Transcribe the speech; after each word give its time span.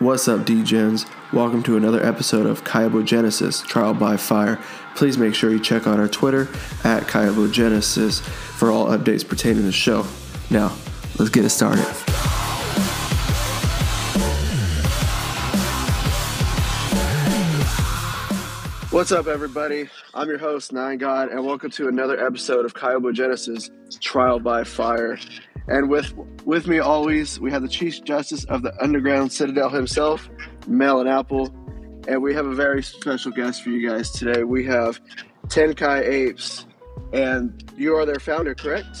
What's 0.00 0.28
up, 0.28 0.42
DGens? 0.42 1.10
Welcome 1.32 1.64
to 1.64 1.76
another 1.76 2.00
episode 2.00 2.46
of 2.46 2.62
Kyobogenesis 2.62 3.66
Trial 3.66 3.94
by 3.94 4.16
Fire. 4.16 4.62
Please 4.94 5.18
make 5.18 5.34
sure 5.34 5.50
you 5.50 5.58
check 5.58 5.88
out 5.88 5.98
our 5.98 6.06
Twitter 6.06 6.42
at 6.84 7.02
Kyobogenesis 7.08 8.20
for 8.20 8.70
all 8.70 8.86
updates 8.86 9.28
pertaining 9.28 9.58
to 9.58 9.62
the 9.62 9.72
show. 9.72 10.06
Now, 10.50 10.72
let's 11.18 11.30
get 11.30 11.44
it 11.44 11.50
started. 11.50 11.82
What's 18.92 19.10
up, 19.10 19.26
everybody? 19.26 19.88
I'm 20.14 20.28
your 20.28 20.38
host, 20.38 20.72
Nine 20.72 20.98
God, 20.98 21.30
and 21.30 21.44
welcome 21.44 21.70
to 21.72 21.88
another 21.88 22.24
episode 22.24 22.64
of 22.64 22.72
Kyobogenesis 22.72 23.68
Trial 24.00 24.38
by 24.38 24.62
Fire. 24.62 25.18
And 25.68 25.90
with 25.90 26.14
with 26.44 26.66
me 26.66 26.78
always, 26.78 27.38
we 27.38 27.50
have 27.50 27.62
the 27.62 27.68
Chief 27.68 28.02
Justice 28.02 28.44
of 28.44 28.62
the 28.62 28.72
Underground 28.82 29.32
Citadel 29.32 29.68
himself, 29.68 30.28
Melon 30.66 31.06
Apple. 31.06 31.52
And 32.08 32.22
we 32.22 32.34
have 32.34 32.46
a 32.46 32.54
very 32.54 32.82
special 32.82 33.30
guest 33.32 33.62
for 33.62 33.68
you 33.68 33.86
guys 33.86 34.10
today. 34.10 34.42
We 34.44 34.64
have 34.64 34.98
Tenkai 35.48 36.06
Apes, 36.08 36.64
and 37.12 37.70
you 37.76 37.94
are 37.96 38.06
their 38.06 38.18
founder, 38.18 38.54
correct? 38.54 38.98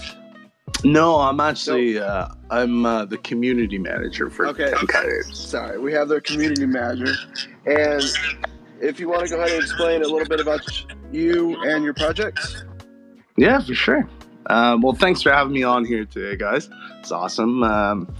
No, 0.84 1.18
I'm 1.18 1.40
actually 1.40 1.98
uh, 1.98 2.28
I'm 2.50 2.84
uh, 2.84 3.06
the 3.06 3.16
community 3.18 3.78
manager 3.78 4.28
for 4.28 4.46
Okay. 4.48 4.70
Tenkai 4.72 5.20
Apes. 5.24 5.38
Sorry, 5.38 5.78
we 5.78 5.92
have 5.94 6.08
their 6.08 6.20
community 6.20 6.66
manager. 6.66 7.14
And 7.64 8.02
if 8.80 9.00
you 9.00 9.08
want 9.08 9.22
to 9.22 9.28
go 9.30 9.40
ahead 9.40 9.52
and 9.52 9.62
explain 9.62 10.02
a 10.02 10.06
little 10.06 10.28
bit 10.28 10.40
about 10.40 10.60
you 11.10 11.56
and 11.64 11.82
your 11.82 11.94
projects. 11.94 12.64
Yeah, 13.38 13.60
for 13.60 13.74
sure. 13.74 14.08
Um, 14.48 14.80
well, 14.80 14.94
thanks 14.94 15.22
for 15.22 15.30
having 15.30 15.52
me 15.52 15.62
on 15.62 15.84
here 15.84 16.04
today, 16.04 16.36
guys. 16.36 16.70
It's 17.00 17.12
awesome. 17.12 17.62
Um, 17.62 18.14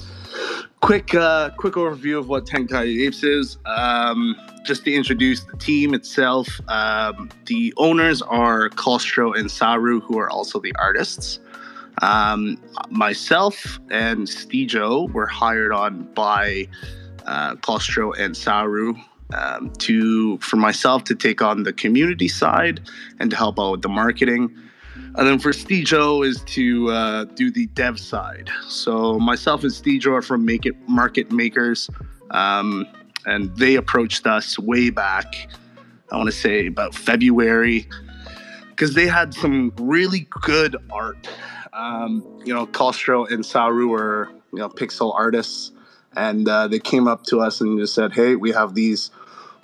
quick, 0.80 1.14
uh, 1.14 1.50
quick 1.56 1.74
overview 1.74 2.18
of 2.18 2.28
what 2.28 2.46
Tenkai 2.46 3.06
Apes 3.06 3.22
is. 3.24 3.58
Um, 3.64 4.36
just 4.64 4.84
to 4.84 4.92
introduce 4.92 5.44
the 5.44 5.56
team 5.56 5.94
itself, 5.94 6.46
um, 6.68 7.30
the 7.46 7.72
owners 7.78 8.20
are 8.22 8.68
Kostro 8.70 9.36
and 9.36 9.50
Saru, 9.50 10.00
who 10.00 10.18
are 10.18 10.28
also 10.28 10.60
the 10.60 10.74
artists. 10.78 11.40
Um, 12.02 12.62
myself 12.90 13.80
and 13.90 14.26
Stejo 14.26 15.10
were 15.12 15.26
hired 15.26 15.72
on 15.72 16.04
by 16.14 16.68
uh, 17.26 17.56
Kostro 17.56 18.16
and 18.18 18.36
Saru 18.36 18.94
um, 19.34 19.70
to, 19.78 20.38
for 20.38 20.56
myself, 20.56 21.04
to 21.04 21.14
take 21.14 21.42
on 21.42 21.62
the 21.62 21.72
community 21.72 22.28
side 22.28 22.80
and 23.18 23.30
to 23.30 23.36
help 23.36 23.58
out 23.58 23.72
with 23.72 23.82
the 23.82 23.88
marketing. 23.88 24.54
And 25.16 25.26
then 25.26 25.38
for 25.38 25.50
Stejo 25.50 26.24
is 26.24 26.42
to 26.42 26.90
uh, 26.90 27.24
do 27.24 27.50
the 27.50 27.66
dev 27.66 27.98
side. 27.98 28.50
So 28.68 29.18
myself 29.18 29.62
and 29.62 29.72
Stejo 29.72 30.12
are 30.12 30.22
from 30.22 30.44
Make 30.44 30.66
It 30.66 30.76
Market 30.88 31.32
Makers, 31.32 31.90
um, 32.30 32.86
and 33.26 33.54
they 33.56 33.74
approached 33.74 34.26
us 34.26 34.58
way 34.58 34.90
back. 34.90 35.48
I 36.12 36.16
want 36.16 36.28
to 36.28 36.36
say 36.36 36.66
about 36.66 36.94
February, 36.94 37.88
because 38.70 38.94
they 38.94 39.06
had 39.06 39.34
some 39.34 39.72
really 39.78 40.28
good 40.30 40.76
art. 40.90 41.28
Um, 41.72 42.24
you 42.44 42.54
know, 42.54 42.66
Kostro 42.66 43.30
and 43.30 43.44
Saru 43.44 43.92
are 43.94 44.28
you 44.52 44.58
know 44.58 44.68
pixel 44.68 45.14
artists, 45.14 45.72
and 46.16 46.48
uh, 46.48 46.68
they 46.68 46.78
came 46.78 47.08
up 47.08 47.24
to 47.24 47.40
us 47.40 47.60
and 47.60 47.78
just 47.78 47.94
said, 47.94 48.12
"Hey, 48.12 48.36
we 48.36 48.52
have 48.52 48.74
these." 48.74 49.10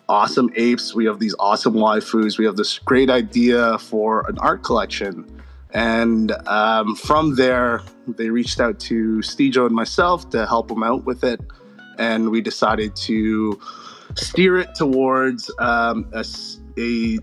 Awesome 0.07 0.51
apes. 0.55 0.95
We 0.95 1.07
have 1.07 1.19
these 1.19 1.35
awesome 1.39 1.73
waifus. 1.73 2.37
We 2.37 2.45
have 2.45 2.57
this 2.57 2.79
great 2.79 3.09
idea 3.09 3.79
for 3.79 4.29
an 4.29 4.37
art 4.37 4.63
collection. 4.63 5.34
And 5.75 6.31
um, 6.47 6.95
from 6.95 7.35
there, 7.35 7.83
they 8.07 8.31
reached 8.31 8.61
out 8.61 8.79
to 8.81 9.19
Stejo 9.19 9.67
and 9.67 9.75
myself 9.75 10.31
to 10.31 10.47
help 10.47 10.69
them 10.69 10.83
out 10.83 11.05
with 11.05 11.25
it. 11.25 11.41
And 11.99 12.31
we 12.31 12.41
decided 12.41 12.95
to 12.97 13.61
steer 14.17 14.59
it 14.59 14.75
towards 14.77 15.51
um, 15.59 16.09
a, 16.13 16.25
a 16.79 17.19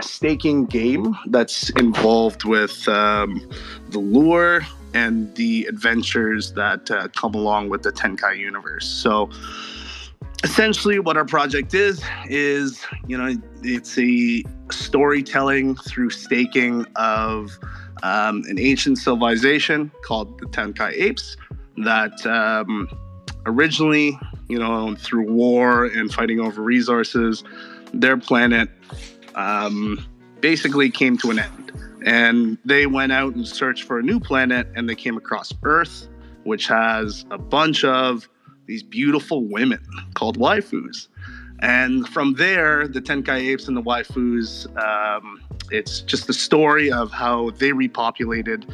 staking 0.00 0.66
game 0.66 1.16
that's 1.28 1.70
involved 1.70 2.44
with 2.44 2.86
um, 2.88 3.48
the 3.90 4.00
lure 4.00 4.62
and 4.94 5.34
the 5.36 5.64
adventures 5.66 6.52
that 6.52 6.90
uh, 6.90 7.08
come 7.08 7.34
along 7.34 7.68
with 7.68 7.82
the 7.82 7.92
Tenkai 7.92 8.38
universe. 8.38 8.86
So, 8.86 9.30
essentially 10.44 10.98
what 10.98 11.16
our 11.16 11.24
project 11.24 11.72
is 11.72 12.02
is 12.26 12.84
you 13.06 13.16
know 13.16 13.32
it's 13.64 13.98
a 13.98 14.42
storytelling 14.70 15.76
through 15.76 16.10
staking 16.10 16.86
of 16.96 17.58
um, 18.02 18.42
an 18.48 18.58
ancient 18.58 18.98
civilization 18.98 19.90
called 20.04 20.38
the 20.40 20.46
tenkai 20.46 20.92
apes 20.92 21.36
that 21.78 22.26
um, 22.26 22.88
originally 23.46 24.18
you 24.48 24.58
know 24.58 24.94
through 24.96 25.30
war 25.30 25.86
and 25.86 26.12
fighting 26.12 26.40
over 26.40 26.62
resources 26.62 27.44
their 27.92 28.16
planet 28.16 28.68
um, 29.34 30.04
basically 30.40 30.90
came 30.90 31.16
to 31.16 31.30
an 31.30 31.38
end 31.38 31.72
and 32.04 32.58
they 32.64 32.86
went 32.86 33.12
out 33.12 33.34
and 33.34 33.46
searched 33.46 33.84
for 33.84 33.98
a 33.98 34.02
new 34.02 34.18
planet 34.18 34.66
and 34.74 34.88
they 34.88 34.94
came 34.94 35.16
across 35.16 35.52
earth 35.62 36.08
which 36.44 36.66
has 36.66 37.24
a 37.30 37.38
bunch 37.38 37.84
of 37.84 38.28
these 38.66 38.82
beautiful 38.82 39.44
women 39.44 39.84
called 40.14 40.38
waifus. 40.38 41.08
And 41.62 42.08
from 42.08 42.34
there, 42.34 42.88
the 42.88 43.00
Tenkai 43.00 43.38
apes 43.38 43.68
and 43.68 43.76
the 43.76 43.82
waifus, 43.82 44.66
um, 44.76 45.40
it's 45.70 46.00
just 46.00 46.26
the 46.26 46.32
story 46.32 46.90
of 46.90 47.12
how 47.12 47.50
they 47.50 47.70
repopulated 47.70 48.68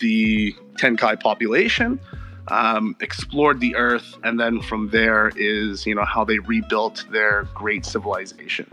the 0.00 0.54
Tenkai 0.78 1.20
population, 1.20 2.00
um, 2.48 2.96
explored 3.00 3.60
the 3.60 3.76
earth, 3.76 4.16
and 4.24 4.40
then 4.40 4.62
from 4.62 4.88
there 4.88 5.32
is, 5.36 5.86
you 5.86 5.94
know, 5.94 6.04
how 6.06 6.24
they 6.24 6.38
rebuilt 6.38 7.04
their 7.10 7.44
great 7.54 7.84
civilization. 7.84 8.66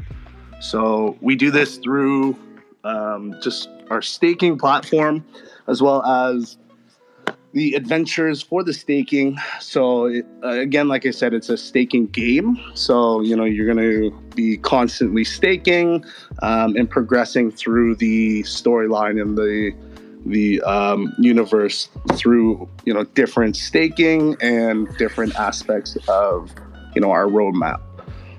So 0.61 1.17
we 1.19 1.35
do 1.35 1.51
this 1.51 1.77
through 1.77 2.37
um, 2.85 3.35
just 3.41 3.67
our 3.89 4.01
staking 4.01 4.57
platform, 4.57 5.25
as 5.67 5.81
well 5.81 6.03
as 6.03 6.57
the 7.53 7.73
adventures 7.75 8.41
for 8.41 8.63
the 8.63 8.73
staking. 8.73 9.37
So 9.59 10.07
uh, 10.43 10.49
again, 10.49 10.87
like 10.87 11.05
I 11.05 11.11
said, 11.11 11.33
it's 11.33 11.49
a 11.49 11.57
staking 11.57 12.07
game. 12.07 12.59
So 12.75 13.21
you 13.21 13.35
know 13.35 13.43
you're 13.43 13.71
going 13.73 13.77
to 13.77 14.11
be 14.35 14.57
constantly 14.57 15.23
staking 15.23 16.05
um, 16.41 16.75
and 16.75 16.89
progressing 16.89 17.51
through 17.51 17.95
the 17.95 18.43
storyline 18.43 19.21
and 19.21 19.37
the 19.37 19.73
the 20.25 20.61
um, 20.61 21.13
universe 21.17 21.89
through 22.13 22.69
you 22.85 22.93
know 22.93 23.03
different 23.03 23.55
staking 23.55 24.37
and 24.41 24.87
different 24.97 25.35
aspects 25.35 25.97
of 26.07 26.51
you 26.95 27.01
know 27.01 27.11
our 27.11 27.25
roadmap. 27.25 27.81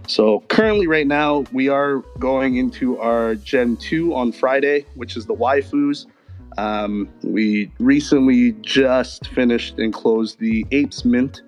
So 0.08 0.40
currently, 0.48 0.86
right 0.86 1.06
now, 1.06 1.44
we 1.52 1.68
are 1.68 1.98
going 2.18 2.56
into 2.56 2.98
our 2.98 3.34
Gen 3.36 3.76
two 3.76 4.14
on 4.14 4.32
Friday, 4.32 4.84
which 4.94 5.16
is 5.16 5.26
the 5.26 5.34
waifus. 5.34 6.06
Um, 6.58 7.08
we 7.22 7.70
recently 7.78 8.52
just 8.62 9.28
finished 9.28 9.78
and 9.78 9.92
closed 9.92 10.38
the 10.38 10.66
Apes 10.70 11.04
Mint, 11.04 11.42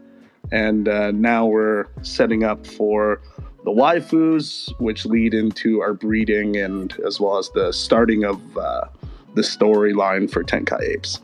and 0.53 0.89
uh, 0.89 1.11
now 1.13 1.47
we're 1.47 1.87
setting 2.03 2.45
up 2.45 2.67
for 2.67 3.21
the 3.65 3.71
waifus, 3.71 4.69
which 4.79 5.07
lead 5.07 5.35
into 5.35 5.81
our 5.81 5.95
breeding 5.95 6.57
and 6.57 6.99
as 7.07 7.19
well 7.19 7.39
as 7.39 7.51
the 7.51 7.73
starting 7.73 8.25
of 8.25 8.39
uh, 8.59 8.83
the 9.35 9.43
storyline 9.43 10.31
for 10.31 10.45
Tenkai 10.45 10.81
Apes. 10.83 11.21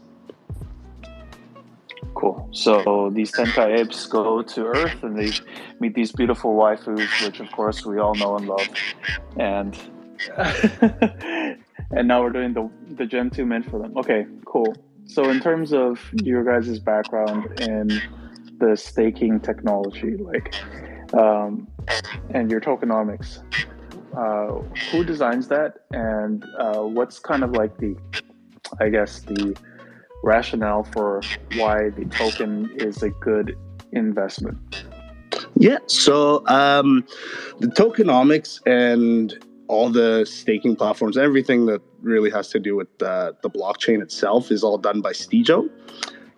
Cool. 2.14 2.48
So 2.52 3.10
these 3.14 3.32
Tenkai 3.32 3.78
apes 3.78 4.06
go 4.06 4.42
to 4.42 4.66
Earth 4.66 5.02
and 5.02 5.18
they 5.18 5.32
meet 5.80 5.94
these 5.94 6.12
beautiful 6.12 6.54
waifus, 6.54 7.24
which 7.24 7.40
of 7.40 7.50
course 7.52 7.86
we 7.86 7.98
all 7.98 8.14
know 8.14 8.36
and 8.36 8.46
love. 8.48 8.68
And 9.36 9.78
and 11.90 12.06
now 12.08 12.22
we're 12.22 12.30
doing 12.30 12.52
the 12.52 12.70
the 12.94 13.06
Gen 13.06 13.30
2 13.30 13.44
mint 13.46 13.68
for 13.70 13.78
them. 13.78 13.96
Okay, 13.96 14.26
cool. 14.44 14.74
So 15.06 15.28
in 15.28 15.40
terms 15.40 15.72
of 15.72 16.00
your 16.12 16.44
guys' 16.44 16.78
background 16.78 17.60
in 17.60 18.00
the 18.58 18.76
staking 18.76 19.40
technology, 19.40 20.16
like 20.16 20.54
um, 21.14 21.66
and 22.30 22.50
your 22.50 22.60
tokenomics, 22.60 23.42
uh, 24.16 24.62
who 24.90 25.04
designs 25.04 25.48
that 25.48 25.86
and 25.90 26.44
uh, 26.58 26.80
what's 26.80 27.18
kind 27.18 27.42
of 27.42 27.52
like 27.52 27.76
the 27.78 27.96
I 28.80 28.88
guess 28.88 29.20
the 29.20 29.56
rationale 30.22 30.84
for 30.84 31.22
why 31.54 31.90
the 31.90 32.04
token 32.06 32.70
is 32.76 33.02
a 33.02 33.10
good 33.10 33.56
investment. 33.92 34.84
Yeah. 35.56 35.78
So 35.86 36.46
um, 36.46 37.04
the 37.58 37.66
tokenomics 37.66 38.60
and 38.66 39.36
all 39.70 39.88
the 39.88 40.26
staking 40.26 40.74
platforms, 40.74 41.16
everything 41.16 41.66
that 41.66 41.80
really 42.02 42.30
has 42.30 42.48
to 42.48 42.58
do 42.58 42.74
with 42.74 42.88
uh, 43.02 43.32
the 43.42 43.48
blockchain 43.48 44.02
itself, 44.02 44.50
is 44.50 44.64
all 44.64 44.78
done 44.78 45.00
by 45.00 45.12
Stejo. 45.12 45.70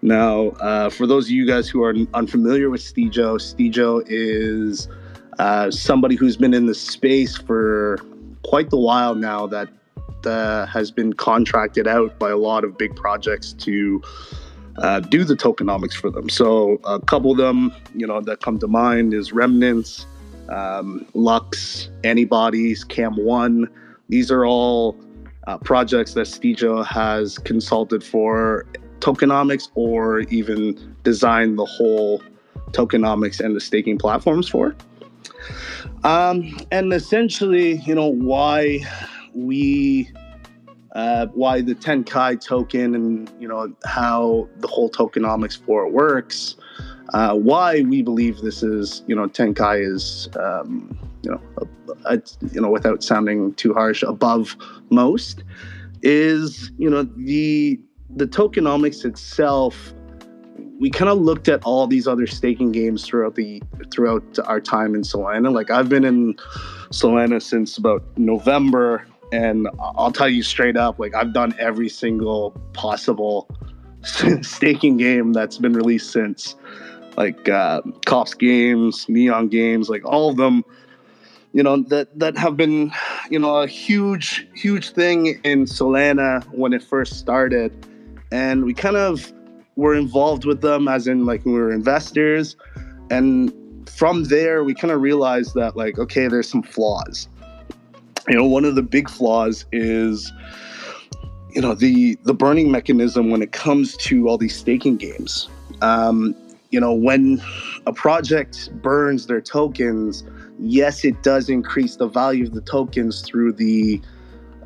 Now, 0.02 0.48
uh, 0.60 0.90
for 0.90 1.06
those 1.06 1.26
of 1.26 1.30
you 1.30 1.46
guys 1.46 1.68
who 1.68 1.82
are 1.82 1.94
unfamiliar 2.12 2.68
with 2.68 2.82
Stejo, 2.82 3.38
Stejo 3.38 4.04
is 4.06 4.86
uh, 5.38 5.70
somebody 5.70 6.14
who's 6.14 6.36
been 6.36 6.52
in 6.52 6.66
the 6.66 6.74
space 6.74 7.38
for 7.38 7.98
quite 8.44 8.68
the 8.68 8.78
while 8.78 9.14
now 9.14 9.46
that 9.46 9.68
uh, 10.26 10.66
has 10.66 10.90
been 10.90 11.12
contracted 11.14 11.86
out 11.88 12.18
by 12.18 12.30
a 12.30 12.36
lot 12.36 12.64
of 12.64 12.76
big 12.76 12.94
projects 12.96 13.54
to 13.54 14.02
uh, 14.78 15.00
do 15.00 15.24
the 15.24 15.34
tokenomics 15.34 15.94
for 15.94 16.10
them. 16.10 16.28
So 16.28 16.80
a 16.84 17.00
couple 17.00 17.30
of 17.30 17.38
them, 17.38 17.72
you 17.94 18.06
know, 18.06 18.20
that 18.20 18.40
come 18.42 18.58
to 18.58 18.68
mind 18.68 19.14
is 19.14 19.32
Remnants, 19.32 20.06
um, 20.48 21.06
Lux, 21.14 21.90
Antibodies, 22.04 22.84
Cam 22.84 23.16
One. 23.16 23.68
These 24.08 24.30
are 24.30 24.44
all 24.44 24.96
uh, 25.46 25.58
projects 25.58 26.14
that 26.14 26.26
Stejo 26.26 26.84
has 26.86 27.38
consulted 27.38 28.04
for 28.04 28.66
tokenomics 29.00 29.68
or 29.74 30.20
even 30.20 30.96
designed 31.02 31.58
the 31.58 31.64
whole 31.64 32.22
tokenomics 32.70 33.40
and 33.40 33.56
the 33.56 33.60
staking 33.60 33.98
platforms 33.98 34.48
for. 34.48 34.74
Um, 36.04 36.56
and 36.70 36.92
essentially, 36.92 37.76
you 37.78 37.94
know, 37.94 38.08
why 38.08 38.80
we 39.34 40.10
uh, 40.92 41.26
why 41.28 41.60
the 41.60 41.74
Tenkai 41.74 42.40
token 42.40 42.94
and 42.94 43.30
you 43.40 43.48
know 43.48 43.72
how 43.84 44.48
the 44.58 44.68
whole 44.68 44.90
tokenomics 44.90 45.58
for 45.64 45.86
it 45.86 45.92
works. 45.92 46.56
Uh, 47.12 47.34
why 47.34 47.82
we 47.82 48.02
believe 48.02 48.40
this 48.40 48.62
is 48.62 49.02
you 49.06 49.14
know 49.14 49.28
Tenkai 49.28 49.86
is 49.86 50.28
um, 50.36 50.96
you 51.22 51.30
know 51.30 51.40
a, 51.58 52.14
a, 52.14 52.22
you 52.52 52.60
know 52.60 52.70
without 52.70 53.02
sounding 53.02 53.54
too 53.54 53.74
harsh 53.74 54.02
above 54.02 54.56
most 54.90 55.44
is 56.02 56.70
you 56.78 56.88
know 56.88 57.02
the 57.02 57.80
the 58.16 58.26
tokenomics 58.26 59.04
itself 59.04 59.94
we 60.82 60.90
kind 60.90 61.08
of 61.08 61.20
looked 61.20 61.48
at 61.48 61.62
all 61.62 61.86
these 61.86 62.08
other 62.08 62.26
staking 62.26 62.72
games 62.72 63.06
throughout 63.06 63.36
the 63.36 63.62
throughout 63.92 64.36
our 64.46 64.60
time 64.60 64.96
in 64.96 65.02
Solana. 65.02 65.52
Like 65.52 65.70
I've 65.70 65.88
been 65.88 66.04
in 66.04 66.34
Solana 66.90 67.40
since 67.40 67.78
about 67.78 68.02
November, 68.16 69.06
and 69.32 69.68
I'll 69.78 70.10
tell 70.10 70.28
you 70.28 70.42
straight 70.42 70.76
up, 70.76 70.98
like 70.98 71.14
I've 71.14 71.32
done 71.32 71.54
every 71.60 71.88
single 71.88 72.50
possible 72.72 73.48
staking 74.02 74.96
game 74.96 75.32
that's 75.32 75.56
been 75.56 75.72
released 75.72 76.10
since, 76.10 76.56
like 77.16 77.48
uh, 77.48 77.82
Cops 78.06 78.34
games, 78.34 79.06
Neon 79.08 79.48
games, 79.48 79.88
like 79.88 80.04
all 80.04 80.30
of 80.30 80.36
them. 80.36 80.64
You 81.52 81.62
know 81.62 81.82
that 81.82 82.18
that 82.18 82.38
have 82.38 82.56
been, 82.56 82.92
you 83.30 83.38
know, 83.38 83.56
a 83.56 83.66
huge 83.66 84.48
huge 84.54 84.90
thing 84.90 85.38
in 85.44 85.66
Solana 85.66 86.42
when 86.54 86.72
it 86.72 86.82
first 86.82 87.18
started, 87.18 87.70
and 88.30 88.64
we 88.64 88.72
kind 88.72 88.96
of 88.96 89.32
were 89.76 89.94
involved 89.94 90.44
with 90.44 90.62
them 90.62 90.88
as 90.88 91.06
in 91.06 91.26
like 91.26 91.44
we 91.44 91.52
were 91.52 91.70
investors. 91.70 92.56
And 93.10 93.52
from 93.88 94.24
there 94.24 94.64
we 94.64 94.74
kind 94.74 94.92
of 94.92 95.02
realized 95.02 95.54
that 95.54 95.76
like 95.76 95.98
okay 95.98 96.26
there's 96.26 96.48
some 96.48 96.62
flaws. 96.62 97.28
You 98.28 98.36
know 98.36 98.46
one 98.46 98.64
of 98.64 98.74
the 98.74 98.82
big 98.82 99.10
flaws 99.10 99.66
is 99.72 100.32
you 101.50 101.60
know 101.60 101.74
the 101.74 102.14
the 102.22 102.32
burning 102.34 102.70
mechanism 102.70 103.30
when 103.30 103.42
it 103.42 103.52
comes 103.52 103.96
to 103.98 104.28
all 104.28 104.38
these 104.38 104.56
staking 104.56 104.96
games. 104.96 105.50
Um, 105.82 106.34
you 106.72 106.80
know 106.80 106.92
when 106.92 107.40
a 107.86 107.92
project 107.92 108.70
burns 108.82 109.26
their 109.26 109.40
tokens 109.40 110.24
yes 110.58 111.04
it 111.04 111.22
does 111.22 111.48
increase 111.48 111.96
the 111.96 112.08
value 112.08 112.44
of 112.44 112.54
the 112.54 112.60
tokens 112.62 113.20
through 113.22 113.52
the 113.52 114.00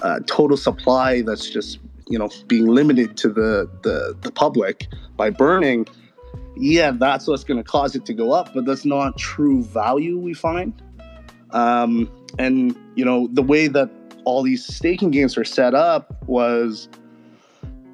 uh, 0.02 0.20
total 0.26 0.56
supply 0.56 1.20
that's 1.22 1.50
just 1.50 1.78
you 2.08 2.18
know 2.18 2.30
being 2.46 2.66
limited 2.66 3.16
to 3.16 3.28
the 3.28 3.68
the, 3.82 4.16
the 4.22 4.30
public 4.30 4.86
by 5.16 5.30
burning. 5.30 5.86
Yeah 6.56 6.92
that's 6.92 7.26
what's 7.26 7.44
going 7.44 7.58
to 7.58 7.64
cause 7.64 7.94
it 7.94 8.06
to 8.06 8.14
go 8.14 8.32
up 8.32 8.54
but 8.54 8.64
that's 8.64 8.84
not 8.84 9.18
true 9.18 9.62
value 9.64 10.18
we 10.18 10.34
find. 10.34 10.72
Um, 11.50 12.10
and 12.38 12.76
you 12.94 13.04
know 13.04 13.28
the 13.32 13.42
way 13.42 13.68
that 13.68 13.90
all 14.24 14.42
these 14.42 14.64
staking 14.64 15.10
games 15.10 15.36
are 15.36 15.44
set 15.44 15.74
up 15.74 16.22
was 16.26 16.88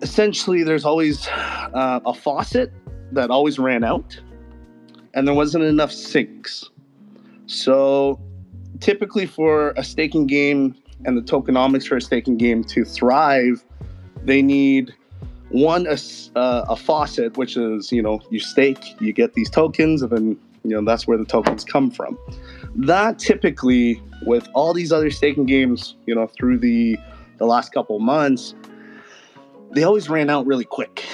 essentially 0.01 0.63
there's 0.63 0.85
always 0.85 1.29
uh, 1.29 2.01
a 2.05 2.15
faucet 2.15 2.73
that 3.13 3.31
always 3.31 3.59
ran 3.59 3.85
out 3.85 4.21
and 5.15 5.27
there 5.27 5.35
wasn't 5.35 5.63
enough 5.63 5.93
sinks 5.93 6.71
so 7.47 8.21
typically 8.81 9.27
for 9.27 9.71
a 9.77 9.85
staking 9.85 10.27
game 10.27 10.75
and 11.05 11.17
the 11.17 11.23
tokenomics 11.23 11.87
for 11.87 11.97
a 11.97 12.01
staking 12.01 12.37
game 12.37 12.65
to 12.65 12.85
thrive 12.85 13.65
they 14.25 14.43
need 14.43 14.95
one 15.53 15.87
a, 15.87 15.99
uh, 16.39 16.65
a 16.69 16.77
faucet, 16.77 17.37
which 17.37 17.57
is 17.57 17.93
you 17.93 18.03
know 18.03 18.21
you 18.31 18.41
stake, 18.41 19.01
you 19.01 19.13
get 19.13 19.35
these 19.35 19.51
tokens, 19.51 20.03
and 20.03 20.11
then 20.11 20.39
you 20.65 20.71
know 20.71 20.85
that's 20.85 21.07
where 21.07 21.19
the 21.19 21.25
tokens 21.25 21.65
come 21.65 21.91
from. 21.91 22.19
That 22.75 23.19
typically, 23.19 24.03
with 24.27 24.49
all 24.55 24.73
these 24.73 24.93
other 24.93 25.11
staking 25.11 25.47
games, 25.47 25.95
you 26.07 26.15
know, 26.15 26.27
through 26.27 26.59
the 26.59 26.99
the 27.39 27.47
last 27.47 27.73
couple 27.73 27.99
months, 28.01 28.55
they 29.73 29.83
always 29.83 30.09
ran 30.09 30.31
out 30.31 30.47
really 30.47 30.65
quick, 30.65 31.05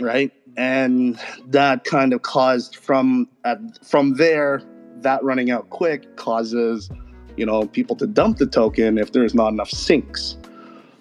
right? 0.00 0.32
And 0.56 1.18
that 1.48 1.84
kind 1.84 2.12
of 2.12 2.22
caused 2.22 2.76
from 2.76 3.28
at, 3.44 3.58
from 3.84 4.14
there 4.14 4.62
that 5.00 5.22
running 5.24 5.50
out 5.50 5.68
quick 5.70 6.16
causes 6.16 6.90
you 7.36 7.46
know 7.46 7.66
people 7.66 7.96
to 7.96 8.06
dump 8.06 8.36
the 8.36 8.46
token 8.46 8.98
if 8.98 9.12
there's 9.12 9.34
not 9.34 9.48
enough 9.48 9.70
sinks 9.70 10.36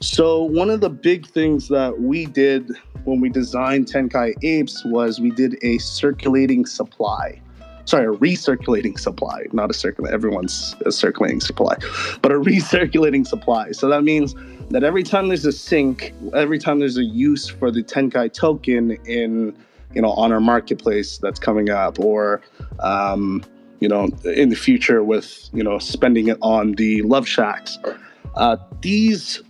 so 0.02 0.42
one 0.42 0.72
of 0.72 0.82
the 0.82 0.90
big 0.90 1.28
things 1.28 1.68
that 1.68 2.02
we 2.02 2.26
did 2.26 2.72
when 3.04 3.22
we 3.22 3.30
designed 3.30 3.86
Tenkai 3.86 4.34
Apes 4.44 4.84
was 4.84 5.20
we 5.20 5.30
did 5.30 5.58
a 5.64 5.78
circulating 5.78 6.66
supply. 6.66 7.40
Sorry, 7.86 8.06
a 8.06 8.18
recirculating 8.18 8.98
supply, 8.98 9.46
not 9.52 9.70
a 9.70 9.76
circulating. 9.76 10.12
Everyone's 10.12 10.76
a 10.88 10.92
circulating 10.92 11.40
supply, 11.40 11.76
but 12.24 12.32
a 12.32 12.36
recirculating 12.40 13.28
supply. 13.28 13.74
So 13.74 13.90
that 13.90 14.04
means 14.04 14.34
that 14.72 14.84
every 14.84 15.04
time 15.04 15.28
there's 15.28 15.46
a 15.46 15.52
sink, 15.52 16.14
every 16.34 16.58
time 16.58 16.80
there's 16.80 16.98
a 16.98 17.04
use 17.04 17.48
for 17.48 17.72
the 17.72 17.84
Tenkai 17.84 18.32
token 18.32 18.92
in, 19.06 19.56
you 19.94 20.02
know, 20.02 20.12
on 20.12 20.32
our 20.32 20.40
marketplace 20.40 21.18
that's 21.18 21.40
coming 21.40 21.70
up, 21.70 22.00
or 22.00 22.42
um, 22.80 23.44
you 23.82 23.90
know, 23.90 24.08
in 24.24 24.50
the 24.50 24.56
future 24.56 25.04
with 25.04 25.50
you 25.54 25.64
know 25.64 25.78
spending 25.78 26.30
it 26.30 26.38
on 26.42 26.74
the 26.74 27.02
Love 27.02 27.28
Shacks. 27.28 27.78
Uh, 28.36 28.56
these 28.82 29.42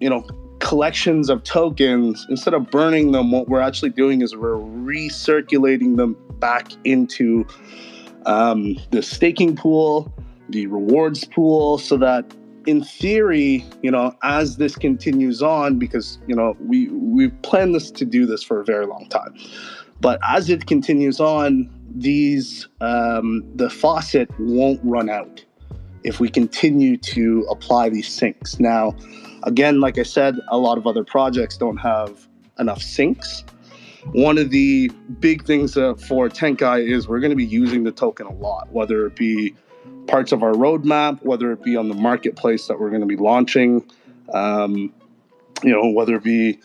you 0.00 0.08
know 0.08 0.22
collections 0.60 1.28
of 1.28 1.42
tokens 1.42 2.24
instead 2.28 2.54
of 2.54 2.70
burning 2.70 3.10
them 3.10 3.32
what 3.32 3.48
we're 3.48 3.60
actually 3.60 3.90
doing 3.90 4.22
is 4.22 4.36
we're 4.36 4.54
recirculating 4.54 5.96
them 5.96 6.16
back 6.38 6.70
into 6.84 7.44
um, 8.26 8.78
the 8.92 9.02
staking 9.02 9.56
pool 9.56 10.12
the 10.50 10.68
rewards 10.68 11.24
pool 11.24 11.78
so 11.78 11.96
that 11.96 12.32
in 12.66 12.82
theory 12.82 13.64
you 13.82 13.90
know 13.90 14.14
as 14.22 14.56
this 14.56 14.76
continues 14.76 15.42
on 15.42 15.78
because 15.78 16.18
you 16.26 16.34
know 16.34 16.56
we 16.60 16.88
we 16.88 17.28
plan 17.28 17.72
this 17.72 17.90
to 17.90 18.04
do 18.04 18.26
this 18.26 18.42
for 18.42 18.60
a 18.60 18.64
very 18.64 18.86
long 18.86 19.06
time 19.08 19.34
but 20.00 20.18
as 20.28 20.48
it 20.50 20.66
continues 20.66 21.20
on 21.20 21.70
these 21.94 22.68
um, 22.80 23.44
the 23.54 23.68
faucet 23.68 24.28
won't 24.38 24.80
run 24.82 25.10
out 25.10 25.44
if 26.04 26.18
we 26.18 26.28
continue 26.28 26.96
to 26.96 27.46
apply 27.50 27.88
these 27.88 28.08
sinks 28.08 28.58
now 28.58 28.94
Again, 29.44 29.80
like 29.80 29.98
I 29.98 30.04
said, 30.04 30.36
a 30.48 30.58
lot 30.58 30.78
of 30.78 30.86
other 30.86 31.04
projects 31.04 31.56
don't 31.56 31.78
have 31.78 32.28
enough 32.58 32.82
sinks. 32.82 33.44
One 34.12 34.38
of 34.38 34.50
the 34.50 34.90
big 35.20 35.44
things 35.44 35.76
uh, 35.76 35.94
for 35.94 36.28
Tenkai 36.28 36.88
is 36.88 37.08
we're 37.08 37.20
going 37.20 37.30
to 37.30 37.36
be 37.36 37.44
using 37.44 37.84
the 37.84 37.92
token 37.92 38.26
a 38.26 38.32
lot, 38.32 38.70
whether 38.72 39.06
it 39.06 39.16
be 39.16 39.54
parts 40.06 40.32
of 40.32 40.42
our 40.42 40.52
roadmap, 40.52 41.22
whether 41.22 41.52
it 41.52 41.62
be 41.62 41.76
on 41.76 41.88
the 41.88 41.94
marketplace 41.94 42.66
that 42.66 42.78
we're 42.78 42.90
going 42.90 43.00
to 43.00 43.06
be 43.06 43.16
launching, 43.16 43.84
um, 44.32 44.92
you 45.62 45.70
know, 45.70 45.88
whether 45.90 46.16
it 46.16 46.24
be 46.24 46.58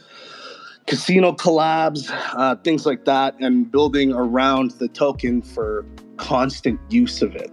casino 0.87 1.33
collabs, 1.33 2.09
uh, 2.33 2.55
things 2.57 2.85
like 2.85 3.05
that, 3.05 3.35
and 3.39 3.71
building 3.71 4.13
around 4.13 4.71
the 4.71 4.87
token 4.87 5.41
for 5.41 5.85
constant 6.17 6.79
use 6.89 7.21
of 7.21 7.35
it. 7.35 7.51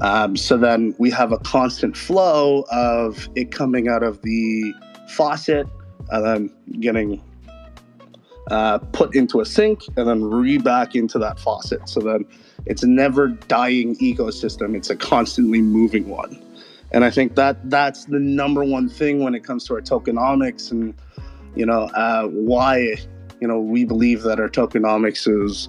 Um, 0.00 0.36
so 0.36 0.56
then 0.56 0.94
we 0.98 1.10
have 1.10 1.32
a 1.32 1.38
constant 1.38 1.96
flow 1.96 2.64
of 2.70 3.28
it 3.34 3.50
coming 3.50 3.88
out 3.88 4.02
of 4.02 4.22
the 4.22 4.72
faucet 5.08 5.66
and 6.10 6.24
then 6.24 6.80
getting 6.80 7.20
uh, 8.50 8.78
put 8.78 9.14
into 9.14 9.40
a 9.40 9.44
sink 9.44 9.82
and 9.96 10.08
then 10.08 10.24
re 10.24 10.56
back 10.58 10.94
into 10.94 11.18
that 11.18 11.38
faucet. 11.38 11.88
So 11.88 12.00
then 12.00 12.24
it's 12.66 12.82
a 12.82 12.86
never 12.86 13.28
dying 13.28 13.96
ecosystem. 13.96 14.76
It's 14.76 14.90
a 14.90 14.96
constantly 14.96 15.62
moving 15.62 16.08
one. 16.08 16.42
And 16.92 17.04
I 17.04 17.10
think 17.10 17.34
that 17.34 17.70
that's 17.70 18.06
the 18.06 18.18
number 18.18 18.64
one 18.64 18.88
thing 18.88 19.22
when 19.22 19.34
it 19.34 19.44
comes 19.44 19.64
to 19.66 19.74
our 19.74 19.80
tokenomics 19.80 20.70
and, 20.70 20.94
you 21.54 21.66
know, 21.66 21.82
uh, 21.94 22.24
why, 22.24 22.96
you 23.40 23.48
know, 23.48 23.60
we 23.60 23.84
believe 23.84 24.22
that 24.22 24.40
our 24.40 24.48
tokenomics 24.48 25.28
is 25.44 25.68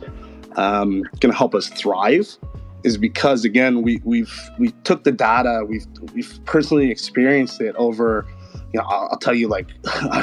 um, 0.55 1.01
going 1.19 1.31
to 1.31 1.37
help 1.37 1.53
us 1.55 1.67
thrive 1.69 2.37
is 2.83 2.97
because 2.97 3.43
again 3.43 3.81
we 3.81 4.01
we've 4.05 4.49
we 4.57 4.71
took 4.83 5.03
the 5.03 5.11
data 5.11 5.65
we've 5.67 5.85
we've 6.13 6.39
personally 6.45 6.89
experienced 6.89 7.59
it 7.59 7.75
over 7.75 8.25
you 8.71 8.79
know 8.79 8.85
I'll, 8.87 9.09
I'll 9.11 9.17
tell 9.17 9.33
you 9.33 9.47
like 9.47 9.67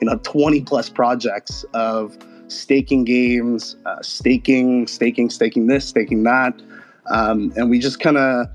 you 0.00 0.08
know 0.08 0.18
20 0.24 0.62
plus 0.62 0.88
projects 0.88 1.64
of 1.74 2.18
staking 2.48 3.04
games 3.04 3.76
uh, 3.86 4.00
staking 4.02 4.86
staking 4.86 5.30
staking 5.30 5.66
this 5.66 5.86
staking 5.86 6.22
that 6.22 6.60
um, 7.10 7.52
and 7.56 7.70
we 7.70 7.78
just 7.78 8.00
kind 8.00 8.16
of 8.16 8.48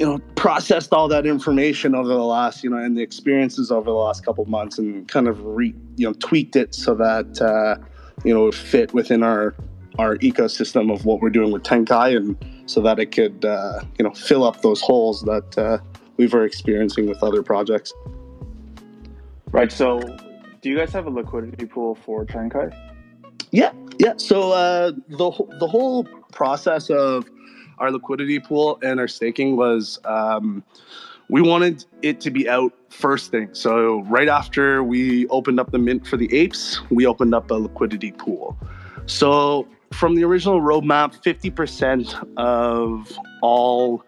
you 0.00 0.06
know, 0.06 0.18
processed 0.34 0.94
all 0.94 1.08
that 1.08 1.26
information 1.26 1.94
over 1.94 2.08
the 2.08 2.24
last, 2.24 2.64
you 2.64 2.70
know, 2.70 2.78
and 2.78 2.96
the 2.96 3.02
experiences 3.02 3.70
over 3.70 3.90
the 3.90 3.96
last 3.96 4.24
couple 4.24 4.42
months, 4.46 4.78
and 4.78 5.06
kind 5.08 5.28
of 5.28 5.44
re, 5.44 5.74
you 5.96 6.06
know, 6.06 6.14
tweaked 6.20 6.56
it 6.56 6.74
so 6.74 6.94
that 6.94 7.38
uh, 7.42 7.76
you 8.24 8.32
know, 8.32 8.48
it 8.48 8.54
fit 8.54 8.94
within 8.94 9.22
our 9.22 9.54
our 9.98 10.16
ecosystem 10.16 10.90
of 10.90 11.04
what 11.04 11.20
we're 11.20 11.28
doing 11.28 11.52
with 11.52 11.64
Tenkai, 11.64 12.16
and 12.16 12.34
so 12.64 12.80
that 12.80 12.98
it 12.98 13.12
could, 13.12 13.44
uh, 13.44 13.82
you 13.98 14.04
know, 14.04 14.12
fill 14.12 14.42
up 14.42 14.62
those 14.62 14.80
holes 14.80 15.20
that 15.24 15.58
uh, 15.58 15.76
we 16.16 16.26
were 16.26 16.46
experiencing 16.46 17.06
with 17.06 17.22
other 17.22 17.42
projects. 17.42 17.92
Right. 19.52 19.70
So, 19.70 20.00
do 20.60 20.68
you 20.68 20.76
guys 20.76 20.92
have 20.92 21.06
a 21.06 21.10
liquidity 21.10 21.66
pool 21.66 21.94
for 21.94 22.24
Tenkai? 22.24 22.74
Yeah, 23.50 23.72
yeah. 23.98 24.14
So 24.16 24.52
uh, 24.52 24.92
the 25.08 25.30
the 25.58 25.66
whole 25.66 26.04
process 26.32 26.90
of 26.90 27.28
our 27.78 27.90
liquidity 27.90 28.38
pool 28.38 28.78
and 28.82 29.00
our 29.00 29.08
staking 29.08 29.56
was 29.56 29.98
um, 30.04 30.62
we 31.28 31.40
wanted 31.40 31.84
it 32.02 32.20
to 32.20 32.30
be 32.30 32.48
out 32.48 32.72
first 32.90 33.30
thing. 33.30 33.48
So 33.52 34.02
right 34.02 34.28
after 34.28 34.82
we 34.82 35.26
opened 35.28 35.58
up 35.60 35.70
the 35.70 35.78
mint 35.78 36.06
for 36.06 36.16
the 36.16 36.32
apes, 36.34 36.80
we 36.90 37.06
opened 37.06 37.34
up 37.34 37.50
a 37.50 37.54
liquidity 37.54 38.12
pool. 38.12 38.58
So 39.06 39.66
from 39.92 40.14
the 40.16 40.24
original 40.24 40.60
roadmap, 40.60 41.16
50% 41.22 42.36
of 42.36 43.18
all 43.42 44.04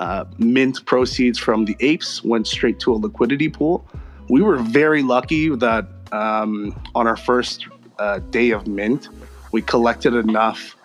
uh, 0.00 0.24
mint 0.38 0.84
proceeds 0.84 1.38
from 1.38 1.64
the 1.64 1.76
apes 1.80 2.22
went 2.24 2.46
straight 2.46 2.80
to 2.80 2.92
a 2.92 2.96
liquidity 2.96 3.48
pool. 3.48 3.86
We 4.28 4.42
were 4.42 4.56
very 4.56 5.02
lucky 5.02 5.54
that 5.56 5.86
um, 6.12 6.80
on 6.94 7.06
our 7.06 7.16
first 7.16 7.66
uh, 7.98 8.18
day 8.30 8.50
of 8.50 8.66
mint, 8.66 9.08
we 9.52 9.62
collected 9.62 10.14
enough 10.14 10.76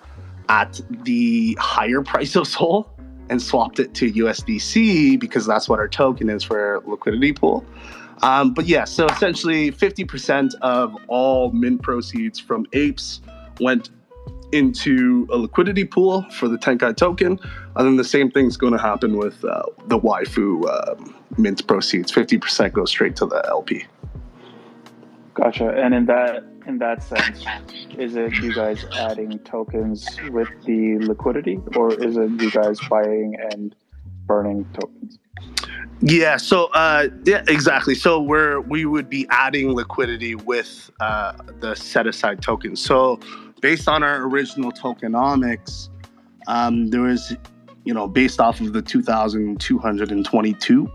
at 0.49 0.81
the 0.89 1.57
higher 1.59 2.01
price 2.03 2.35
of 2.35 2.47
Sol 2.47 2.89
and 3.29 3.41
swapped 3.41 3.79
it 3.79 3.93
to 3.93 4.11
USDC 4.11 5.19
because 5.19 5.45
that's 5.45 5.69
what 5.69 5.79
our 5.79 5.87
token 5.87 6.29
is 6.29 6.43
for 6.43 6.81
liquidity 6.85 7.31
pool. 7.31 7.63
Um, 8.21 8.53
but 8.53 8.65
yeah, 8.65 8.83
so 8.83 9.05
essentially 9.07 9.71
50% 9.71 10.53
of 10.55 10.95
all 11.07 11.51
mint 11.51 11.81
proceeds 11.81 12.39
from 12.39 12.65
apes 12.73 13.21
went 13.59 13.91
into 14.51 15.27
a 15.31 15.37
liquidity 15.37 15.85
pool 15.85 16.23
for 16.31 16.47
the 16.47 16.57
Tenkai 16.57 16.95
token. 16.97 17.39
And 17.75 17.87
then 17.87 17.95
the 17.95 18.03
same 18.03 18.31
thing's 18.31 18.57
going 18.57 18.73
to 18.73 18.79
happen 18.79 19.17
with 19.17 19.45
uh, 19.45 19.63
the 19.87 19.99
waifu 19.99 20.67
um, 20.67 21.15
mint 21.37 21.65
proceeds. 21.67 22.11
50% 22.11 22.73
goes 22.73 22.89
straight 22.89 23.15
to 23.17 23.25
the 23.25 23.43
LP. 23.47 23.85
Gotcha. 25.39 25.69
And 25.69 25.93
in 25.93 26.05
that 26.07 26.43
in 26.67 26.79
that 26.79 27.01
sense, 27.01 27.45
is 27.97 28.17
it 28.17 28.33
you 28.35 28.53
guys 28.53 28.85
adding 28.93 29.39
tokens 29.39 30.05
with 30.31 30.49
the 30.65 30.97
liquidity, 30.99 31.61
or 31.77 31.93
is 31.93 32.17
it 32.17 32.29
you 32.41 32.51
guys 32.51 32.77
buying 32.89 33.37
and 33.51 33.73
burning 34.25 34.67
tokens? 34.73 35.17
Yeah. 36.01 36.35
So 36.35 36.65
uh, 36.73 37.07
yeah, 37.23 37.43
exactly. 37.47 37.95
So 37.95 38.21
we're 38.21 38.59
we 38.59 38.85
would 38.85 39.09
be 39.09 39.25
adding 39.29 39.73
liquidity 39.73 40.35
with 40.35 40.91
uh, 40.99 41.31
the 41.61 41.73
set 41.73 42.05
aside 42.05 42.41
tokens. 42.41 42.81
So 42.81 43.17
based 43.61 43.87
on 43.87 44.03
our 44.03 44.23
original 44.23 44.73
tokenomics, 44.73 45.87
um, 46.47 46.87
there 46.87 47.01
was, 47.01 47.33
you 47.85 47.93
know, 47.93 48.09
based 48.09 48.41
off 48.41 48.59
of 48.59 48.73
the 48.73 48.81
2,222 48.81 50.91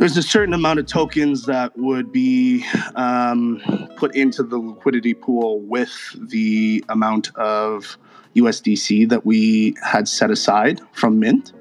there's 0.00 0.16
a 0.16 0.22
certain 0.22 0.54
amount 0.54 0.78
of 0.78 0.86
tokens 0.86 1.44
that 1.44 1.76
would 1.76 2.10
be 2.10 2.64
um, 2.94 3.60
put 3.96 4.16
into 4.16 4.42
the 4.42 4.56
liquidity 4.56 5.12
pool 5.12 5.60
with 5.60 5.92
the 6.30 6.82
amount 6.88 7.36
of 7.36 7.98
USDC 8.34 9.10
that 9.10 9.26
we 9.26 9.76
had 9.82 10.08
set 10.08 10.30
aside 10.30 10.80
from 10.92 11.20
Mint. 11.20 11.52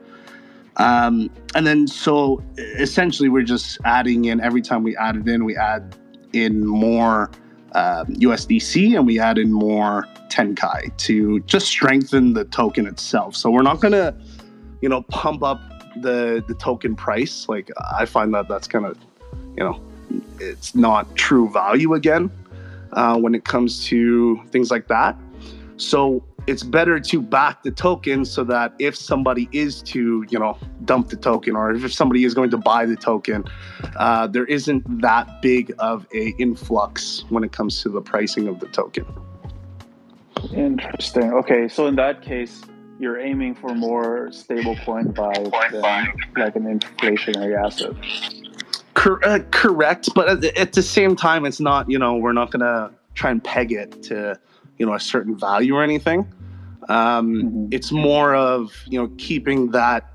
Um, 0.78 1.30
and 1.54 1.68
then, 1.68 1.86
so 1.86 2.42
essentially, 2.58 3.28
we're 3.28 3.44
just 3.44 3.78
adding 3.84 4.24
in 4.24 4.40
every 4.40 4.62
time 4.62 4.84
we 4.84 4.96
add 4.96 5.18
it 5.18 5.28
in, 5.28 5.44
we 5.44 5.58
add 5.58 5.98
in 6.32 6.66
more 6.66 7.32
uh, 7.76 8.06
um, 8.08 8.16
USDC 8.16 8.96
and 8.96 9.06
we 9.06 9.20
add 9.20 9.38
in 9.38 9.52
more 9.52 10.08
Tenkai 10.30 10.96
to 10.96 11.42
just 11.42 11.68
strengthen 11.68 12.34
the 12.34 12.46
token 12.46 12.88
itself. 12.88 13.36
So 13.36 13.52
we're 13.52 13.64
not 13.64 13.82
going 13.82 13.92
to, 13.92 14.16
you 14.82 14.88
know, 14.88 15.02
pump 15.10 15.44
up 15.44 15.60
the 15.98 16.44
the 16.48 16.54
token 16.56 16.96
price 16.96 17.48
like 17.50 17.70
i 17.92 18.06
find 18.06 18.34
that 18.34 18.48
that's 18.48 18.68
kind 18.68 18.86
of 18.86 18.98
you 19.58 19.64
know 19.64 19.82
it's 20.40 20.76
not 20.76 21.16
true 21.16 21.50
value 21.50 21.94
again 21.94 22.32
uh, 22.94 23.18
when 23.18 23.36
it 23.36 23.44
comes 23.44 23.86
to 23.86 24.42
things 24.48 24.72
like 24.72 24.88
that. 24.88 25.16
So 25.78 26.24
it's 26.48 26.64
better 26.64 27.00
to 27.00 27.22
back 27.22 27.64
the 27.64 27.72
token 27.72 28.26
so 28.26 28.44
that 28.46 28.74
if 28.80 28.96
somebody 28.96 29.48
is 29.52 29.82
to 29.84 30.26
you 30.30 30.40
know 30.40 30.58
dump 30.86 31.10
the 31.10 31.16
token 31.16 31.56
or 31.56 31.72
if 31.72 31.94
somebody 31.94 32.24
is 32.24 32.34
going 32.34 32.50
to 32.50 32.58
buy 32.58 32.86
the 32.86 32.96
token 32.96 33.46
uh, 33.98 34.26
there 34.26 34.46
isn't 34.46 35.02
that 35.02 35.42
big 35.42 35.74
of 35.80 36.08
a 36.14 36.30
influx 36.40 37.24
when 37.30 37.44
it 37.44 37.52
comes 37.52 37.82
to 37.84 37.90
the 37.90 38.02
pricing 38.02 38.48
of 38.48 38.60
the 38.60 38.68
token. 38.68 39.06
Interesting. 40.54 41.34
Okay 41.34 41.68
so 41.68 41.88
in 41.88 41.96
that 41.96 42.22
case 42.22 42.64
you're 43.00 43.20
aiming 43.20 43.56
for 43.56 43.74
more 43.74 44.32
stable 44.32 44.76
coin 44.86 45.12
buys 45.12 45.50
than 45.72 45.82
like 46.36 46.56
an 46.56 46.80
inflationary 46.80 47.58
asset. 47.58 47.94
Cor- 48.94 49.26
uh, 49.26 49.40
correct, 49.52 50.10
but 50.14 50.28
at 50.28 50.42
the, 50.42 50.58
at 50.58 50.74
the 50.74 50.84
same 50.84 51.16
time, 51.16 51.46
it's 51.46 51.62
not. 51.62 51.90
You 51.90 51.98
know, 51.98 52.18
we're 52.18 52.34
not 52.34 52.52
gonna 52.52 52.92
try 53.16 53.32
and 53.32 53.44
peg 53.44 53.72
it 53.72 54.04
to 54.04 54.38
you 54.78 54.86
know 54.86 54.94
a 54.94 55.00
certain 55.00 55.38
value 55.38 55.76
or 55.76 55.84
anything. 55.84 56.28
Um, 56.90 57.34
mm-hmm. 57.34 57.68
It's 57.72 57.92
more 57.92 58.36
of 58.36 58.74
you 58.86 59.00
know 59.00 59.10
keeping 59.18 59.72
that 59.72 60.06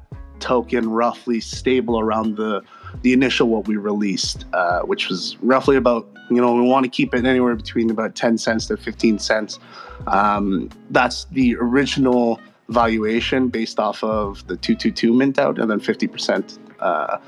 token 0.40 0.90
roughly 0.90 1.40
stable 1.40 1.98
around 1.98 2.36
the 2.36 2.62
the 3.02 3.14
initial 3.14 3.48
what 3.48 3.66
we 3.66 3.76
released, 3.76 4.44
uh, 4.52 4.80
which 4.80 5.08
was 5.08 5.36
roughly 5.40 5.76
about 5.76 6.06
you 6.28 6.36
know 6.36 6.54
we 6.54 6.62
want 6.62 6.84
to 6.84 6.90
keep 6.90 7.14
it 7.14 7.24
anywhere 7.24 7.54
between 7.54 7.90
about 7.90 8.14
ten 8.14 8.36
cents 8.36 8.66
to 8.66 8.76
fifteen 8.76 9.18
cents. 9.18 9.58
Um, 10.06 10.68
that's 10.90 11.24
the 11.26 11.56
original 11.56 12.40
valuation 12.68 13.48
based 13.48 13.78
off 13.78 14.02
of 14.02 14.46
the 14.46 14.56
222 14.56 15.12
mint 15.12 15.38
out 15.38 15.58
and 15.58 15.70
then 15.70 15.80
50% 15.80 16.58
uh, 16.80 17.18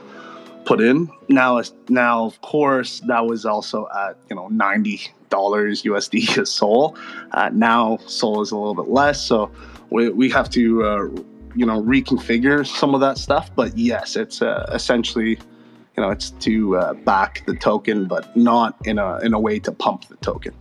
put 0.66 0.80
in. 0.80 1.08
Now, 1.28 1.62
now 1.88 2.26
of 2.26 2.40
course, 2.42 3.00
that 3.06 3.24
was 3.24 3.46
also 3.46 3.88
at 3.96 4.18
you 4.28 4.36
know 4.36 4.48
ninety 4.48 5.00
dollars 5.30 5.84
USD 5.84 6.36
a 6.42 6.44
Sol. 6.44 6.96
Uh, 7.30 7.50
now 7.52 7.98
Sol 8.06 8.42
is 8.42 8.50
a 8.50 8.56
little 8.56 8.74
bit 8.74 8.88
less, 8.88 9.24
so 9.24 9.50
we 9.90 10.10
we 10.10 10.28
have 10.30 10.50
to 10.50 10.84
uh, 10.84 11.04
you 11.54 11.64
know 11.64 11.82
reconfigure 11.82 12.66
some 12.66 12.94
of 12.94 13.00
that 13.00 13.16
stuff. 13.16 13.50
But 13.54 13.78
yes, 13.78 14.16
it's 14.16 14.42
uh, 14.42 14.68
essentially 14.72 15.38
you 15.96 16.02
know 16.02 16.10
it's 16.10 16.30
to 16.30 16.76
uh, 16.76 16.94
back 16.94 17.44
the 17.46 17.54
token, 17.54 18.06
but 18.06 18.36
not 18.36 18.76
in 18.84 18.98
a 18.98 19.18
in 19.20 19.32
a 19.32 19.40
way 19.40 19.58
to 19.60 19.72
pump 19.72 20.08
the 20.08 20.16
token. 20.16 20.52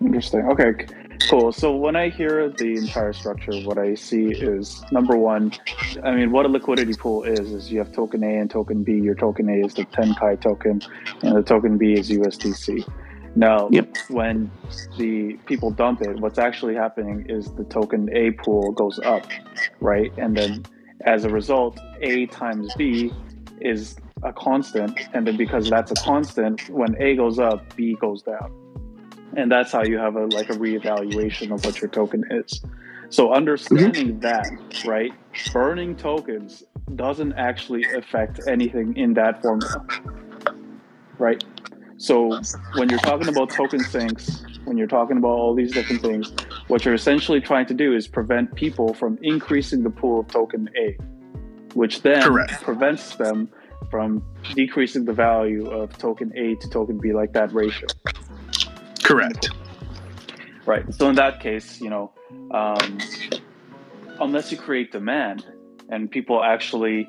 Interesting. 0.00 0.46
Okay. 0.48 0.86
Cool. 1.28 1.52
So 1.52 1.74
when 1.74 1.96
I 1.96 2.08
hear 2.08 2.48
the 2.48 2.76
entire 2.76 3.12
structure, 3.12 3.52
what 3.62 3.78
I 3.78 3.94
see 3.94 4.26
is 4.26 4.82
number 4.92 5.16
one, 5.16 5.52
I 6.02 6.12
mean, 6.12 6.30
what 6.30 6.46
a 6.46 6.48
liquidity 6.48 6.94
pool 6.94 7.24
is, 7.24 7.52
is 7.52 7.70
you 7.70 7.78
have 7.78 7.92
token 7.92 8.22
A 8.22 8.38
and 8.38 8.50
token 8.50 8.82
B. 8.82 8.94
Your 8.94 9.14
token 9.14 9.48
A 9.48 9.66
is 9.66 9.74
the 9.74 9.84
Tenkai 9.84 10.40
token, 10.40 10.80
and 11.22 11.36
the 11.36 11.42
token 11.42 11.76
B 11.76 11.94
is 11.94 12.10
USDC. 12.10 12.88
Now, 13.36 13.68
yep. 13.70 13.94
when 14.08 14.50
the 14.96 15.34
people 15.46 15.70
dump 15.70 16.02
it, 16.02 16.18
what's 16.18 16.38
actually 16.38 16.74
happening 16.74 17.26
is 17.28 17.52
the 17.52 17.64
token 17.64 18.08
A 18.14 18.32
pool 18.32 18.72
goes 18.72 18.98
up, 19.00 19.26
right? 19.80 20.12
And 20.16 20.36
then 20.36 20.64
as 21.02 21.24
a 21.24 21.28
result, 21.28 21.78
A 22.00 22.26
times 22.26 22.74
B 22.76 23.12
is 23.60 23.96
a 24.22 24.32
constant. 24.32 24.98
And 25.12 25.26
then 25.26 25.36
because 25.36 25.68
that's 25.68 25.92
a 25.92 25.94
constant, 25.96 26.68
when 26.70 27.00
A 27.00 27.16
goes 27.16 27.38
up, 27.38 27.76
B 27.76 27.96
goes 28.00 28.22
down 28.22 28.50
and 29.38 29.52
that's 29.52 29.70
how 29.70 29.84
you 29.84 29.96
have 29.96 30.16
a 30.16 30.26
like 30.26 30.50
a 30.50 30.54
reevaluation 30.54 31.52
of 31.52 31.64
what 31.64 31.80
your 31.80 31.88
token 31.88 32.24
is 32.30 32.60
so 33.08 33.32
understanding 33.32 34.18
mm-hmm. 34.18 34.20
that 34.20 34.84
right 34.84 35.12
burning 35.52 35.94
tokens 35.94 36.64
doesn't 36.96 37.32
actually 37.34 37.84
affect 37.96 38.40
anything 38.48 38.96
in 38.96 39.14
that 39.14 39.40
formula 39.40 39.86
right 41.18 41.44
so 41.98 42.40
when 42.74 42.88
you're 42.88 42.98
talking 43.00 43.28
about 43.28 43.48
token 43.50 43.80
sinks 43.80 44.44
when 44.64 44.76
you're 44.76 44.88
talking 44.88 45.16
about 45.16 45.30
all 45.30 45.54
these 45.54 45.72
different 45.72 46.02
things 46.02 46.32
what 46.66 46.84
you're 46.84 46.94
essentially 46.94 47.40
trying 47.40 47.66
to 47.66 47.74
do 47.74 47.94
is 47.94 48.08
prevent 48.08 48.52
people 48.54 48.92
from 48.92 49.18
increasing 49.22 49.82
the 49.84 49.90
pool 49.90 50.20
of 50.20 50.28
token 50.28 50.68
a 50.76 50.96
which 51.74 52.02
then 52.02 52.22
Correct. 52.22 52.60
prevents 52.62 53.14
them 53.16 53.48
from 53.90 54.22
decreasing 54.54 55.04
the 55.04 55.12
value 55.12 55.70
of 55.70 55.96
token 55.96 56.32
a 56.36 56.56
to 56.56 56.68
token 56.68 56.98
b 56.98 57.12
like 57.12 57.32
that 57.32 57.52
ratio 57.52 57.86
Correct. 59.08 59.50
Right. 60.66 60.84
So 60.92 61.08
in 61.08 61.14
that 61.14 61.40
case, 61.40 61.80
you 61.80 61.88
know, 61.88 62.12
um, 62.50 62.98
unless 64.20 64.52
you 64.52 64.58
create 64.58 64.92
demand 64.92 65.46
and 65.88 66.10
people 66.10 66.44
actually, 66.44 67.08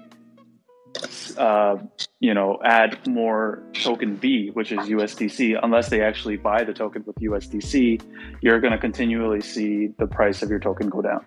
uh, 1.38 1.75
you 2.22 2.34
know, 2.34 2.58
add 2.63 3.06
more 3.06 3.62
token 3.74 4.15
B, 4.15 4.50
which 4.53 4.72
is 4.72 4.79
USDC, 4.79 5.60
unless 5.62 5.89
they 5.89 6.01
actually 6.01 6.38
buy 6.38 6.63
the 6.63 6.74
token 6.74 7.03
with 7.06 7.18
USDC, 7.18 8.01
you're 8.41 8.62
going 8.62 8.72
to 8.72 8.79
continually 8.79 9.41
see 9.41 9.88
the 10.00 10.08
price 10.08 10.41
of 10.41 10.50
your 10.50 10.60
token 10.60 10.88
go 10.88 11.01
down. 11.01 11.25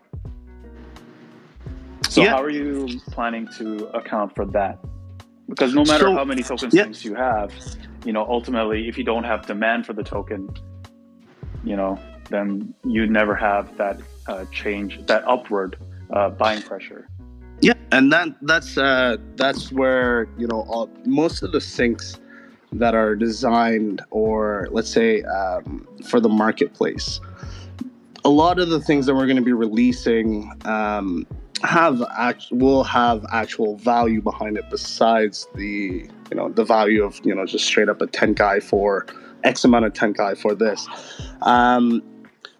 So 2.09 2.23
Yeah. 2.23 2.31
how 2.31 2.43
are 2.43 2.51
you 2.51 2.99
planning 3.11 3.47
to 3.59 3.89
account 3.89 4.35
for 4.35 4.47
that? 4.47 4.79
Because 5.49 5.75
no 5.75 5.85
matter 5.85 6.05
So- 6.05 6.15
how 6.15 6.25
many 6.25 6.43
token 6.43 6.71
yeah. 6.73 6.87
you 6.89 7.15
have, 7.15 7.53
you 8.05 8.13
know, 8.13 8.27
ultimately, 8.29 8.89
if 8.89 8.99
you 8.99 9.05
don't 9.05 9.25
have 9.25 9.47
demand 9.47 9.87
for 9.87 9.93
the 9.93 10.03
token, 10.03 10.49
you 11.65 11.77
know, 11.77 11.99
then 12.31 12.75
you 12.85 13.07
never 13.07 13.35
have 13.35 13.77
that 13.77 14.01
uh, 14.27 14.45
change, 14.53 15.05
that 15.07 15.27
upward 15.27 15.77
uh, 16.13 16.31
buying 16.31 16.63
pressure. 16.63 17.09
Yeah, 17.61 17.75
and 17.93 18.13
that 18.13 18.29
that's 18.43 18.77
uh, 18.77 19.19
that's 19.37 19.71
where 19.71 20.29
you 20.37 20.49
know 20.49 20.67
all, 20.69 20.91
most 21.05 21.43
of 21.43 21.53
the 21.53 21.61
sinks 21.61 22.19
that 22.73 22.95
are 22.95 23.15
designed, 23.15 24.03
or 24.11 24.67
let's 24.73 24.91
say 24.91 25.23
um, 25.23 25.87
for 26.05 26.19
the 26.19 26.29
marketplace, 26.29 27.21
a 28.25 28.31
lot 28.31 28.59
of 28.59 28.71
the 28.71 28.81
things 28.81 29.07
that 29.07 29.15
we're 29.15 29.27
going 29.27 29.37
to 29.37 29.43
be 29.43 29.53
releasing 29.53 30.51
um, 30.65 31.27
have 31.63 32.03
act- 32.19 32.51
will 32.51 32.83
have 32.83 33.25
actual 33.33 33.77
value 33.77 34.21
behind 34.21 34.57
it 34.57 34.65
besides 34.71 35.47
the 35.55 36.09
you 36.33 36.37
know 36.37 36.49
the 36.49 36.65
value 36.65 37.05
of 37.05 37.21
you 37.25 37.35
know 37.35 37.45
just 37.45 37.67
straight 37.67 37.91
up 37.91 38.01
a 38.01 38.07
tenkai 38.07 38.63
for 38.63 39.07
X 39.45 39.65
amount 39.65 39.85
of 39.85 39.93
tenkai 39.93 40.37
for 40.39 40.55
this. 40.55 40.89
Um, 41.43 42.03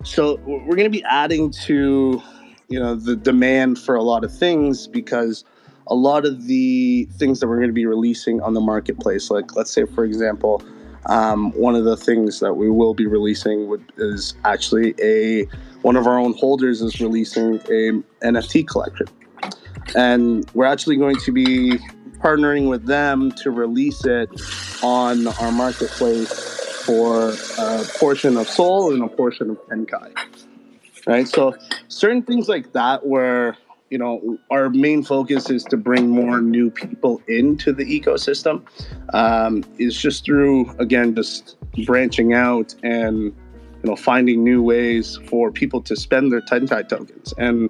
so 0.05 0.37
we're 0.45 0.77
going 0.77 0.85
to 0.85 0.91
be 0.91 1.03
adding 1.05 1.51
to 1.65 2.21
you 2.69 2.79
know 2.79 2.95
the 2.95 3.17
demand 3.17 3.79
for 3.79 3.95
a 3.95 4.03
lot 4.03 4.25
of 4.25 4.37
things 4.37 4.87
because 4.87 5.45
a 5.87 5.95
lot 5.95 6.27
of 6.27 6.47
the 6.49 7.09
things 7.17 7.41
that 7.41 7.49
we're 7.49 7.57
going 7.57 7.71
to 7.71 7.73
be 7.73 7.87
releasing 7.87 8.43
on 8.43 8.53
the 8.53 8.61
marketplace 8.61 9.31
like 9.31 9.57
let's 9.57 9.71
say 9.71 9.85
for 9.87 10.05
example 10.05 10.63
um, 11.07 11.51
one 11.53 11.75
of 11.75 11.85
the 11.85 11.97
things 11.97 12.39
that 12.39 12.55
we 12.55 12.71
will 12.71 12.95
be 12.95 13.07
releasing 13.07 13.69
would, 13.69 13.85
is 13.97 14.35
actually 14.45 14.95
a 15.03 15.45
one 15.81 15.97
of 15.97 16.07
our 16.07 16.19
own 16.19 16.35
holders 16.35 16.83
is 16.83 17.01
releasing 17.01 17.57
a 17.57 18.03
nft 18.25 18.69
collection 18.69 19.07
and 19.97 20.49
we're 20.55 20.67
actually 20.67 20.97
going 20.97 21.17
to 21.17 21.33
be 21.33 21.79
partnering 22.23 22.69
with 22.69 22.87
them 22.87 23.33
to 23.33 23.51
release 23.51 24.05
it 24.05 24.31
on 24.83 25.27
our 25.27 25.51
marketplace 25.51 26.53
for 26.85 27.35
a 27.59 27.85
portion 27.99 28.37
of 28.37 28.49
Sol 28.49 28.93
and 28.93 29.03
a 29.03 29.09
portion 29.09 29.51
of 29.51 29.57
tenkai. 29.69 30.13
Right? 31.07 31.27
So 31.27 31.57
certain 31.89 32.23
things 32.23 32.49
like 32.49 32.73
that 32.73 33.07
where 33.07 33.57
you 33.91 33.99
know 33.99 34.39
our 34.51 34.71
main 34.71 35.03
focus 35.03 35.51
is 35.51 35.65
to 35.65 35.77
bring 35.77 36.09
more 36.09 36.41
new 36.41 36.71
people 36.71 37.21
into 37.29 37.73
the 37.73 37.85
ecosystem 37.85 38.63
um, 39.13 39.65
is 39.79 40.01
just 40.01 40.25
through 40.25 40.71
again 40.79 41.15
just 41.15 41.57
branching 41.85 42.33
out 42.33 42.75
and 42.83 43.17
you 43.25 43.35
know 43.85 43.97
finding 43.97 44.45
new 44.45 44.63
ways 44.63 45.19
for 45.27 45.51
people 45.51 45.83
to 45.83 45.97
spend 45.97 46.33
their 46.33 46.41
tenkai 46.41 46.89
tokens. 46.89 47.35
And 47.37 47.69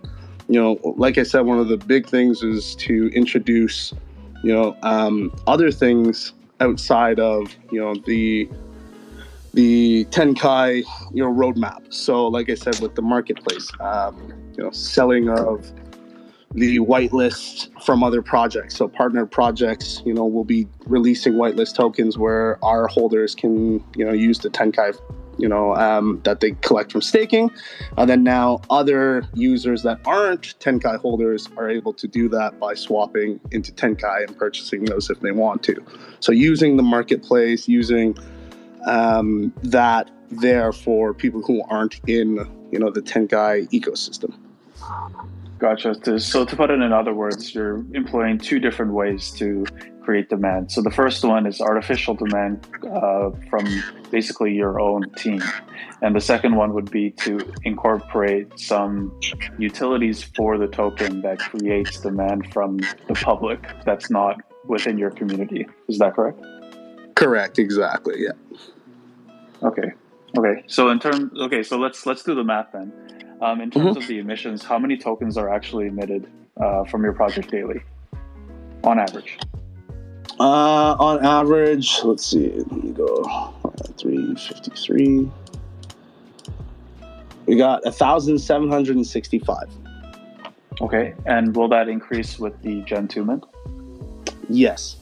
you 0.49 0.61
know 0.61 0.79
like 0.97 1.19
i 1.19 1.23
said 1.23 1.43
one 1.43 1.59
of 1.59 1.69
the 1.69 1.77
big 1.77 2.07
things 2.07 2.43
is 2.43 2.75
to 2.75 3.09
introduce 3.15 3.95
you 4.43 4.53
know 4.53 4.77
um, 4.83 5.33
other 5.47 5.71
things 5.71 6.33
outside 6.61 7.19
of 7.19 7.55
you 7.71 7.81
know 7.81 7.95
the 8.07 8.49
the 9.55 10.05
tenkai 10.07 10.83
you 11.13 11.23
know 11.23 11.33
roadmap. 11.33 11.93
So 11.93 12.27
like 12.27 12.49
i 12.51 12.55
said 12.55 12.79
with 12.81 12.95
the 12.95 13.03
marketplace 13.03 13.71
um, 13.81 14.17
you 14.57 14.65
know 14.65 14.71
selling 14.71 15.29
of 15.29 15.73
the 16.55 16.79
whitelist 16.81 17.71
from 17.83 18.05
other 18.05 18.21
projects. 18.21 18.77
So 18.77 18.89
partner 18.89 19.27
projects 19.27 20.03
you 20.05 20.15
know 20.15 20.27
will 20.27 20.45
be 20.45 20.69
releasing 20.87 21.35
whitelist 21.35 21.75
tokens 21.75 22.19
where 22.19 22.63
our 22.65 22.87
holders 22.87 23.35
can 23.35 23.83
you 23.97 24.05
know 24.05 24.13
use 24.13 24.39
the 24.39 24.51
tenkai 24.51 24.99
you 25.39 25.49
know 25.49 25.75
um, 25.77 26.21
that 26.25 26.41
they 26.41 26.53
collect 26.63 26.93
from 26.93 27.03
staking. 27.03 27.51
And 27.97 28.09
then 28.09 28.23
now 28.23 28.61
other 28.71 29.25
users 29.35 29.83
that 29.83 30.01
aren't 30.07 30.59
tenkai 30.59 30.99
holders 30.99 31.49
are 31.57 31.71
able 31.71 31.93
to 31.95 32.07
do 32.07 32.29
that 32.31 32.59
by 32.59 32.75
swapping 32.75 33.41
into 33.51 33.73
tenkai 33.73 34.27
and 34.27 34.37
purchasing 34.37 34.85
those 34.85 35.11
if 35.11 35.21
they 35.21 35.33
want 35.33 35.63
to. 35.65 35.85
So 36.21 36.33
using 36.33 36.77
the 36.77 36.83
marketplace 36.83 37.69
using 37.69 38.17
um, 38.87 39.53
that 39.63 40.11
there 40.31 40.73
for 40.73 41.13
people 41.13 41.43
who 41.43 41.63
aren't 41.69 42.01
in 42.07 42.37
you 42.71 42.79
know 42.79 42.91
the 42.91 43.03
tenkai 43.03 43.69
ecosystem 43.71 44.35
Gotcha. 45.63 46.19
So 46.19 46.45
to 46.45 46.57
put 46.57 46.71
it 46.71 46.81
in 46.81 46.93
other 46.93 47.15
words, 47.15 47.55
you're 47.55 47.85
employing 47.95 48.39
two 48.39 48.59
different 48.59 48.95
ways 48.95 49.31
to 49.39 49.65
create 50.03 50.29
demand. 50.29 50.73
So 50.73 50.83
the 50.83 50.91
first 50.91 51.23
one 51.23 51.47
is 51.47 51.61
artificial 51.61 52.15
demand 52.15 52.67
uh, 52.85 53.31
from 53.49 53.65
basically 54.11 54.53
your 54.53 54.81
own 54.81 55.09
team, 55.13 55.41
and 56.03 56.17
the 56.17 56.21
second 56.21 56.57
one 56.57 56.75
would 56.75 56.91
be 56.91 57.13
to 57.25 57.39
incorporate 57.63 58.59
some 58.59 59.17
utilities 59.57 60.25
for 60.25 60.59
the 60.59 60.67
token 60.67 61.23
that 61.23 61.39
creates 61.39 62.01
demand 62.01 62.53
from 62.53 62.79
the 63.07 63.15
public 63.15 63.65
that's 63.85 64.11
not 64.11 64.41
within 64.67 64.99
your 64.99 65.13
community. 65.13 65.69
Is 65.89 65.99
that 66.01 66.15
correct? 66.17 66.41
correct 67.15 67.59
exactly 67.59 68.17
yeah 68.19 68.33
Okay. 69.63 69.93
Okay. 70.37 70.65
So 70.67 70.89
in 70.89 70.99
terms, 70.99 71.31
okay, 71.39 71.63
so 71.63 71.79
let's 71.79 72.05
let's 72.07 72.23
do 72.23 72.35
the 72.35 72.43
math 72.43 72.73
then. 72.73 72.93
Um, 73.43 73.61
in 73.61 73.73
terms 73.73 73.97
of 73.97 74.07
the 74.07 74.19
emissions, 74.19 74.65
how 74.65 74.79
many 74.79 74.97
tokens 74.97 75.37
are 75.37 75.49
actually 75.53 75.89
emitted 75.89 76.29
uh, 76.61 76.85
from 76.85 77.03
your 77.03 77.13
project 77.13 77.51
daily, 77.51 77.83
on 78.85 79.01
average? 79.01 79.37
Uh, 80.39 80.95
on 80.99 81.25
average, 81.27 81.99
let's 82.05 82.25
see. 82.25 82.51
Let 82.51 82.85
me 82.85 82.93
go. 82.93 83.23
Uh, 83.65 83.71
Three 83.99 84.35
fifty-three. 84.37 85.29
We 87.47 87.57
got 87.57 87.83
thousand 87.97 88.39
seven 88.39 88.71
hundred 88.71 88.95
and 88.97 89.07
sixty-five. 89.07 89.69
Okay. 90.81 91.15
And 91.27 91.55
will 91.57 91.69
that 91.69 91.89
increase 91.89 92.39
with 92.39 92.61
the 92.63 92.83
Gen 92.83 93.09
two 93.09 93.25
mint? 93.25 93.45
Yes. 94.49 94.97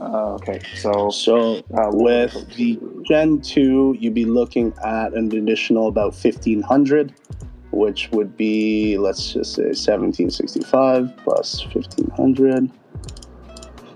Uh, 0.00 0.34
okay. 0.34 0.60
So 0.76 1.10
So 1.10 1.58
uh, 1.74 1.90
with 1.92 2.32
the 2.56 2.78
Gen 3.06 3.40
two, 3.40 3.94
you'd 3.98 4.14
be 4.14 4.24
looking 4.24 4.72
at 4.84 5.12
an 5.12 5.34
additional 5.36 5.88
about 5.88 6.14
fifteen 6.14 6.62
hundred, 6.62 7.12
which 7.70 8.10
would 8.12 8.36
be 8.36 8.96
let's 8.96 9.32
just 9.32 9.54
say 9.54 9.72
seventeen 9.74 10.30
sixty-five 10.30 11.14
plus 11.18 11.60
fifteen 11.72 12.08
hundred. 12.10 12.70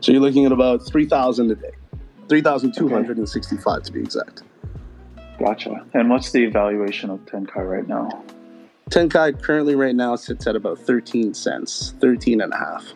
So 0.00 0.12
you're 0.12 0.20
looking 0.20 0.44
at 0.44 0.52
about 0.52 0.86
three 0.86 1.06
thousand 1.06 1.50
a 1.52 1.54
day. 1.54 1.72
Three 2.28 2.42
thousand 2.42 2.74
two 2.74 2.88
hundred 2.88 3.16
and 3.16 3.28
sixty-five 3.28 3.82
to 3.84 3.92
be 3.92 4.00
exact. 4.00 4.42
gotcha. 5.38 5.86
And 5.94 6.10
what's 6.10 6.32
the 6.32 6.44
evaluation 6.44 7.08
of 7.08 7.20
Tenkai 7.20 7.66
right 7.66 7.88
now? 7.88 8.22
Tenkai 8.90 9.40
currently 9.40 9.74
right 9.74 9.94
now 9.94 10.14
sits 10.14 10.46
at 10.46 10.54
about 10.56 10.78
13 10.78 11.32
cents, 11.32 11.94
13 12.00 12.42
and 12.42 12.52
a 12.52 12.56
half. 12.56 12.92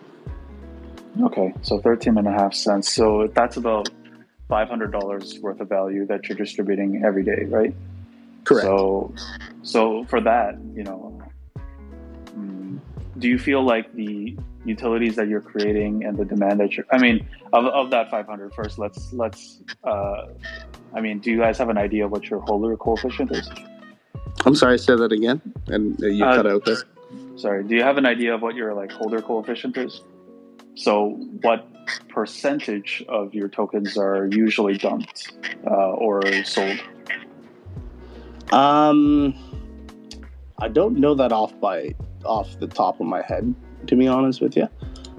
Okay, 1.22 1.52
so 1.62 1.80
13 1.80 2.18
and 2.18 2.26
a 2.28 2.32
half 2.32 2.54
cents. 2.54 2.92
So 2.92 3.28
that's 3.34 3.56
about 3.56 3.90
$500 4.50 5.40
worth 5.40 5.60
of 5.60 5.68
value 5.68 6.06
that 6.06 6.28
you're 6.28 6.36
distributing 6.38 7.02
every 7.04 7.22
day, 7.22 7.44
right? 7.48 7.74
Correct. 8.44 8.64
So, 8.64 9.12
so 9.62 10.04
for 10.04 10.20
that, 10.20 10.58
you 10.74 10.84
know, 10.84 11.20
mm, 12.36 12.78
do 13.18 13.28
you 13.28 13.38
feel 13.38 13.62
like 13.62 13.92
the 13.94 14.36
utilities 14.64 15.16
that 15.16 15.28
you're 15.28 15.40
creating 15.40 16.04
and 16.04 16.16
the 16.16 16.24
demand 16.24 16.60
that 16.60 16.76
you're, 16.76 16.86
I 16.90 16.98
mean, 16.98 17.26
of, 17.52 17.66
of 17.66 17.90
that 17.90 18.10
500 18.10 18.54
first, 18.54 18.78
let's, 18.78 19.12
let's, 19.12 19.60
uh, 19.84 20.26
I 20.94 21.00
mean, 21.00 21.18
do 21.18 21.30
you 21.30 21.38
guys 21.38 21.58
have 21.58 21.68
an 21.68 21.78
idea 21.78 22.06
of 22.06 22.10
what 22.10 22.30
your 22.30 22.40
holder 22.40 22.76
coefficient 22.76 23.32
is? 23.32 23.50
I'm 24.44 24.54
sorry, 24.54 24.74
I 24.74 24.76
say 24.76 24.94
that 24.96 25.12
again. 25.12 25.40
And 25.66 25.98
you 26.00 26.24
Uh, 26.24 26.36
cut 26.36 26.46
out 26.46 26.64
there. 26.64 26.76
Sorry, 27.36 27.64
do 27.64 27.74
you 27.74 27.82
have 27.82 27.98
an 27.98 28.06
idea 28.06 28.34
of 28.34 28.42
what 28.42 28.54
your 28.54 28.72
like 28.74 28.92
holder 28.92 29.20
coefficient 29.20 29.76
is? 29.76 30.02
So, 30.78 31.08
what 31.42 31.66
percentage 32.08 33.04
of 33.08 33.34
your 33.34 33.48
tokens 33.48 33.98
are 33.98 34.28
usually 34.30 34.78
dumped 34.78 35.32
uh, 35.66 35.90
or 35.94 36.22
sold? 36.44 36.78
Um, 38.52 39.34
I 40.58 40.68
don't 40.68 40.98
know 40.98 41.16
that 41.16 41.32
off 41.32 41.58
by 41.60 41.96
off 42.24 42.60
the 42.60 42.68
top 42.68 43.00
of 43.00 43.06
my 43.06 43.22
head, 43.22 43.52
to 43.88 43.96
be 43.96 44.06
honest 44.06 44.40
with 44.40 44.56
you. 44.56 44.68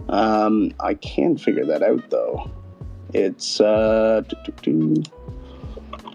Um, 0.08 0.72
I 0.80 0.93
can 0.93 1.38
figure 1.38 1.65
that 1.65 1.84
out 1.84 2.10
though. 2.10 2.50
It's 3.13 3.60
uh. 3.60 4.24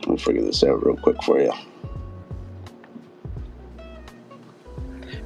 I'll 0.08 0.16
figure 0.16 0.42
this 0.42 0.64
out 0.64 0.86
real 0.86 0.96
quick 0.96 1.22
for 1.22 1.38
you. 1.38 1.52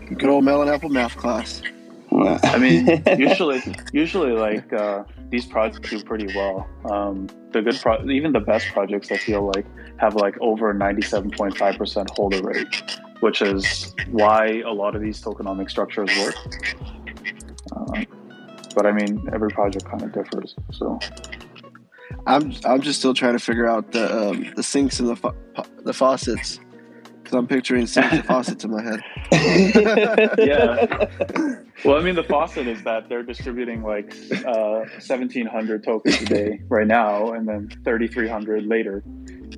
Good 0.06 0.28
old 0.28 0.42
melon 0.42 0.68
apple 0.68 0.88
math 0.88 1.16
class. 1.16 1.62
I 2.10 2.58
mean, 2.58 3.02
usually, 3.18 3.62
usually 3.92 4.32
like 4.32 4.72
uh, 4.72 5.04
these 5.30 5.46
projects 5.46 5.90
do 5.90 6.02
pretty 6.02 6.34
well. 6.34 6.68
Um, 6.90 7.28
the 7.52 7.62
good, 7.62 7.78
pro- 7.80 8.08
even 8.08 8.32
the 8.32 8.40
best 8.40 8.66
projects, 8.68 9.10
I 9.12 9.18
feel 9.18 9.50
like 9.54 9.66
have 9.98 10.14
like 10.14 10.36
over 10.40 10.72
ninety-seven 10.72 11.30
point 11.32 11.56
five 11.56 11.76
percent 11.76 12.10
holder 12.10 12.42
rate, 12.42 12.98
which 13.20 13.42
is 13.42 13.94
why 14.10 14.62
a 14.64 14.72
lot 14.72 14.94
of 14.94 15.02
these 15.02 15.20
tokenomic 15.20 15.70
structures 15.70 16.10
work. 16.18 16.34
Um, 17.76 18.06
but 18.74 18.86
I 18.86 18.92
mean, 18.92 19.28
every 19.32 19.50
project 19.50 19.84
kind 19.84 20.02
of 20.02 20.12
differs. 20.12 20.54
So 20.72 20.98
I'm 22.26 22.54
I'm 22.64 22.80
just 22.80 22.98
still 22.98 23.14
trying 23.14 23.34
to 23.34 23.38
figure 23.38 23.66
out 23.66 23.92
the 23.92 24.30
um, 24.30 24.52
the 24.56 24.62
sinks 24.62 25.00
and 25.00 25.08
the 25.08 25.16
fa- 25.16 25.34
the 25.84 25.92
faucets 25.92 26.60
Because 27.28 27.40
I'm 27.40 27.46
picturing 27.46 27.86
sinks 27.86 28.10
and 28.10 28.24
faucets 28.24 28.64
in 28.64 28.70
my 28.70 28.82
head. 28.82 29.00
Yeah. 30.38 31.08
Well, 31.84 31.96
I 31.96 32.02
mean, 32.02 32.16
the 32.16 32.24
faucet 32.24 32.66
is 32.66 32.82
that 32.82 33.08
they're 33.08 33.22
distributing 33.22 33.84
like 33.84 34.12
uh, 34.44 34.82
1,700 34.98 35.84
tokens 35.84 36.20
a 36.22 36.24
day 36.24 36.60
right 36.68 36.88
now, 36.88 37.30
and 37.30 37.46
then 37.46 37.68
3,300 37.84 38.66
later, 38.66 39.04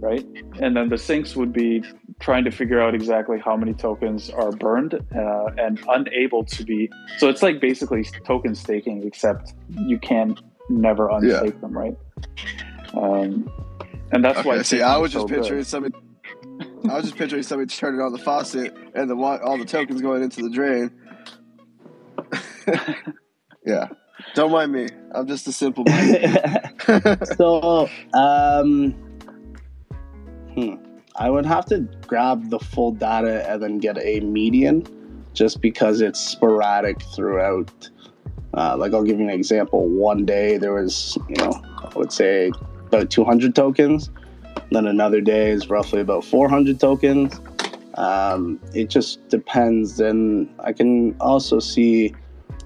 right? 0.00 0.26
And 0.60 0.76
then 0.76 0.90
the 0.90 0.98
sinks 0.98 1.34
would 1.34 1.50
be 1.54 1.82
trying 2.18 2.44
to 2.44 2.50
figure 2.50 2.78
out 2.78 2.94
exactly 2.94 3.38
how 3.38 3.56
many 3.56 3.72
tokens 3.72 4.28
are 4.28 4.52
burned 4.52 4.96
uh, 5.16 5.46
and 5.56 5.80
unable 5.88 6.44
to 6.44 6.62
be. 6.62 6.90
So 7.16 7.30
it's 7.30 7.42
like 7.42 7.58
basically 7.58 8.04
token 8.26 8.54
staking, 8.54 9.02
except 9.06 9.54
you 9.70 9.98
can 9.98 10.36
never 10.68 11.08
unstake 11.08 11.58
them, 11.62 11.72
right? 11.72 11.96
Um, 12.92 13.50
and 14.12 14.22
that's 14.22 14.44
why. 14.44 14.60
See, 14.60 14.82
I 14.82 14.98
was 14.98 15.12
just 15.12 15.22
so 15.22 15.26
good. 15.26 15.40
picturing 15.40 15.64
somebody. 15.64 15.94
I 16.88 16.94
was 16.96 17.04
just 17.04 17.16
picturing 17.16 17.42
somebody 17.42 17.68
turning 17.68 18.00
on 18.00 18.12
the 18.12 18.18
faucet 18.18 18.74
and 18.94 19.10
the 19.10 19.14
all 19.16 19.58
the 19.58 19.64
tokens 19.64 20.00
going 20.00 20.22
into 20.22 20.42
the 20.42 20.50
drain. 20.50 20.90
yeah, 23.66 23.88
don't 24.34 24.50
mind 24.50 24.72
me. 24.72 24.88
I'm 25.12 25.26
just 25.26 25.46
a 25.46 25.52
simple 25.52 25.84
man. 25.84 26.74
so, 27.36 27.88
um, 28.14 28.92
hmm, 30.54 30.74
I 31.16 31.28
would 31.28 31.46
have 31.46 31.66
to 31.66 31.80
grab 32.06 32.48
the 32.50 32.58
full 32.58 32.92
data 32.92 33.48
and 33.50 33.62
then 33.62 33.78
get 33.78 33.98
a 33.98 34.20
median, 34.20 34.86
just 35.34 35.60
because 35.60 36.00
it's 36.00 36.20
sporadic 36.20 37.02
throughout. 37.14 37.90
Uh, 38.54 38.76
like 38.76 38.94
I'll 38.94 39.04
give 39.04 39.18
you 39.18 39.24
an 39.24 39.30
example. 39.30 39.86
One 39.86 40.24
day 40.24 40.56
there 40.56 40.72
was, 40.72 41.18
you 41.28 41.36
know, 41.36 41.52
I 41.78 41.92
would 41.94 42.12
say 42.12 42.52
about 42.86 43.10
200 43.10 43.54
tokens. 43.54 44.10
Then 44.70 44.86
another 44.86 45.20
day 45.20 45.50
is 45.50 45.68
roughly 45.68 46.00
about 46.00 46.24
400 46.24 46.78
tokens. 46.78 47.40
Um, 47.94 48.60
it 48.72 48.88
just 48.88 49.28
depends, 49.28 50.00
and 50.00 50.48
I 50.60 50.72
can 50.72 51.16
also 51.20 51.58
see 51.58 52.14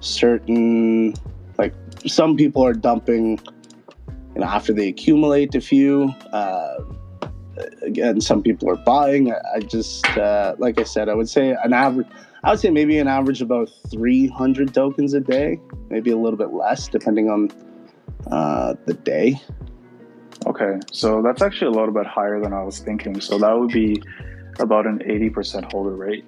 certain 0.01 1.13
like 1.57 1.73
some 2.05 2.35
people 2.35 2.63
are 2.63 2.73
dumping 2.73 3.39
you 4.07 4.41
know 4.41 4.45
after 4.45 4.73
they 4.73 4.87
accumulate 4.87 5.55
a 5.55 5.61
few 5.61 6.13
uh, 6.31 6.77
again 7.81 8.21
some 8.21 8.41
people 8.41 8.69
are 8.69 8.75
buying 8.75 9.31
i, 9.31 9.59
just 9.59 10.05
uh, 10.17 10.55
like 10.59 10.79
i 10.79 10.83
said 10.83 11.09
i 11.09 11.13
would 11.13 11.29
say 11.29 11.55
an 11.63 11.73
average 11.73 12.07
i 12.43 12.51
would 12.51 12.59
say 12.59 12.69
maybe 12.69 12.99
an 12.99 13.07
average 13.07 13.41
about 13.41 13.69
300 13.89 14.73
tokens 14.73 15.13
a 15.13 15.19
day 15.19 15.59
maybe 15.89 16.11
a 16.11 16.17
little 16.17 16.37
bit 16.37 16.53
less 16.53 16.87
depending 16.87 17.29
on 17.29 17.49
uh, 18.31 18.75
the 18.85 18.93
day 18.93 19.39
Okay, 20.45 20.79
so 20.91 21.21
that's 21.21 21.41
actually 21.41 21.67
a 21.67 21.77
little 21.79 21.93
bit 21.93 22.05
higher 22.05 22.39
than 22.39 22.53
I 22.53 22.63
was 22.63 22.79
thinking. 22.79 23.19
So 23.19 23.37
that 23.39 23.57
would 23.57 23.71
be 23.71 24.01
about 24.59 24.85
an 24.85 24.99
80% 24.99 25.71
holder 25.71 25.95
rate. 25.95 26.25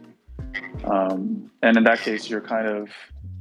Um, 0.86 1.52
and 1.62 1.78
in 1.78 1.84
that 1.84 2.00
case, 2.00 2.30
you're 2.30 2.42
kind 2.42 2.68
of 2.68 2.90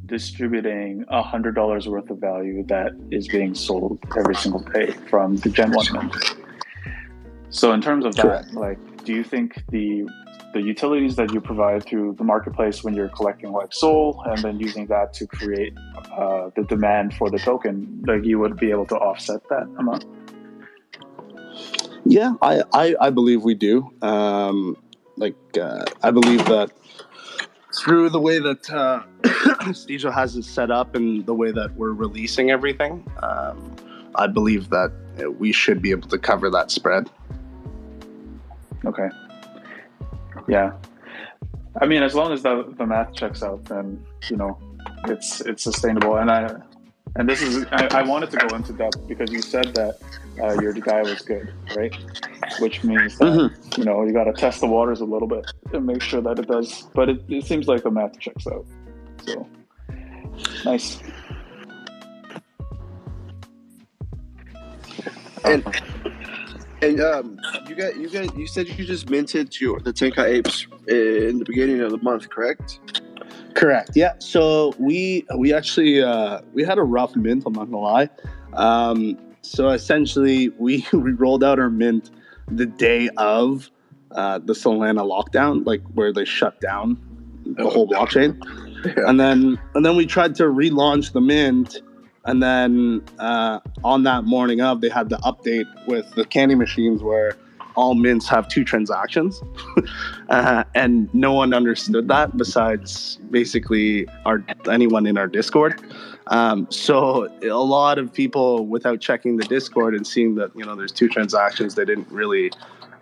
distributing 0.06 1.04
$100 1.10 1.86
worth 1.86 2.10
of 2.10 2.18
value 2.18 2.64
that 2.66 2.92
is 3.10 3.26
being 3.28 3.54
sold 3.54 3.98
every 4.16 4.34
single 4.34 4.60
day 4.60 4.92
from 5.10 5.36
the 5.36 5.48
Gen 5.48 5.72
1 5.72 5.86
mint. 5.92 6.14
So 7.50 7.72
in 7.72 7.80
terms 7.80 8.04
of 8.04 8.14
that, 8.16 8.52
like, 8.52 9.04
do 9.04 9.14
you 9.14 9.24
think 9.24 9.62
the 9.70 10.06
the 10.52 10.62
utilities 10.62 11.16
that 11.16 11.32
you 11.34 11.40
provide 11.40 11.84
through 11.84 12.14
the 12.16 12.24
marketplace 12.24 12.82
when 12.82 12.94
you're 12.94 13.10
collecting 13.10 13.52
like 13.52 13.74
Sol 13.74 14.22
and 14.24 14.38
then 14.42 14.58
using 14.58 14.86
that 14.86 15.12
to 15.14 15.26
create 15.26 15.74
uh, 16.12 16.48
the 16.56 16.62
demand 16.62 17.14
for 17.14 17.30
the 17.30 17.38
token, 17.38 18.02
like 18.06 18.24
you 18.24 18.38
would 18.38 18.56
be 18.56 18.70
able 18.70 18.86
to 18.86 18.94
offset 18.96 19.42
that 19.50 19.66
amount? 19.78 20.06
Yeah, 22.08 22.34
I, 22.40 22.62
I, 22.72 22.94
I 23.00 23.10
believe 23.10 23.42
we 23.42 23.54
do. 23.54 23.90
Um, 24.00 24.76
like, 25.16 25.36
uh, 25.60 25.84
I 26.02 26.10
believe 26.10 26.44
that 26.46 26.70
through 27.74 28.10
the 28.10 28.20
way 28.20 28.38
that 28.38 28.70
uh, 28.70 29.02
Stejo 29.72 30.12
has 30.12 30.36
it 30.36 30.44
set 30.44 30.70
up 30.70 30.94
and 30.94 31.26
the 31.26 31.34
way 31.34 31.50
that 31.50 31.74
we're 31.74 31.92
releasing 31.92 32.50
everything, 32.50 33.04
um, 33.22 33.74
I 34.14 34.28
believe 34.28 34.70
that 34.70 34.92
we 35.38 35.52
should 35.52 35.82
be 35.82 35.90
able 35.90 36.08
to 36.08 36.18
cover 36.18 36.48
that 36.50 36.70
spread. 36.70 37.10
Okay. 38.84 39.08
Yeah. 40.48 40.72
I 41.80 41.86
mean, 41.86 42.02
as 42.02 42.14
long 42.14 42.32
as 42.32 42.42
the, 42.42 42.72
the 42.78 42.86
math 42.86 43.14
checks 43.14 43.42
out, 43.42 43.64
then 43.64 44.02
you 44.30 44.36
know 44.36 44.58
it's 45.08 45.40
it's 45.42 45.62
sustainable. 45.62 46.16
And 46.16 46.30
I 46.30 46.56
and 47.18 47.28
this 47.28 47.40
is 47.42 47.66
I, 47.72 47.86
I 47.86 48.02
wanted 48.02 48.30
to 48.30 48.36
go 48.38 48.54
into 48.54 48.72
depth 48.72 49.06
because 49.08 49.30
you 49.32 49.40
said 49.40 49.74
that 49.74 49.98
uh, 50.42 50.60
your 50.60 50.72
guy 50.72 51.02
was 51.02 51.22
good, 51.22 51.52
right? 51.74 51.94
Which 52.58 52.84
means 52.84 53.16
that 53.18 53.32
Mhm. 53.32 53.78
you 53.78 53.84
know 53.84 54.04
you 54.04 54.12
got 54.12 54.24
to 54.24 54.32
test 54.32 54.60
the 54.60 54.66
waters 54.66 55.00
a 55.00 55.04
little 55.04 55.28
bit 55.28 55.50
and 55.72 55.86
make 55.86 56.02
sure 56.02 56.20
that 56.20 56.38
it 56.38 56.46
does. 56.46 56.88
But 56.94 57.08
it, 57.08 57.24
it 57.28 57.44
seems 57.46 57.66
like 57.68 57.82
the 57.82 57.90
math 57.90 58.18
checks 58.18 58.46
out. 58.46 58.66
So 59.24 59.46
nice. 60.64 60.98
and 65.44 65.64
and 66.82 67.00
um, 67.00 67.38
you 67.68 67.74
got 67.74 67.96
you 67.96 68.08
got 68.10 68.36
you 68.36 68.46
said 68.46 68.68
you 68.68 68.84
just 68.84 69.08
minted 69.08 69.58
your 69.60 69.80
the 69.80 69.92
Tenkai 69.92 70.26
apes 70.28 70.66
in 70.88 71.38
the 71.38 71.44
beginning 71.46 71.80
of 71.80 71.90
the 71.90 71.98
month, 71.98 72.28
correct? 72.28 72.80
Correct. 73.56 73.92
Yeah. 73.94 74.12
So 74.18 74.74
we 74.78 75.24
we 75.36 75.52
actually 75.54 76.02
uh, 76.02 76.42
we 76.52 76.62
had 76.62 76.76
a 76.76 76.82
rough 76.82 77.16
mint. 77.16 77.44
I'm 77.46 77.54
not 77.54 77.70
gonna 77.70 77.78
lie. 77.78 78.10
Um, 78.52 79.16
so 79.40 79.70
essentially, 79.70 80.50
we 80.58 80.86
we 80.92 81.12
rolled 81.12 81.42
out 81.42 81.58
our 81.58 81.70
mint 81.70 82.10
the 82.48 82.66
day 82.66 83.08
of 83.16 83.70
uh, 84.12 84.38
the 84.38 84.52
Solana 84.52 85.02
lockdown, 85.04 85.66
like 85.66 85.82
where 85.94 86.12
they 86.12 86.26
shut 86.26 86.60
down 86.60 86.98
the 87.46 87.68
whole 87.68 87.88
blockchain, 87.88 88.36
Yeah. 88.84 89.08
and 89.08 89.18
then 89.18 89.58
and 89.74 89.84
then 89.86 89.96
we 89.96 90.04
tried 90.04 90.34
to 90.36 90.44
relaunch 90.44 91.12
the 91.12 91.20
mint. 91.22 91.80
And 92.26 92.42
then 92.42 93.02
uh, 93.20 93.60
on 93.84 94.02
that 94.02 94.24
morning 94.24 94.60
of, 94.60 94.80
they 94.80 94.88
had 94.88 95.08
the 95.10 95.16
update 95.18 95.66
with 95.86 96.10
the 96.16 96.24
candy 96.24 96.56
machines 96.56 97.00
where 97.00 97.36
all 97.76 97.94
mints 97.94 98.28
have 98.28 98.48
two 98.48 98.64
transactions. 98.64 99.42
uh, 100.28 100.64
and 100.74 101.12
no 101.14 101.32
one 101.32 101.54
understood 101.54 102.08
that 102.08 102.36
besides 102.36 103.18
basically 103.30 104.08
our 104.24 104.44
anyone 104.70 105.06
in 105.06 105.16
our 105.16 105.26
Discord. 105.26 105.80
Um, 106.28 106.66
so 106.70 107.28
a 107.42 107.50
lot 107.50 107.98
of 107.98 108.12
people, 108.12 108.66
without 108.66 109.00
checking 109.00 109.36
the 109.36 109.44
Discord 109.44 109.94
and 109.94 110.06
seeing 110.06 110.34
that 110.36 110.50
you 110.56 110.64
know 110.64 110.74
there's 110.74 110.92
two 110.92 111.08
transactions, 111.08 111.74
they 111.74 111.84
didn't 111.84 112.10
really 112.10 112.50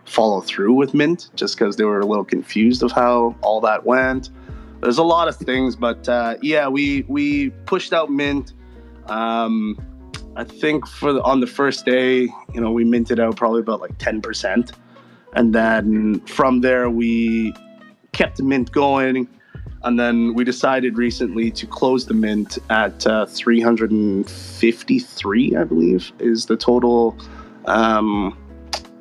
follow 0.05 0.43
through 0.43 0.75
with 0.75 0.93
Mint 0.93 1.31
just 1.35 1.59
because 1.59 1.77
they 1.77 1.85
were 1.85 2.01
a 2.01 2.07
little 2.07 2.25
confused 2.25 2.83
of 2.83 2.93
how 2.93 3.35
all 3.41 3.61
that 3.63 3.87
went. 3.87 4.31
There's 4.83 4.99
a 4.99 5.05
lot 5.05 5.29
of 5.29 5.37
things, 5.37 5.77
but 5.77 6.07
uh, 6.09 6.37
yeah, 6.43 6.69
we 6.69 7.05
we 7.09 7.51
pushed 7.67 7.93
out 7.93 8.11
Mint. 8.11 8.53
Um, 9.07 9.79
I 10.37 10.45
think 10.45 10.87
for 10.87 11.13
the, 11.13 11.21
on 11.23 11.41
the 11.41 11.47
first 11.47 11.85
day, 11.85 12.23
you 12.53 12.61
know, 12.61 12.73
we 12.73 12.85
minted 12.85 13.21
out 13.21 13.37
probably 13.37 13.61
about 13.61 13.81
like 13.81 13.97
ten 13.99 14.21
percent, 14.21 14.73
and 15.35 15.55
then 15.55 16.19
from 16.21 16.61
there 16.61 16.91
we 16.91 17.55
kept 18.13 18.39
the 18.39 18.43
mint 18.43 18.73
going, 18.73 19.29
and 19.85 19.97
then 19.99 20.35
we 20.35 20.45
decided 20.45 20.99
recently 20.99 21.51
to 21.53 21.67
close 21.67 22.05
the 22.07 22.15
mint 22.15 22.59
at 22.71 23.07
uh, 23.07 23.27
353, 23.27 25.57
I 25.57 25.65
believe, 25.65 26.11
is 26.19 26.47
the 26.47 26.57
total 26.57 27.17
um, 27.67 28.37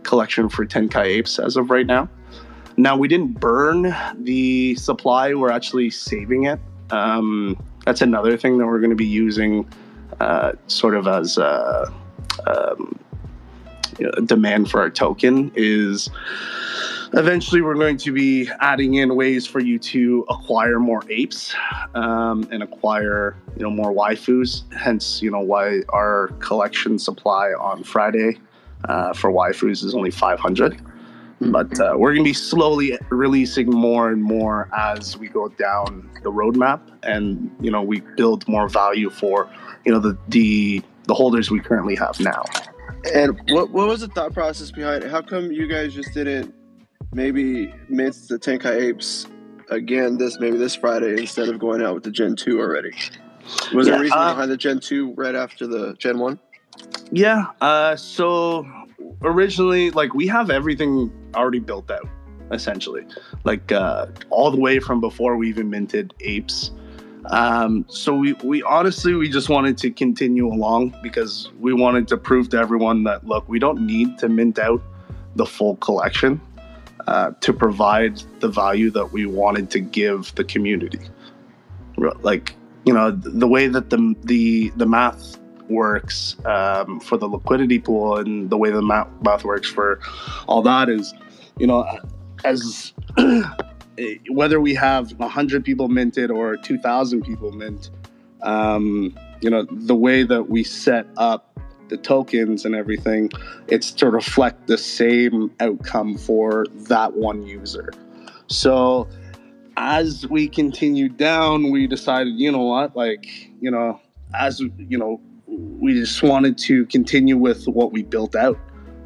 collection 0.04 0.50
for 0.50 0.66
Tenkai 0.66 1.06
apes 1.06 1.40
as 1.40 1.56
of 1.58 1.72
right 1.72 1.88
now. 1.88 2.08
Now 2.78 2.96
we 2.98 3.08
didn't 3.08 3.40
burn 3.40 3.96
the 4.20 4.76
supply; 4.76 5.34
we're 5.34 5.52
actually 5.52 5.90
saving 5.90 6.44
it. 6.46 6.60
Um, 6.92 7.58
that's 7.86 8.02
another 8.02 8.38
thing 8.38 8.60
that 8.60 8.68
we're 8.68 8.80
going 8.80 8.92
to 8.92 8.96
be 8.96 9.06
using, 9.06 9.68
uh, 10.20 10.54
sort 10.68 10.96
of 10.96 11.08
as 11.08 11.38
a, 11.38 11.92
um, 12.48 13.00
you 14.00 14.06
know, 14.06 14.12
demand 14.26 14.70
for 14.70 14.82
our 14.82 14.90
token 14.90 15.52
is 15.56 16.10
eventually 17.14 17.62
we're 17.62 17.76
going 17.76 17.98
to 17.98 18.12
be 18.12 18.50
adding 18.60 18.96
in 18.96 19.16
ways 19.16 19.46
for 19.46 19.60
you 19.60 19.78
to 19.78 20.26
acquire 20.30 20.80
more 20.80 21.04
apes 21.10 21.54
um, 21.94 22.48
and 22.52 22.64
acquire 22.64 23.36
you 23.56 23.64
know 23.64 23.70
more 23.70 23.92
waifus. 23.92 24.64
Hence 24.74 25.22
you 25.22 25.30
know 25.30 25.40
why 25.40 25.82
our 25.90 26.30
collection 26.40 26.98
supply 26.98 27.52
on 27.54 27.84
friday 27.84 28.40
uh, 28.90 29.14
for 29.14 29.32
waifus 29.32 29.84
is 29.84 29.94
only 29.94 30.12
500 30.12 30.82
but 31.52 31.80
uh, 31.80 31.94
we're 31.98 32.14
going 32.14 32.24
to 32.24 32.30
be 32.30 32.34
slowly 32.34 32.98
releasing 33.10 33.70
more 33.70 34.10
and 34.10 34.24
more 34.24 34.70
as 34.78 35.18
we 35.18 35.28
go 35.28 35.48
down 35.50 36.10
the 36.24 36.32
roadmap 36.32 36.80
and 37.04 37.54
you 37.60 37.70
know 37.72 37.82
we 37.82 38.02
build 38.16 38.48
more 38.48 38.68
value 38.70 39.10
for 39.10 39.50
you 39.86 39.92
know 39.92 40.00
the 40.00 40.18
the, 40.30 40.82
the 41.08 41.14
holders 41.14 41.52
we 41.52 41.60
currently 41.60 41.96
have 41.96 42.20
now 42.20 42.44
And 43.14 43.40
what 43.50 43.72
what 43.72 43.88
was 43.88 44.02
the 44.02 44.08
thought 44.08 44.34
process 44.34 44.72
behind 44.72 45.04
it? 45.04 45.12
How 45.12 45.22
come 45.22 45.52
you 45.52 45.68
guys 45.68 45.94
just 45.94 46.14
didn't 46.14 46.54
maybe 47.14 47.74
mint 47.90 48.16
the 48.30 48.40
Tenkai 48.40 48.82
apes 48.82 49.28
again 49.70 50.18
this 50.18 50.40
maybe 50.40 50.58
this 50.58 50.76
Friday 50.76 51.20
instead 51.20 51.50
of 51.50 51.60
going 51.60 51.82
out 51.82 51.94
with 51.96 52.04
the 52.04 52.12
Gen 52.12 52.36
two 52.36 52.60
already? 52.60 52.92
Was 53.74 53.88
there 53.88 53.98
a 53.98 54.00
reason 54.00 54.18
uh, 54.18 54.30
behind 54.34 54.52
the 54.52 54.58
Gen 54.58 54.80
two 54.80 55.14
right 55.14 55.36
after 55.36 55.68
the 55.68 55.96
Gen 55.96 56.20
one? 56.20 56.40
Yeah. 57.12 57.48
Uh, 57.60 57.96
so 57.98 58.66
originally, 59.22 59.92
like 59.92 60.14
we 60.14 60.28
have 60.28 60.50
everything 60.50 61.12
already 61.36 61.60
built 61.60 61.90
out. 61.92 62.08
essentially, 62.52 63.06
like 63.44 63.72
uh, 63.72 64.08
all 64.30 64.52
the 64.52 64.60
way 64.60 64.80
from 64.80 65.02
before 65.02 65.38
we 65.38 65.50
even 65.50 65.70
minted 65.70 66.14
apes. 66.22 66.72
Um, 67.28 67.86
so 67.88 68.14
we, 68.14 68.34
we 68.44 68.64
honestly 68.64 69.14
we 69.14 69.30
just 69.30 69.48
wanted 69.50 69.78
to 69.80 69.92
continue 69.92 70.48
along 70.48 70.94
because 71.02 71.50
we 71.60 71.74
wanted 71.74 72.08
to 72.10 72.18
prove 72.18 72.50
to 72.50 72.58
everyone 72.58 73.06
that 73.06 73.26
look 73.26 73.48
we 73.48 73.60
don't 73.60 73.86
need 73.86 74.18
to 74.20 74.28
mint 74.28 74.60
out 74.60 74.82
the 75.38 75.46
full 75.46 75.78
collection 75.78 76.42
uh, 77.08 77.32
to 77.40 77.54
provide 77.54 78.22
the 78.42 78.50
value 78.50 78.92
that 78.92 79.14
we 79.14 79.26
wanted 79.26 79.70
to 79.72 79.80
give 79.80 80.36
the 80.36 80.44
community. 80.44 81.00
Like 82.22 82.56
you 82.86 82.94
know 82.94 83.12
the 83.12 83.48
way 83.48 83.68
that 83.68 83.90
the 83.90 84.16
the 84.24 84.74
the 84.76 84.86
math 84.86 85.38
works 85.70 86.36
um, 86.46 87.00
for 87.00 87.18
the 87.18 87.28
liquidity 87.28 87.80
pool 87.80 88.18
and 88.18 88.50
the 88.50 88.58
way 88.58 88.72
the 88.72 88.82
math, 88.82 89.08
math 89.22 89.44
works 89.44 89.70
for 89.70 90.00
all 90.48 90.62
that 90.62 90.90
is, 90.90 91.14
you 91.58 91.68
know, 91.68 91.86
as 92.44 92.94
whether 94.30 94.60
we 94.60 94.74
have 94.74 95.12
100 95.14 95.64
people 95.64 95.88
minted 95.88 96.32
or 96.32 96.58
2,000 96.58 97.24
people 97.24 97.52
mint, 97.52 97.90
um, 98.42 99.18
you 99.42 99.50
know, 99.50 99.66
the 99.70 99.96
way 99.96 100.24
that 100.24 100.50
we 100.50 100.64
set 100.64 101.08
up 101.18 101.50
the 101.90 101.98
tokens 101.98 102.66
and 102.66 102.76
everything, 102.76 103.30
it's 103.68 103.92
to 103.92 104.10
reflect 104.10 104.68
the 104.68 104.78
same 104.78 105.52
outcome 105.60 106.18
for 106.18 106.66
that 106.74 107.14
one 107.14 107.46
user. 107.46 107.92
So 108.48 109.08
as 109.78 110.28
we 110.28 110.48
continued 110.48 111.18
down, 111.18 111.72
we 111.72 111.88
decided, 111.88 112.34
you 112.36 112.52
know 112.52 112.64
what, 112.64 112.96
like, 112.96 113.28
you 113.60 113.70
know, 113.72 114.00
as 114.34 114.60
you 114.60 114.98
know, 114.98 115.22
we 115.58 115.94
just 115.94 116.24
wanted 116.24 116.58
to 116.60 116.86
continue 116.88 117.38
with 117.38 117.68
what 117.68 117.92
we 117.92 118.04
built 118.04 118.36
out. 118.36 118.60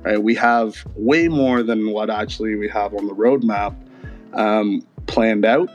Right, 0.04 0.22
we 0.22 0.36
have 0.36 0.86
way 0.96 1.28
more 1.28 1.64
than 1.64 1.92
what 1.92 2.10
actually 2.10 2.56
we 2.56 2.70
have 2.70 2.94
on 2.94 3.08
the 3.08 3.14
roadmap 3.14 3.76
um, 4.34 4.86
planned 5.08 5.44
out, 5.44 5.70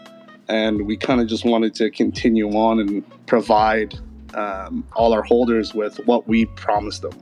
and 0.49 0.87
we 0.87 0.97
kind 0.97 1.21
of 1.21 1.27
just 1.27 1.45
wanted 1.45 1.75
to 1.75 1.91
continue 1.91 2.51
on 2.51 2.79
and 2.79 3.27
provide 3.27 3.99
um, 4.35 4.87
all 4.95 5.13
our 5.13 5.23
holders 5.23 5.75
with 5.75 5.99
what 6.07 6.27
we 6.29 6.47
promised 6.47 7.03
them. 7.03 7.13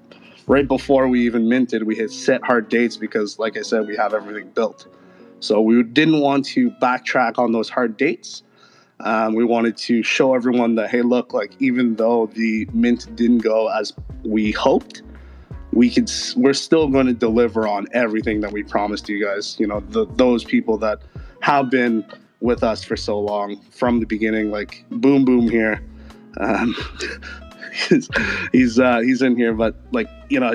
Right 0.46 0.68
before 0.68 1.08
we 1.08 1.24
even 1.26 1.48
minted, 1.48 1.84
we 1.84 1.96
had 1.96 2.10
set 2.10 2.44
hard 2.44 2.68
dates 2.68 2.96
because, 2.96 3.38
like 3.38 3.56
I 3.56 3.62
said, 3.62 3.86
we 3.86 3.96
have 3.96 4.14
everything 4.14 4.50
built. 4.50 4.86
So 5.40 5.60
we 5.60 5.82
didn't 5.82 6.20
want 6.20 6.44
to 6.46 6.70
backtrack 6.82 7.38
on 7.38 7.52
those 7.52 7.68
hard 7.68 7.96
dates. 7.96 8.42
Um, 9.02 9.34
we 9.34 9.44
wanted 9.44 9.76
to 9.78 10.02
show 10.02 10.34
everyone 10.34 10.74
that 10.74 10.90
hey, 10.90 11.02
look, 11.02 11.32
like 11.32 11.52
even 11.58 11.96
though 11.96 12.26
the 12.34 12.68
mint 12.72 13.14
didn't 13.16 13.38
go 13.38 13.68
as 13.68 13.92
we 14.24 14.52
hoped, 14.52 15.02
we 15.72 15.90
could 15.90 16.10
we're 16.36 16.52
still 16.52 16.88
going 16.88 17.06
to 17.06 17.14
deliver 17.14 17.66
on 17.66 17.86
everything 17.92 18.40
that 18.40 18.52
we 18.52 18.62
promised 18.62 19.08
you 19.08 19.24
guys. 19.24 19.56
You 19.58 19.66
know, 19.66 19.80
the, 19.80 20.06
those 20.16 20.44
people 20.44 20.76
that 20.78 21.00
have 21.40 21.70
been 21.70 22.04
with 22.40 22.62
us 22.62 22.84
for 22.84 22.96
so 22.96 23.18
long 23.18 23.60
from 23.70 24.00
the 24.00 24.06
beginning, 24.06 24.50
like 24.50 24.84
Boom 24.90 25.24
Boom 25.24 25.48
here. 25.48 25.82
Um, 26.38 26.74
he's 27.88 28.08
he's, 28.52 28.78
uh, 28.78 29.00
he's 29.00 29.22
in 29.22 29.36
here, 29.36 29.54
but 29.54 29.76
like 29.92 30.08
you 30.28 30.40
know, 30.40 30.54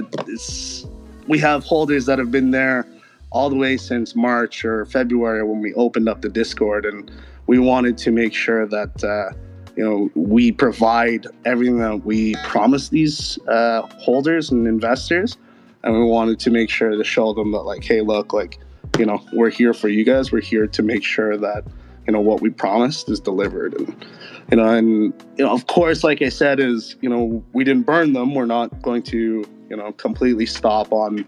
we 1.28 1.40
have 1.40 1.64
holders 1.64 2.06
that 2.06 2.20
have 2.20 2.32
been 2.32 2.52
there 2.52 2.88
all 3.32 3.50
the 3.50 3.56
way 3.56 3.76
since 3.76 4.16
March 4.16 4.64
or 4.64 4.86
February 4.86 5.44
when 5.44 5.62
we 5.62 5.74
opened 5.74 6.08
up 6.08 6.22
the 6.22 6.30
Discord 6.30 6.86
and 6.86 7.12
we 7.48 7.60
wanted 7.60 7.98
to 8.00 8.12
make 8.12 8.34
sure 8.34 8.66
that 8.68 9.04
uh, 9.04 9.36
you 9.76 9.84
know 9.84 10.10
we 10.16 10.52
provide 10.52 11.28
everything 11.46 11.80
that 11.80 12.06
we 12.06 12.36
promise 12.46 12.90
these 12.90 13.38
uh, 13.48 13.82
holders 14.00 14.52
and 14.52 14.68
investors, 14.68 15.38
and 15.84 15.94
we 15.94 16.04
wanted 16.04 16.40
to 16.40 16.50
make 16.50 16.70
sure 16.70 16.90
to 16.90 17.04
show 17.04 17.34
them 17.34 17.52
that 17.52 17.62
like, 17.62 17.84
hey, 17.84 18.02
look, 18.02 18.34
like 18.34 18.60
you 18.98 19.06
know 19.06 19.24
we're 19.34 19.50
here 19.50 19.74
for 19.74 19.90
you 19.90 20.04
guys. 20.04 20.32
We're 20.32 20.42
here 20.42 20.68
to 20.68 20.84
make 20.84 21.04
sure 21.04 21.38
that 21.38 21.66
you 22.08 22.14
know 22.14 22.22
what 22.22 22.42
we 22.42 22.50
promised 22.50 23.10
is 23.10 23.20
delivered. 23.20 23.74
And 23.80 24.06
you 24.52 24.58
know 24.58 24.70
and 24.70 25.14
you 25.38 25.46
know 25.46 25.52
of 25.52 25.68
course 25.68 26.04
like 26.04 26.22
i 26.22 26.30
said 26.30 26.60
is 26.60 26.96
you 27.02 27.10
know 27.10 27.44
we 27.54 27.64
didn't 27.64 27.86
burn 27.86 28.14
them. 28.14 28.36
We're 28.36 28.46
not 28.46 28.82
going 28.82 29.04
to 29.04 29.44
you 29.70 29.76
know 29.76 29.92
completely 29.94 30.46
stop 30.46 30.92
on 30.92 31.28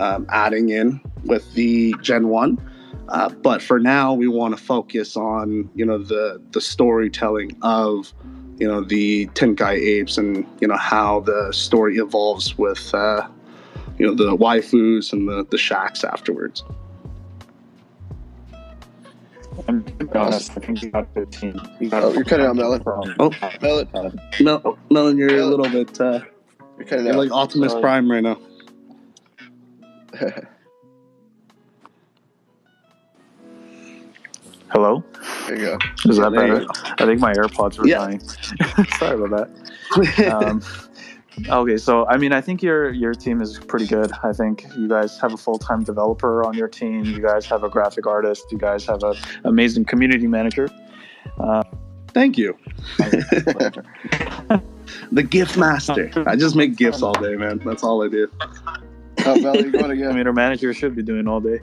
um, 0.00 0.26
adding 0.30 0.68
in 0.70 1.00
with 1.24 1.54
the 1.54 1.94
gen 2.02 2.28
1 2.28 2.58
uh, 3.08 3.28
but 3.28 3.62
for 3.62 3.78
now, 3.78 4.12
we 4.12 4.28
want 4.28 4.56
to 4.56 4.62
focus 4.62 5.16
on 5.16 5.70
you 5.74 5.84
know 5.84 5.98
the 5.98 6.40
the 6.52 6.60
storytelling 6.60 7.56
of 7.62 8.12
you 8.58 8.66
know 8.66 8.82
the 8.82 9.26
Tenkai 9.28 9.74
apes 9.74 10.18
and 10.18 10.46
you 10.60 10.68
know 10.68 10.76
how 10.76 11.20
the 11.20 11.52
story 11.52 11.98
evolves 11.98 12.58
with 12.58 12.92
uh, 12.94 13.26
you 13.98 14.06
know 14.06 14.14
the 14.14 14.36
waifus 14.36 15.12
and 15.12 15.28
the 15.28 15.46
the 15.50 15.58
shacks 15.58 16.02
afterwards. 16.04 16.64
I'm 19.68 19.84
to 19.84 20.04
be 20.04 20.18
honest, 20.18 20.50
I 20.50 20.60
think 20.60 20.82
you 20.82 20.90
got 20.90 21.12
15. 21.14 21.60
You 21.80 21.88
got 21.88 22.02
oh, 22.02 22.12
you're 22.12 22.24
cutting 22.24 22.44
out 22.46 22.56
Melon. 22.56 22.82
Oh, 23.18 23.30
Melon. 23.62 23.88
Mel- 24.40 24.78
Melon, 24.90 25.16
you're 25.16 25.28
Melon. 25.30 25.42
a 25.42 25.46
little 25.56 25.68
bit. 25.70 25.98
Uh, 26.00 26.20
you're 26.76 26.86
cutting 26.86 27.06
you're 27.06 27.14
out. 27.14 27.20
like 27.20 27.30
Optimus 27.32 27.72
Prime 27.74 28.10
right 28.10 28.22
now. 28.22 28.38
Hello? 34.70 35.04
There 35.46 35.58
you 35.58 35.64
go. 35.66 35.78
Is 36.10 36.16
that 36.18 36.32
better? 36.32 36.66
I 36.98 37.06
think 37.06 37.20
my 37.20 37.32
AirPods 37.32 37.78
were 37.78 37.86
yeah. 37.86 37.98
dying. 37.98 38.20
Sorry 38.98 39.20
about 39.22 39.48
that. 39.96 40.32
Um, 40.32 40.62
okay, 41.48 41.76
so 41.76 42.06
I 42.08 42.16
mean, 42.16 42.32
I 42.32 42.40
think 42.40 42.62
your 42.62 42.90
your 42.90 43.14
team 43.14 43.40
is 43.40 43.58
pretty 43.58 43.86
good. 43.86 44.10
I 44.24 44.32
think 44.32 44.66
you 44.76 44.88
guys 44.88 45.20
have 45.20 45.32
a 45.32 45.36
full 45.36 45.58
time 45.58 45.84
developer 45.84 46.44
on 46.44 46.54
your 46.54 46.68
team. 46.68 47.04
You 47.04 47.20
guys 47.20 47.46
have 47.46 47.62
a 47.62 47.68
graphic 47.68 48.06
artist. 48.06 48.46
You 48.50 48.58
guys 48.58 48.84
have 48.86 49.02
an 49.02 49.14
amazing 49.44 49.84
community 49.84 50.26
manager. 50.26 50.68
Uh, 51.38 51.62
Thank 52.16 52.38
you. 52.38 52.56
the 55.12 55.22
gift 55.22 55.58
master. 55.58 56.10
I 56.26 56.34
just 56.34 56.56
make 56.56 56.74
gifts 56.76 57.02
all 57.02 57.12
day, 57.12 57.36
man. 57.36 57.58
That's 57.58 57.84
all 57.84 58.02
I 58.02 58.08
do. 58.08 58.26
Oh, 59.26 59.38
Mel, 59.38 59.56
you 59.56 59.70
going 59.70 59.90
again? 59.90 60.08
I 60.10 60.14
mean, 60.14 60.26
our 60.26 60.32
manager 60.32 60.72
should 60.72 60.96
be 60.96 61.02
doing 61.02 61.28
all 61.28 61.40
day. 61.40 61.60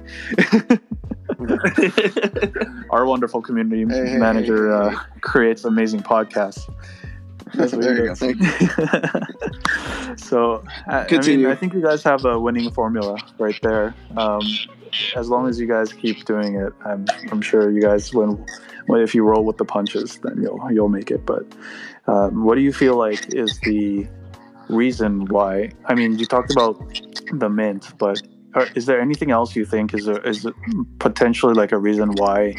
Our 2.90 3.06
wonderful 3.06 3.42
community 3.42 3.82
hey, 3.82 4.18
manager 4.18 4.72
hey, 4.72 4.90
hey, 4.90 4.96
uh, 4.96 5.00
creates 5.22 5.64
amazing 5.66 6.02
podcasts. 6.02 6.70
there 7.54 8.06
you 8.06 8.36
go. 8.36 9.20
So, 10.18 10.64
I, 10.88 11.08
I, 11.10 11.22
mean, 11.22 11.46
I 11.48 11.56
think 11.56 11.74
you 11.74 11.82
guys 11.82 12.04
have 12.04 12.24
a 12.26 12.40
winning 12.40 12.70
formula 12.72 13.18
right 13.40 13.60
there. 13.64 13.96
Um, 14.16 14.42
as 15.16 15.28
long 15.28 15.48
as 15.48 15.60
you 15.60 15.68
guys 15.68 15.92
keep 15.92 16.26
doing 16.26 16.56
it, 16.56 16.72
I'm, 16.86 17.06
I'm 17.32 17.42
sure 17.42 17.72
you 17.72 17.82
guys, 17.82 18.14
when, 18.14 18.46
when 18.88 19.02
if 19.02 19.16
you 19.16 19.24
roll 19.24 19.44
with 19.44 19.58
the 19.58 19.66
punches, 19.66 20.20
then 20.20 20.42
you'll 20.42 20.72
you'll 20.72 20.90
make 20.90 21.12
it. 21.12 21.26
But 21.26 21.46
um, 22.08 22.44
what 22.44 22.56
do 22.56 22.62
you 22.62 22.74
feel 22.74 22.96
like 22.98 23.34
is 23.34 23.60
the 23.62 24.08
reason 24.70 25.26
why? 25.26 25.72
I 25.86 25.96
mean, 25.96 26.20
you 26.20 26.26
talked 26.26 26.52
about 26.52 26.78
the 27.32 27.50
mint, 27.50 27.98
but 27.98 28.22
is 28.76 28.86
there 28.86 29.02
anything 29.02 29.32
else 29.32 29.56
you 29.56 29.66
think 29.66 29.94
is 29.94 30.08
a, 30.08 30.22
is 30.28 30.48
potentially 31.00 31.54
like 31.54 31.72
a 31.72 31.78
reason 31.78 32.12
why 32.14 32.56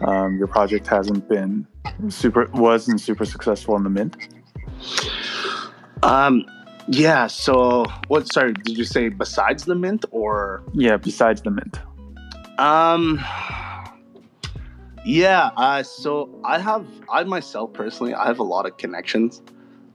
um, 0.00 0.36
your 0.36 0.46
project 0.46 0.86
hasn't 0.86 1.28
been 1.28 1.66
super 2.08 2.50
wasn't 2.54 3.00
super 3.00 3.24
successful 3.24 3.76
in 3.76 3.84
the 3.84 3.90
mint? 3.90 4.16
Um, 6.02 6.44
yeah. 6.88 7.26
So, 7.26 7.84
what? 8.08 8.30
Sorry, 8.32 8.52
did 8.52 8.76
you 8.76 8.84
say 8.84 9.08
besides 9.08 9.64
the 9.64 9.74
mint 9.74 10.04
or? 10.10 10.62
Yeah, 10.72 10.96
besides 10.96 11.42
the 11.42 11.50
mint. 11.50 11.78
Um. 12.58 13.24
Yeah. 15.04 15.50
Uh, 15.56 15.82
so 15.82 16.40
I 16.44 16.58
have 16.58 16.86
I 17.10 17.22
myself 17.24 17.72
personally 17.72 18.14
I 18.14 18.26
have 18.26 18.40
a 18.40 18.44
lot 18.44 18.66
of 18.66 18.76
connections 18.76 19.40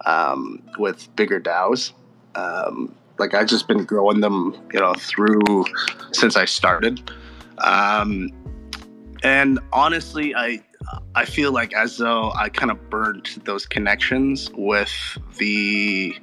um, 0.05 0.61
with 0.77 1.13
bigger 1.15 1.39
DAOs. 1.39 1.93
Um, 2.35 2.95
like 3.21 3.33
I've 3.33 3.47
just 3.47 3.67
been 3.67 3.85
growing 3.85 4.19
them, 4.19 4.57
you 4.73 4.79
know, 4.79 4.93
through 4.95 5.65
since 6.11 6.35
I 6.35 6.45
started. 6.45 7.09
Um, 7.59 8.29
and 9.23 9.59
honestly, 9.71 10.35
I 10.35 10.61
I 11.15 11.25
feel 11.25 11.51
like 11.51 11.73
as 11.73 11.97
though 11.97 12.31
I 12.35 12.49
kind 12.49 12.71
of 12.71 12.89
burned 12.89 13.27
those 13.45 13.65
connections 13.65 14.49
with 14.55 14.91
the 15.37 16.15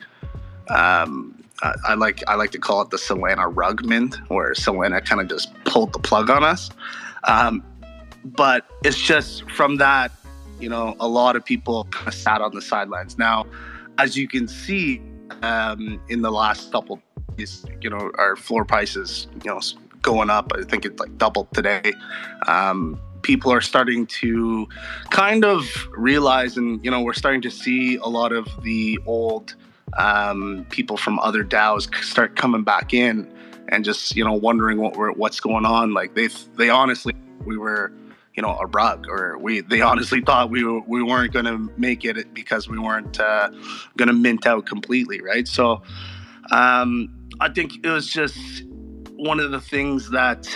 um, 0.69 1.43
I, 1.63 1.75
I 1.91 1.95
like 1.95 2.23
I 2.27 2.35
like 2.35 2.51
to 2.51 2.59
call 2.59 2.83
it 2.83 2.91
the 2.91 2.97
Solana 2.97 3.51
rug 3.55 3.85
mint, 3.85 4.17
where 4.29 4.53
Solana 4.53 5.05
kind 5.05 5.21
of 5.21 5.29
just 5.29 5.55
pulled 5.65 5.93
the 5.93 6.01
plug 6.01 6.29
on 6.29 6.43
us. 6.43 6.69
Um, 7.25 7.63
but 8.25 8.67
it's 8.85 9.01
just 9.01 9.49
from 9.53 9.77
that, 9.77 10.11
you 10.59 10.69
know, 10.69 10.97
a 10.99 11.07
lot 11.07 11.37
of 11.37 11.45
people 11.45 11.85
kind 11.85 12.09
of 12.09 12.15
sat 12.15 12.41
on 12.41 12.55
the 12.55 12.63
sidelines. 12.63 13.17
Now, 13.17 13.47
as 13.99 14.17
you 14.17 14.27
can 14.27 14.49
see, 14.49 15.01
um, 15.43 16.01
in 16.09 16.23
the 16.23 16.31
last 16.31 16.73
couple 16.73 17.01
days. 17.37 17.64
You 17.81 17.91
know, 17.91 18.11
our 18.19 18.37
floor 18.37 18.64
prices, 18.64 19.27
you 19.45 19.51
know, 19.51 19.61
going 20.03 20.31
up. 20.31 20.53
I 20.55 20.62
think 20.62 20.85
it's 20.85 20.99
like 21.01 21.17
doubled 21.19 21.53
today. 21.53 21.93
Um, 22.47 23.01
people 23.23 23.53
are 23.53 23.61
starting 23.61 24.07
to 24.07 24.69
kind 25.11 25.45
of 25.45 25.64
realize, 25.97 26.57
and 26.57 26.85
you 26.85 26.91
know, 26.91 27.01
we're 27.01 27.12
starting 27.14 27.43
to 27.43 27.51
see 27.51 27.97
a 27.97 28.07
lot 28.07 28.33
of 28.33 28.47
the 28.62 28.99
old 29.07 29.55
um, 29.97 30.67
people 30.71 30.97
from 30.97 31.19
other 31.21 31.45
DAOs 31.45 31.93
start 32.03 32.37
coming 32.37 32.62
back 32.62 32.93
in 32.93 33.33
and 33.69 33.85
just 33.85 34.17
you 34.17 34.25
know 34.25 34.33
wondering 34.33 34.79
what 34.79 34.97
we're 34.97 35.12
what's 35.12 35.41
going 35.41 35.64
on. 35.64 35.95
Like 35.95 36.14
they 36.14 36.29
they 36.57 36.71
honestly 36.71 37.14
we 37.45 37.57
were 37.57 37.93
you 38.38 38.42
know 38.42 38.57
a 38.61 38.66
rug 38.66 39.09
or 39.09 39.37
we 39.37 39.62
they 39.62 39.81
honestly 39.81 40.20
thought 40.20 40.48
we 40.48 40.62
were, 40.62 40.81
we 40.87 41.03
weren't 41.03 41.33
going 41.33 41.44
to 41.44 41.59
make 41.77 42.05
it 42.05 42.33
because 42.33 42.68
we 42.68 42.79
weren't 42.79 43.18
uh, 43.18 43.51
going 43.96 44.07
to 44.07 44.12
mint 44.12 44.46
out 44.46 44.64
completely, 44.64 45.20
right? 45.20 45.48
So 45.48 45.83
um, 46.53 47.12
I 47.40 47.48
think 47.48 47.85
it 47.85 47.88
was 47.88 48.07
just 48.07 48.38
one 49.16 49.40
of 49.40 49.51
the 49.51 49.61
things 49.61 50.11
that 50.11 50.48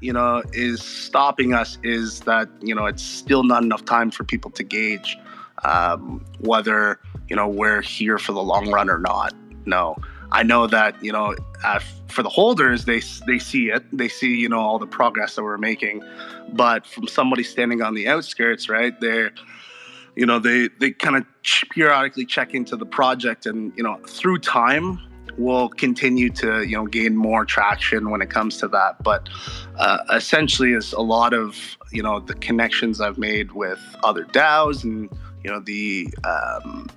you 0.00 0.12
know 0.12 0.42
is 0.52 0.82
stopping 0.82 1.54
us 1.54 1.78
is 1.84 2.18
that 2.22 2.48
you 2.60 2.74
know 2.74 2.86
it's 2.86 3.04
still 3.04 3.44
not 3.44 3.62
enough 3.62 3.84
time 3.84 4.10
for 4.10 4.24
people 4.24 4.50
to 4.50 4.64
gauge 4.64 5.16
um, 5.62 6.24
whether 6.40 6.98
you 7.28 7.36
know 7.36 7.46
we're 7.46 7.80
here 7.80 8.18
for 8.18 8.32
the 8.32 8.42
long 8.42 8.72
run 8.72 8.90
or 8.90 8.98
not. 8.98 9.32
No, 9.66 9.94
I 10.32 10.42
know 10.42 10.66
that 10.66 11.02
you 11.02 11.12
know 11.12 11.34
uh, 11.64 11.80
for 12.08 12.22
the 12.22 12.28
holders 12.28 12.84
they 12.84 13.00
they 13.26 13.38
see 13.38 13.70
it, 13.70 13.84
they 13.96 14.08
see 14.08 14.34
you 14.36 14.48
know 14.48 14.60
all 14.60 14.78
the 14.78 14.86
progress 14.86 15.34
that 15.36 15.42
we're 15.42 15.58
making, 15.58 16.02
but 16.52 16.86
from 16.86 17.06
somebody 17.06 17.42
standing 17.42 17.82
on 17.82 17.94
the 17.94 18.08
outskirts, 18.08 18.68
right? 18.68 18.98
They're 19.00 19.32
you 20.16 20.26
know 20.26 20.38
they 20.38 20.68
they 20.78 20.90
kind 20.90 21.16
of 21.16 21.24
periodically 21.70 22.26
check 22.26 22.54
into 22.54 22.76
the 22.76 22.86
project 22.86 23.46
and 23.46 23.72
you 23.76 23.82
know 23.82 23.98
through 24.06 24.38
time 24.38 24.98
we'll 25.36 25.68
continue 25.68 26.28
to 26.30 26.62
you 26.64 26.76
know 26.76 26.86
gain 26.86 27.16
more 27.16 27.44
traction 27.44 28.10
when 28.10 28.20
it 28.20 28.30
comes 28.30 28.56
to 28.58 28.68
that 28.68 29.02
but 29.02 29.28
uh, 29.78 29.98
essentially 30.12 30.72
is 30.72 30.92
a 30.92 31.00
lot 31.00 31.32
of 31.32 31.56
you 31.92 32.02
know 32.02 32.20
the 32.20 32.34
connections 32.34 33.00
i've 33.00 33.18
made 33.18 33.52
with 33.52 33.80
other 34.02 34.24
daos 34.26 34.84
and 34.84 35.08
you 35.44 35.50
know 35.50 35.60
the 35.60 36.12
um, 36.24 36.88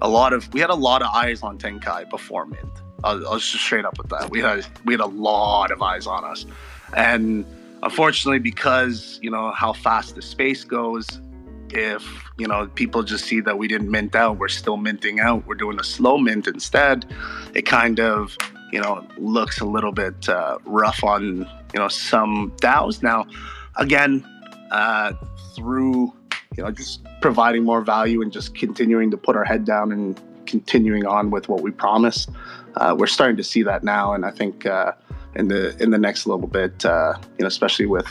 a 0.00 0.08
lot 0.08 0.32
of 0.32 0.52
we 0.52 0.60
had 0.60 0.70
a 0.70 0.74
lot 0.74 1.02
of 1.02 1.08
eyes 1.14 1.42
on 1.42 1.58
Tenkai 1.58 2.08
before 2.10 2.46
Mint. 2.46 2.70
I'll, 3.04 3.26
I'll 3.26 3.38
just 3.38 3.52
straight 3.54 3.84
up 3.84 3.98
with 3.98 4.08
that. 4.10 4.30
We 4.30 4.40
had 4.40 4.66
we 4.84 4.94
had 4.94 5.00
a 5.00 5.06
lot 5.06 5.70
of 5.70 5.82
eyes 5.82 6.06
on 6.06 6.24
us, 6.24 6.46
and 6.96 7.44
unfortunately, 7.82 8.38
because 8.38 9.18
you 9.22 9.30
know 9.30 9.52
how 9.52 9.72
fast 9.72 10.14
the 10.14 10.22
space 10.22 10.64
goes, 10.64 11.20
if 11.70 12.06
you 12.38 12.46
know 12.46 12.66
people 12.74 13.02
just 13.02 13.24
see 13.24 13.40
that 13.40 13.58
we 13.58 13.68
didn't 13.68 13.90
mint 13.90 14.14
out, 14.14 14.38
we're 14.38 14.48
still 14.48 14.76
minting 14.76 15.20
out. 15.20 15.46
We're 15.46 15.54
doing 15.54 15.78
a 15.80 15.84
slow 15.84 16.18
mint 16.18 16.46
instead. 16.46 17.06
It 17.54 17.62
kind 17.62 18.00
of 18.00 18.36
you 18.72 18.80
know 18.80 19.06
looks 19.16 19.60
a 19.60 19.64
little 19.64 19.92
bit 19.92 20.28
uh, 20.28 20.58
rough 20.64 21.02
on 21.04 21.48
you 21.74 21.80
know 21.80 21.88
some 21.88 22.52
DAOs. 22.60 23.02
Now, 23.02 23.26
again, 23.76 24.24
uh, 24.70 25.12
through 25.54 26.12
you 26.56 26.64
know 26.64 26.70
just 26.70 27.02
providing 27.20 27.64
more 27.64 27.80
value 27.80 28.22
and 28.22 28.32
just 28.32 28.54
continuing 28.54 29.10
to 29.10 29.16
put 29.16 29.36
our 29.36 29.44
head 29.44 29.64
down 29.64 29.92
and 29.92 30.20
continuing 30.46 31.06
on 31.06 31.30
with 31.30 31.48
what 31.48 31.62
we 31.62 31.70
promised. 31.70 32.30
Uh, 32.76 32.94
we're 32.98 33.06
starting 33.06 33.36
to 33.36 33.44
see 33.44 33.62
that 33.62 33.84
now, 33.84 34.12
and 34.12 34.24
I 34.24 34.30
think 34.30 34.66
uh, 34.66 34.92
in 35.34 35.48
the 35.48 35.76
in 35.82 35.90
the 35.90 35.98
next 35.98 36.26
little 36.26 36.46
bit, 36.46 36.84
uh, 36.84 37.14
you 37.38 37.42
know, 37.42 37.46
especially 37.46 37.86
with 37.86 38.06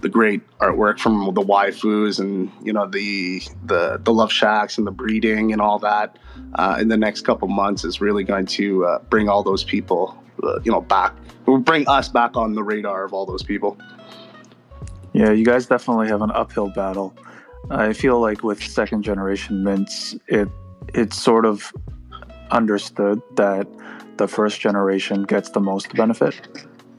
the 0.00 0.08
great 0.08 0.42
artwork 0.58 0.98
from 0.98 1.24
the 1.34 1.40
waifus 1.40 2.18
and 2.18 2.50
you 2.62 2.72
know 2.72 2.86
the 2.86 3.42
the 3.66 4.00
the 4.02 4.12
love 4.12 4.32
shacks 4.32 4.78
and 4.78 4.86
the 4.86 4.90
breeding 4.90 5.52
and 5.52 5.60
all 5.60 5.78
that, 5.78 6.18
uh, 6.54 6.78
in 6.80 6.88
the 6.88 6.96
next 6.96 7.22
couple 7.22 7.48
months 7.48 7.84
is 7.84 8.00
really 8.00 8.24
going 8.24 8.46
to 8.46 8.84
uh, 8.84 8.98
bring 9.10 9.28
all 9.28 9.42
those 9.42 9.64
people, 9.64 10.22
uh, 10.42 10.60
you 10.62 10.72
know, 10.72 10.80
back, 10.80 11.14
bring 11.60 11.86
us 11.88 12.08
back 12.08 12.36
on 12.36 12.54
the 12.54 12.62
radar 12.62 13.04
of 13.04 13.12
all 13.12 13.26
those 13.26 13.42
people. 13.42 13.78
Yeah, 15.12 15.32
you 15.32 15.44
guys 15.44 15.66
definitely 15.66 16.08
have 16.08 16.22
an 16.22 16.30
uphill 16.30 16.68
battle. 16.68 17.14
I 17.70 17.92
feel 17.92 18.20
like 18.20 18.42
with 18.42 18.62
second 18.62 19.02
generation 19.02 19.62
mints, 19.64 20.16
it 20.26 20.48
it's 20.94 21.20
sort 21.20 21.44
of 21.44 21.72
understood 22.50 23.20
that 23.36 23.66
the 24.16 24.26
first 24.26 24.60
generation 24.60 25.22
gets 25.22 25.50
the 25.50 25.60
most 25.60 25.94
benefit, 25.94 26.40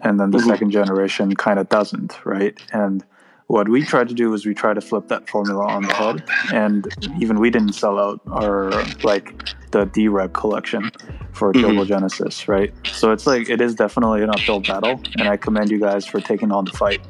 and 0.01 0.19
then 0.19 0.31
the 0.31 0.37
mm-hmm. 0.37 0.49
second 0.49 0.71
generation 0.71 1.35
kind 1.35 1.59
of 1.59 1.69
doesn't, 1.69 2.23
right? 2.25 2.57
And 2.71 3.03
what 3.47 3.67
we 3.67 3.83
try 3.83 4.03
to 4.03 4.13
do 4.13 4.31
is 4.35 4.45
we 4.45 4.53
try 4.53 4.75
to 4.75 4.81
flip 4.81 5.07
that 5.07 5.27
formula 5.27 5.65
on 5.65 5.81
the 5.81 5.93
head, 5.93 6.23
and 6.53 6.87
even 7.19 7.39
we 7.39 7.49
didn't 7.49 7.73
sell 7.73 7.97
out 7.97 8.21
our 8.27 8.69
like 9.03 9.49
the 9.71 9.85
D-Rev 9.85 10.33
collection 10.33 10.91
for 11.31 11.51
mm-hmm. 11.51 11.83
Genesis, 11.83 12.47
right? 12.47 12.71
So 12.91 13.11
it's 13.11 13.25
like 13.25 13.49
it 13.49 13.59
is 13.59 13.73
definitely 13.73 14.21
an 14.21 14.29
uphill 14.29 14.59
battle, 14.59 15.01
and 15.17 15.27
I 15.27 15.35
commend 15.35 15.71
you 15.71 15.79
guys 15.79 16.05
for 16.05 16.21
taking 16.21 16.51
on 16.51 16.65
the 16.65 16.71
fight. 16.71 17.01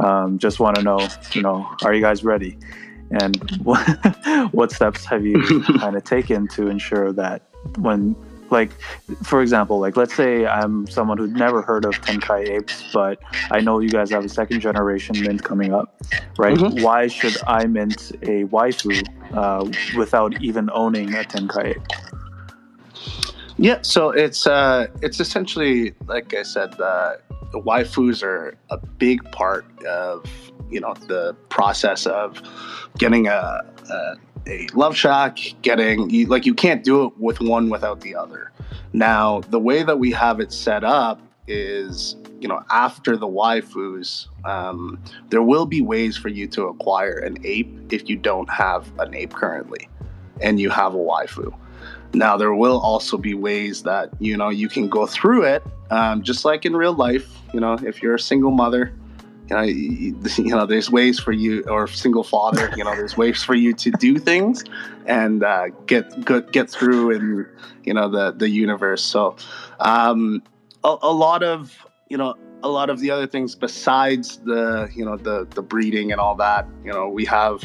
Um, 0.00 0.38
just 0.38 0.60
want 0.60 0.76
to 0.76 0.82
know, 0.82 1.08
you 1.32 1.42
know, 1.42 1.68
are 1.84 1.94
you 1.94 2.00
guys 2.00 2.24
ready? 2.24 2.58
And 3.10 3.36
what, 3.62 3.80
what 4.52 4.72
steps 4.72 5.04
have 5.06 5.24
you 5.24 5.62
kind 5.78 5.96
of 5.96 6.04
taken 6.04 6.48
to 6.48 6.68
ensure 6.68 7.12
that 7.12 7.42
when, 7.76 8.16
like, 8.50 8.72
for 9.22 9.42
example, 9.42 9.78
like, 9.78 9.96
let's 9.96 10.14
say 10.14 10.46
I'm 10.46 10.86
someone 10.86 11.18
who's 11.18 11.30
never 11.30 11.62
heard 11.62 11.84
of 11.84 11.92
Tenkai 12.02 12.48
apes, 12.48 12.90
but 12.92 13.18
I 13.50 13.60
know 13.60 13.80
you 13.80 13.90
guys 13.90 14.10
have 14.10 14.24
a 14.24 14.28
second 14.28 14.60
generation 14.60 15.20
mint 15.20 15.42
coming 15.42 15.72
up, 15.72 16.02
right? 16.38 16.56
Mm-hmm. 16.56 16.82
Why 16.82 17.06
should 17.06 17.36
I 17.46 17.66
mint 17.66 18.12
a 18.22 18.44
waifu 18.44 19.06
uh, 19.34 19.70
without 19.96 20.40
even 20.42 20.70
owning 20.72 21.14
a 21.14 21.24
Tenkai 21.24 21.76
ape? 21.76 22.21
Yeah, 23.62 23.78
so 23.82 24.10
it's 24.10 24.44
uh, 24.48 24.88
it's 25.02 25.20
essentially 25.20 25.94
like 26.08 26.34
I 26.34 26.42
said, 26.42 26.80
uh, 26.80 27.18
the 27.52 27.60
waifus 27.60 28.20
are 28.24 28.56
a 28.70 28.76
big 28.76 29.22
part 29.30 29.64
of 29.84 30.26
you 30.68 30.80
know 30.80 30.94
the 31.06 31.36
process 31.48 32.04
of 32.06 32.42
getting 32.98 33.28
a, 33.28 33.62
a, 33.88 34.16
a 34.48 34.66
love 34.74 34.96
shack 34.96 35.38
getting 35.62 36.26
like 36.26 36.44
you 36.44 36.54
can't 36.54 36.82
do 36.82 37.04
it 37.04 37.12
with 37.18 37.40
one 37.40 37.70
without 37.70 38.00
the 38.00 38.16
other. 38.16 38.50
Now 38.92 39.42
the 39.42 39.60
way 39.60 39.84
that 39.84 40.00
we 40.00 40.10
have 40.10 40.40
it 40.40 40.52
set 40.52 40.82
up 40.82 41.20
is 41.46 42.16
you 42.40 42.48
know 42.48 42.64
after 42.68 43.16
the 43.16 43.28
waifus 43.28 44.26
um, 44.44 45.00
there 45.30 45.42
will 45.42 45.66
be 45.66 45.80
ways 45.80 46.16
for 46.16 46.30
you 46.30 46.48
to 46.48 46.66
acquire 46.66 47.16
an 47.18 47.38
ape 47.44 47.92
if 47.92 48.10
you 48.10 48.16
don't 48.16 48.50
have 48.50 48.90
an 48.98 49.14
ape 49.14 49.34
currently 49.34 49.88
and 50.40 50.58
you 50.58 50.68
have 50.68 50.94
a 50.94 50.98
waifu 50.98 51.54
now 52.14 52.36
there 52.36 52.54
will 52.54 52.80
also 52.80 53.16
be 53.16 53.34
ways 53.34 53.82
that 53.82 54.10
you 54.18 54.36
know 54.36 54.48
you 54.48 54.68
can 54.68 54.88
go 54.88 55.06
through 55.06 55.42
it 55.44 55.64
um, 55.90 56.22
just 56.22 56.44
like 56.44 56.64
in 56.64 56.74
real 56.74 56.94
life 56.94 57.38
you 57.52 57.60
know 57.60 57.74
if 57.84 58.02
you're 58.02 58.14
a 58.14 58.20
single 58.20 58.50
mother 58.50 58.92
you 59.52 59.56
know, 59.56 59.62
you, 59.62 60.18
you, 60.36 60.54
know, 60.54 60.66
there's 60.66 60.90
ways 60.90 61.18
for 61.18 61.32
you, 61.32 61.62
or 61.64 61.86
single 61.86 62.24
father, 62.24 62.72
you 62.76 62.84
know, 62.84 62.94
there's 62.94 63.16
ways 63.16 63.42
for 63.42 63.54
you 63.54 63.74
to 63.74 63.90
do 63.90 64.18
things 64.18 64.64
and 65.06 65.42
uh, 65.42 65.68
get 65.86 66.24
get 66.24 66.52
get 66.52 66.70
through 66.70 67.10
in 67.10 67.46
you 67.84 67.94
know 67.94 68.08
the 68.08 68.32
the 68.32 68.48
universe. 68.48 69.02
So, 69.02 69.36
um, 69.80 70.42
a, 70.84 70.96
a 71.02 71.12
lot 71.12 71.42
of 71.42 71.86
you 72.08 72.16
know 72.16 72.34
a 72.62 72.68
lot 72.68 72.88
of 72.90 73.00
the 73.00 73.10
other 73.10 73.26
things 73.26 73.54
besides 73.54 74.38
the 74.38 74.88
you 74.94 75.04
know 75.04 75.16
the 75.16 75.46
the 75.50 75.62
breeding 75.62 76.12
and 76.12 76.20
all 76.20 76.36
that, 76.36 76.66
you 76.84 76.92
know, 76.92 77.08
we 77.08 77.24
have 77.26 77.62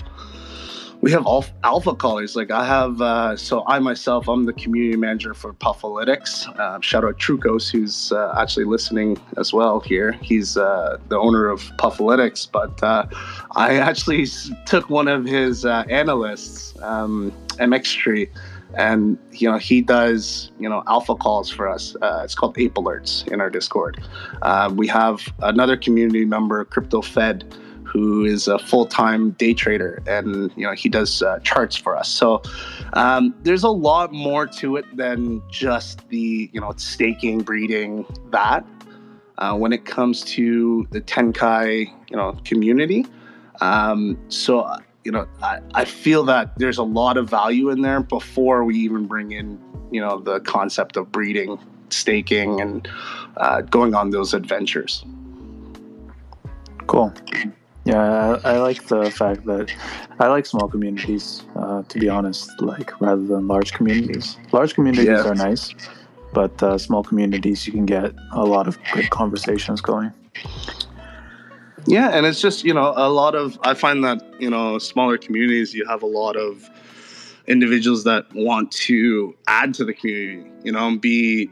we 1.02 1.12
have 1.12 1.26
all 1.26 1.46
alpha 1.64 1.96
colors. 1.96 2.36
Like 2.36 2.52
I 2.52 2.66
have, 2.66 3.02
uh, 3.02 3.38
so 3.38 3.64
I 3.68 3.80
myself, 3.80 4.28
I'm 4.28 4.46
the 4.46 4.54
community 4.54 4.98
manager 4.98 5.34
for 5.34 5.54
Puffalitics. 5.54 6.48
Uh, 6.60 6.80
shout 6.82 7.04
out 7.04 7.20
Trucos, 7.20 7.70
who's 7.70 8.12
uh, 8.12 8.34
actually 8.38 8.66
listening 8.66 9.18
as 9.38 9.54
well 9.54 9.80
here. 9.80 10.14
He's 10.14 10.58
uh, 10.58 10.98
the 11.10 11.18
owner 11.18 11.48
of 11.48 11.62
Puffalitics, 11.78 12.52
but 12.52 12.82
uh, 12.84 13.06
I 13.56 13.78
actually 13.78 14.26
took 14.66 14.90
one 14.90 15.08
of 15.08 15.26
his 15.26 15.66
uh, 15.66 15.84
analysts, 15.90 16.80
um, 16.82 17.32
MX 17.58 18.30
and 18.76 19.18
you 19.32 19.50
know 19.50 19.58
he 19.58 19.82
does 19.82 20.52
you 20.60 20.68
know 20.68 20.84
alpha 20.88 21.16
calls 21.16 21.50
for 21.50 21.70
us. 21.70 21.96
it's 22.02 22.36
called 22.36 22.58
Ape 22.60 22.74
Alerts 22.74 23.26
in 23.32 23.40
our 23.40 23.50
Discord. 23.50 24.04
we 24.76 24.88
have 24.88 25.22
another 25.40 25.78
community 25.78 26.26
member, 26.26 26.66
Crypto 26.66 27.02
Fed 27.02 27.46
who 27.88 28.26
is 28.26 28.47
a 28.47 28.60
full-time 28.60 29.32
day 29.32 29.54
trader 29.54 30.02
and 30.06 30.52
you 30.56 30.63
know 30.63 30.73
he 30.73 30.89
does 30.89 31.21
uh, 31.21 31.39
charts 31.39 31.76
for 31.76 31.95
us. 31.95 32.10
So 32.10 32.41
um, 32.93 33.34
there's 33.43 33.63
a 33.63 33.69
lot 33.69 34.13
more 34.13 34.45
to 34.47 34.76
it 34.76 34.86
than 34.95 35.41
just 35.50 36.08
the 36.10 36.50
you 36.54 36.62
know 36.62 36.73
staking 36.78 37.39
breeding 37.39 38.06
that. 38.32 38.65
Uh, 39.39 39.56
when 39.56 39.71
it 39.71 39.86
comes 39.86 40.23
to 40.23 40.88
the 40.89 41.00
tenkai 41.00 41.86
you 42.10 42.17
know 42.17 42.36
community 42.43 43.06
um, 43.62 44.17
so 44.30 44.67
you 45.04 45.12
know 45.12 45.28
I, 45.43 45.60
I 45.76 45.86
feel 45.86 46.23
that 46.26 46.58
there's 46.58 46.80
a 46.80 46.84
lot 46.84 47.17
of 47.17 47.30
value 47.30 47.69
in 47.69 47.82
there 47.82 48.02
before 48.02 48.63
we 48.63 48.76
even 48.78 49.06
bring 49.06 49.32
in 49.32 49.60
you 49.92 50.02
know 50.02 50.19
the 50.19 50.40
concept 50.40 50.98
of 50.98 51.12
breeding 51.12 51.60
staking 51.90 52.60
and 52.62 52.88
uh, 53.38 53.62
going 53.62 53.96
on 53.96 54.10
those 54.10 54.33
adventures. 54.33 55.04
Cool 56.88 57.13
yeah, 57.88 58.40
I, 58.44 58.54
I, 58.54 58.58
like 58.58 58.88
the 58.88 59.10
fact 59.12 59.46
that 59.46 59.73
I 60.19 60.27
like 60.27 60.46
small 60.46 60.67
communities. 60.67 61.44
Uh, 61.56 61.83
to 61.83 62.00
be 62.00 62.10
honest, 62.10 62.50
like 62.62 63.00
rather 63.02 63.25
than 63.25 63.48
large 63.48 63.73
communities. 63.73 64.38
Large 64.52 64.73
communities 64.73 65.06
yeah. 65.06 65.27
are 65.27 65.35
nice, 65.35 65.73
but 66.33 66.62
uh, 66.62 66.77
small 66.77 67.04
communities 67.04 67.65
you 67.65 67.73
can 67.73 67.85
get 67.85 68.13
a 68.33 68.46
lot 68.46 68.67
of 68.67 68.77
good 68.94 69.10
conversations 69.10 69.81
going. 69.81 70.12
Yeah, 71.85 72.10
and 72.10 72.25
it's 72.25 72.42
just 72.42 72.63
you 72.63 72.73
know 72.73 72.94
a 72.96 73.10
lot 73.10 73.35
of 73.35 73.58
I 73.63 73.73
find 73.73 74.04
that 74.04 74.21
you 74.40 74.50
know 74.50 74.77
smaller 74.79 75.17
communities 75.17 75.73
you 75.73 75.85
have 75.88 76.04
a 76.04 76.08
lot 76.08 76.35
of 76.35 76.69
individuals 77.48 78.04
that 78.04 78.25
want 78.33 78.71
to 78.88 79.35
add 79.48 79.73
to 79.75 79.85
the 79.85 79.94
community. 79.94 80.52
You 80.63 80.71
know, 80.73 80.88
and 80.88 81.00
be 81.02 81.50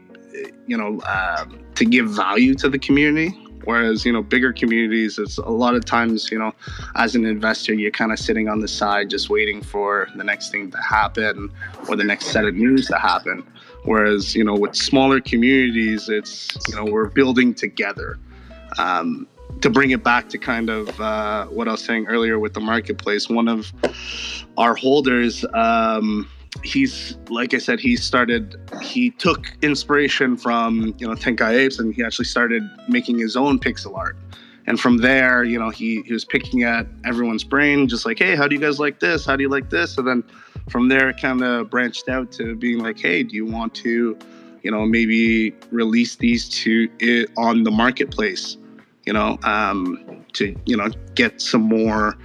you 0.66 0.76
know. 0.76 1.00
Um, 1.02 1.66
to 1.76 1.84
give 1.84 2.08
value 2.08 2.54
to 2.54 2.68
the 2.68 2.78
community. 2.78 3.38
Whereas, 3.64 4.04
you 4.04 4.12
know, 4.12 4.22
bigger 4.22 4.52
communities, 4.52 5.18
it's 5.18 5.38
a 5.38 5.48
lot 5.48 5.74
of 5.74 5.84
times, 5.84 6.30
you 6.30 6.38
know, 6.38 6.52
as 6.94 7.14
an 7.14 7.24
investor, 7.24 7.74
you're 7.74 7.90
kind 7.90 8.12
of 8.12 8.18
sitting 8.18 8.48
on 8.48 8.60
the 8.60 8.68
side 8.68 9.10
just 9.10 9.28
waiting 9.28 9.62
for 9.62 10.08
the 10.16 10.24
next 10.24 10.50
thing 10.50 10.70
to 10.70 10.78
happen 10.78 11.50
or 11.88 11.96
the 11.96 12.04
next 12.04 12.26
set 12.26 12.44
of 12.44 12.54
news 12.54 12.86
to 12.86 12.96
happen. 12.98 13.44
Whereas, 13.84 14.34
you 14.34 14.44
know, 14.44 14.54
with 14.54 14.74
smaller 14.74 15.20
communities, 15.20 16.08
it's, 16.08 16.56
you 16.68 16.76
know, 16.76 16.84
we're 16.84 17.08
building 17.08 17.54
together. 17.54 18.18
Um, 18.78 19.26
to 19.60 19.70
bring 19.70 19.90
it 19.90 20.02
back 20.02 20.28
to 20.28 20.38
kind 20.38 20.68
of 20.68 21.00
uh, 21.00 21.46
what 21.46 21.68
I 21.68 21.72
was 21.72 21.84
saying 21.84 22.08
earlier 22.08 22.38
with 22.38 22.52
the 22.52 22.60
marketplace, 22.60 23.28
one 23.28 23.48
of 23.48 23.72
our 24.58 24.74
holders, 24.74 25.44
um, 25.54 26.28
he's 26.62 27.16
like 27.28 27.54
I 27.54 27.58
said, 27.58 27.80
he 27.80 27.96
started. 27.96 28.56
He 28.82 29.10
took 29.10 29.46
inspiration 29.62 30.36
from 30.36 30.94
you 30.98 31.06
know 31.06 31.14
Tenkai 31.14 31.54
Apes, 31.54 31.78
and 31.78 31.94
he 31.94 32.04
actually 32.04 32.26
started 32.26 32.62
making 32.88 33.18
his 33.18 33.36
own 33.36 33.58
pixel 33.58 33.96
art. 33.96 34.16
And 34.68 34.80
from 34.80 34.96
there, 34.96 35.44
you 35.44 35.60
know, 35.60 35.70
he, 35.70 36.02
he 36.02 36.12
was 36.12 36.24
picking 36.24 36.64
at 36.64 36.88
everyone's 37.04 37.44
brain, 37.44 37.86
just 37.86 38.04
like, 38.04 38.18
hey, 38.18 38.34
how 38.34 38.48
do 38.48 38.56
you 38.56 38.60
guys 38.60 38.80
like 38.80 38.98
this? 38.98 39.24
How 39.24 39.36
do 39.36 39.44
you 39.44 39.48
like 39.48 39.70
this? 39.70 39.96
And 39.96 40.08
then 40.08 40.24
from 40.68 40.88
there, 40.88 41.08
it 41.08 41.20
kind 41.20 41.40
of 41.44 41.70
branched 41.70 42.08
out 42.08 42.32
to 42.32 42.56
being 42.56 42.78
like, 42.78 42.98
hey, 42.98 43.22
do 43.22 43.36
you 43.36 43.46
want 43.46 43.76
to, 43.76 44.18
you 44.64 44.70
know, 44.72 44.84
maybe 44.84 45.52
release 45.70 46.16
these 46.16 46.48
to 46.48 46.88
it 46.98 47.30
on 47.36 47.62
the 47.62 47.70
marketplace? 47.70 48.56
you 49.06 49.12
know, 49.12 49.38
um, 49.44 50.24
to 50.34 50.54
you 50.66 50.76
know 50.76 50.88
get 51.14 51.40
some 51.40 51.62
more 51.62 52.18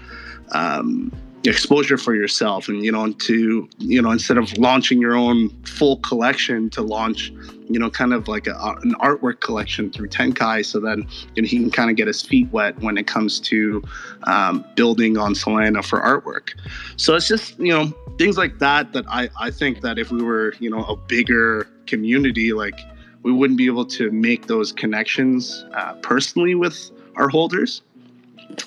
um, 0.52 1.12
exposure 1.50 1.98
for 1.98 2.14
yourself, 2.16 2.68
and 2.68 2.84
you 2.84 2.92
know, 2.92 3.12
to 3.12 3.70
you 3.78 4.02
know, 4.02 4.12
instead 4.12 4.38
of 4.38 4.56
launching 4.58 5.02
your 5.02 5.16
own 5.16 5.50
full 5.64 5.98
collection, 5.98 6.70
to 6.72 6.82
launch, 6.82 7.32
you 7.70 7.80
know, 7.80 7.89
kind 7.89 8.14
of 8.14 8.28
like 8.28 8.48
a, 8.48 8.76
an 8.84 8.94
artwork 8.96 9.39
collection 9.39 9.92
through 9.92 10.10
Tenkai, 10.10 10.66
so 10.66 10.80
then 10.80 11.08
you 11.36 11.42
know, 11.42 11.48
he 11.48 11.58
can 11.60 11.72
kind 11.72 11.89
of 11.89 11.96
get 11.96 12.08
his 12.08 12.22
feet 12.22 12.52
wet 12.52 12.78
when 12.80 12.98
it 12.98 13.08
comes 13.08 13.39
to 13.39 13.84
um, 14.24 14.66
building 14.76 15.18
on 15.18 15.34
Solana 15.34 15.84
for 15.84 16.00
artwork. 16.02 16.52
So 16.98 17.16
it's 17.16 17.28
just 17.28 17.60
you 17.60 17.74
know 17.74 17.88
things 18.18 18.38
like 18.38 18.60
that 18.60 18.94
that 18.94 19.06
I 19.08 19.30
I 19.39 19.52
think 19.52 19.82
that 19.82 19.98
if 19.98 20.12
we 20.12 20.22
were 20.22 20.54
you 20.60 20.70
know 20.70 20.84
a 20.84 20.96
bigger 20.96 21.68
community 21.88 22.54
like 22.54 22.80
we 23.24 23.32
wouldn't 23.32 23.58
be 23.58 23.66
able 23.66 23.86
to 23.86 24.12
make 24.12 24.48
those 24.48 24.72
connections 24.72 25.66
uh, 25.74 25.94
personally 26.02 26.56
with 26.56 26.92
our 27.16 27.30
holders. 27.30 27.82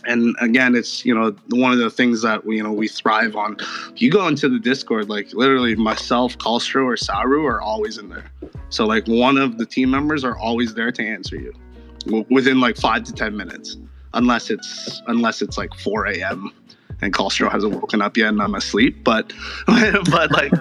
And 0.05 0.37
again, 0.41 0.75
it's 0.75 1.05
you 1.05 1.15
know 1.15 1.35
one 1.51 1.73
of 1.73 1.79
the 1.79 1.91
things 1.91 2.23
that 2.23 2.45
we, 2.45 2.57
you 2.57 2.63
know 2.63 2.73
we 2.73 2.89
thrive 2.89 3.37
on. 3.37 3.57
You 3.97 4.11
go 4.11 4.27
into 4.29 4.49
the 4.49 4.59
Discord, 4.59 5.09
like 5.09 5.33
literally 5.33 5.75
myself, 5.75 6.37
Kalstro, 6.39 6.85
or 6.85 6.97
Saru 6.97 7.45
are 7.47 7.61
always 7.61 7.99
in 7.99 8.09
there. 8.09 8.31
So 8.71 8.87
like 8.87 9.07
one 9.07 9.39
of 9.39 9.59
the 9.59 9.67
team 9.67 9.91
members 9.91 10.25
are 10.25 10.37
always 10.39 10.75
there 10.75 10.93
to 10.93 11.03
answer 11.03 11.37
you 11.37 11.55
within 12.31 12.61
like 12.61 12.77
five 12.77 13.05
to 13.05 13.13
ten 13.13 13.37
minutes, 13.37 13.77
unless 14.15 14.51
it's 14.51 15.03
unless 15.07 15.43
it's 15.43 15.57
like 15.59 15.75
4 15.75 16.07
a.m. 16.07 16.53
and 17.01 17.13
Kalstro 17.13 17.51
hasn't 17.51 17.75
woken 17.75 18.03
up 18.03 18.17
yet 18.17 18.29
and 18.29 18.43
I'm 18.43 18.55
asleep. 18.55 19.05
But 19.05 19.33
but 19.67 20.31
like 20.33 20.53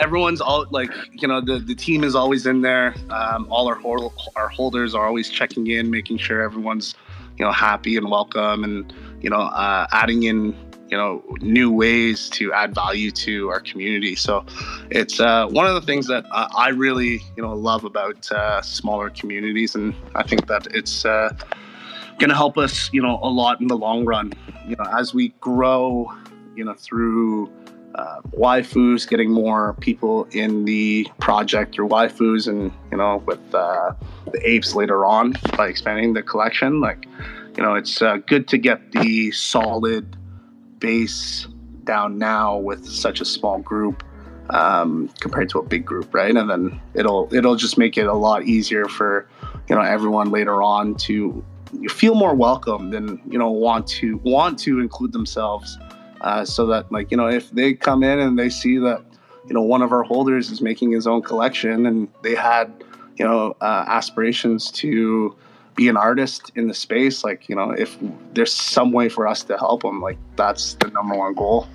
everyone's 0.00 0.40
all 0.40 0.66
like 0.70 0.90
you 1.12 1.26
know 1.26 1.40
the, 1.40 1.58
the 1.58 1.74
team 1.74 2.04
is 2.04 2.14
always 2.14 2.46
in 2.46 2.62
there 2.62 2.94
um, 3.10 3.46
all 3.50 3.66
our 3.66 3.80
our 4.36 4.48
holders 4.48 4.94
are 4.94 5.06
always 5.06 5.28
checking 5.28 5.66
in 5.66 5.90
making 5.90 6.18
sure 6.18 6.42
everyone's 6.42 6.94
you 7.42 7.48
know 7.48 7.52
happy 7.52 7.96
and 7.96 8.08
welcome 8.08 8.62
and 8.62 8.94
you 9.20 9.28
know 9.28 9.40
uh, 9.40 9.88
adding 9.90 10.22
in 10.22 10.54
you 10.92 10.96
know 10.96 11.20
new 11.40 11.72
ways 11.72 12.28
to 12.28 12.52
add 12.52 12.72
value 12.72 13.10
to 13.10 13.48
our 13.48 13.58
community. 13.58 14.14
So 14.14 14.46
it's 14.90 15.18
uh, 15.18 15.48
one 15.48 15.66
of 15.66 15.74
the 15.74 15.80
things 15.80 16.06
that 16.06 16.24
uh, 16.30 16.46
i 16.56 16.68
really 16.68 17.20
you 17.36 17.42
know 17.42 17.52
love 17.52 17.82
about 17.82 18.30
uh, 18.30 18.62
smaller 18.62 19.10
communities. 19.10 19.74
And 19.74 19.92
i 20.14 20.22
think 20.22 20.46
that 20.46 20.68
it's 20.70 21.04
uh, 21.04 21.34
going 22.20 22.30
to 22.30 22.36
help 22.36 22.56
us 22.58 22.88
you 22.92 23.02
know 23.02 23.18
a 23.24 23.32
lot 23.40 23.60
in 23.60 23.66
the 23.66 23.76
long 23.76 24.04
run. 24.04 24.32
You 24.68 24.76
know 24.76 24.84
as 24.96 25.12
we 25.12 25.30
grow 25.40 26.06
you 26.54 26.64
know 26.64 26.74
through 26.74 27.50
uh, 27.94 28.20
waifus, 28.30 29.08
getting 29.08 29.30
more 29.30 29.74
people 29.80 30.26
in 30.32 30.64
the 30.64 31.06
project 31.20 31.74
through 31.74 31.88
waifus, 31.88 32.48
and 32.48 32.72
you 32.90 32.96
know, 32.96 33.22
with 33.26 33.54
uh, 33.54 33.92
the 34.32 34.48
apes 34.48 34.74
later 34.74 35.04
on 35.04 35.34
by 35.56 35.68
expanding 35.68 36.14
the 36.14 36.22
collection. 36.22 36.80
Like, 36.80 37.06
you 37.56 37.62
know, 37.62 37.74
it's 37.74 38.00
uh, 38.00 38.18
good 38.26 38.48
to 38.48 38.58
get 38.58 38.92
the 38.92 39.30
solid 39.32 40.16
base 40.78 41.46
down 41.84 42.18
now 42.18 42.56
with 42.56 42.86
such 42.86 43.20
a 43.20 43.24
small 43.24 43.58
group 43.58 44.02
um, 44.50 45.08
compared 45.20 45.48
to 45.50 45.58
a 45.58 45.62
big 45.62 45.84
group, 45.84 46.14
right? 46.14 46.34
And 46.34 46.48
then 46.48 46.80
it'll 46.94 47.28
it'll 47.32 47.56
just 47.56 47.78
make 47.78 47.96
it 47.96 48.06
a 48.06 48.14
lot 48.14 48.44
easier 48.44 48.86
for 48.86 49.28
you 49.68 49.74
know 49.74 49.82
everyone 49.82 50.30
later 50.30 50.62
on 50.62 50.94
to 50.96 51.44
feel 51.88 52.14
more 52.14 52.34
welcomed 52.34 52.94
and 52.94 53.18
you 53.26 53.38
know 53.38 53.50
want 53.50 53.86
to 53.86 54.18
want 54.18 54.58
to 54.58 54.80
include 54.80 55.12
themselves 55.12 55.78
uh, 56.22 56.44
so 56.44 56.66
that 56.66 56.90
like 56.90 57.10
you 57.10 57.16
know 57.16 57.26
if 57.26 57.50
they 57.50 57.74
come 57.74 58.02
in 58.02 58.18
and 58.18 58.38
they 58.38 58.48
see 58.48 58.78
that 58.78 59.02
you 59.46 59.54
know 59.54 59.62
one 59.62 59.82
of 59.82 59.92
our 59.92 60.02
holders 60.02 60.50
is 60.50 60.60
making 60.60 60.92
his 60.92 61.06
own 61.06 61.20
collection 61.22 61.86
and 61.86 62.08
they 62.22 62.34
had 62.34 62.72
you 63.16 63.24
know 63.24 63.56
uh, 63.60 63.84
aspirations 63.88 64.70
to 64.70 65.36
be 65.74 65.88
an 65.88 65.96
artist 65.96 66.52
in 66.54 66.68
the 66.68 66.74
space 66.74 67.24
like 67.24 67.48
you 67.48 67.56
know 67.56 67.70
if 67.70 67.98
there's 68.34 68.52
some 68.52 68.92
way 68.92 69.08
for 69.08 69.26
us 69.26 69.42
to 69.42 69.56
help 69.58 69.82
them 69.82 70.00
like 70.00 70.18
that's 70.36 70.74
the 70.74 70.88
number 70.88 71.16
one 71.16 71.34
goal 71.34 71.66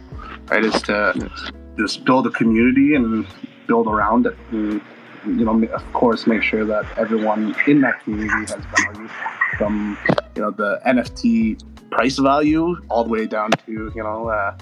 right 0.49 0.63
is 0.63 0.81
to 0.81 1.29
just 1.77 2.05
build 2.05 2.25
a 2.25 2.31
community 2.31 2.95
and 2.95 3.25
build 3.67 3.87
around 3.87 4.25
it 4.25 4.35
and 4.51 4.81
you 5.25 5.43
know 5.43 5.61
of 5.67 5.93
course 5.93 6.25
make 6.25 6.41
sure 6.41 6.63
that 6.63 6.85
everyone 6.97 7.55
in 7.67 7.81
that 7.81 8.01
community 8.03 8.29
has 8.53 8.63
value 8.77 9.09
from 9.57 9.97
you 10.35 10.41
know 10.41 10.51
the 10.51 10.79
nft 10.85 11.61
price 11.91 12.17
value 12.17 12.77
all 12.89 13.03
the 13.03 13.09
way 13.09 13.25
down 13.25 13.51
to 13.65 13.91
you 13.95 14.03
know 14.03 14.29
uh, 14.29 14.57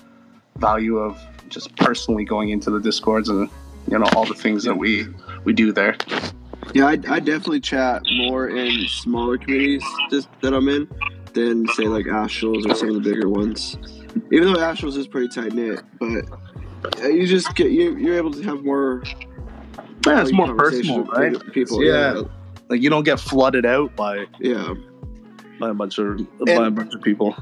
value 0.58 0.98
of 0.98 1.20
just 1.50 1.76
personally 1.78 2.26
going 2.26 2.50
into 2.50 2.70
the 2.70 2.80
discords 2.80 3.30
and 3.30 3.50
you 3.90 3.98
know 3.98 4.08
all 4.16 4.26
the 4.26 4.34
things 4.34 4.64
that 4.64 4.76
we 4.76 5.08
we 5.44 5.54
do 5.54 5.72
there. 5.72 5.96
Yeah 6.74 6.88
i, 6.88 6.92
I 6.92 7.20
definitely 7.20 7.60
chat 7.60 8.02
more 8.16 8.50
in 8.50 8.88
smaller 8.88 9.38
communities 9.38 9.84
just, 10.10 10.28
that 10.42 10.54
i'm 10.54 10.68
in 10.68 10.90
than 11.34 11.68
say 11.70 11.88
like 11.88 12.06
astrals 12.06 12.70
or 12.70 12.76
some 12.76 12.90
of 12.90 12.96
the 12.96 13.02
bigger 13.02 13.30
ones. 13.30 13.78
Even 14.32 14.54
though 14.54 14.60
astrals 14.60 14.98
is 14.98 15.08
pretty 15.08 15.28
tight 15.28 15.54
knit 15.54 15.82
but 16.82 17.14
you 17.14 17.28
just 17.28 17.54
get 17.56 17.72
you, 17.72 17.96
you're 17.98 18.18
able 18.18 18.32
to 18.32 18.42
have 18.44 18.64
more 18.64 19.04
yeah 20.06 20.22
it's 20.22 20.32
more 20.32 20.56
personal 20.56 21.04
right? 21.06 21.40
people 21.52 21.84
yeah. 21.84 22.16
yeah. 22.16 22.22
Like 22.68 22.82
you 22.82 22.90
don't 22.90 23.04
get 23.04 23.20
flooded 23.20 23.66
out 23.66 23.96
by 23.96 24.26
yeah 24.40 24.74
by 25.60 25.70
a 25.70 25.74
bunch 25.74 25.98
of 25.98 26.18
and, 26.18 26.28
by 26.46 26.68
a 26.68 26.72
bunch 26.72 26.94
of 26.94 27.02
people. 27.02 27.36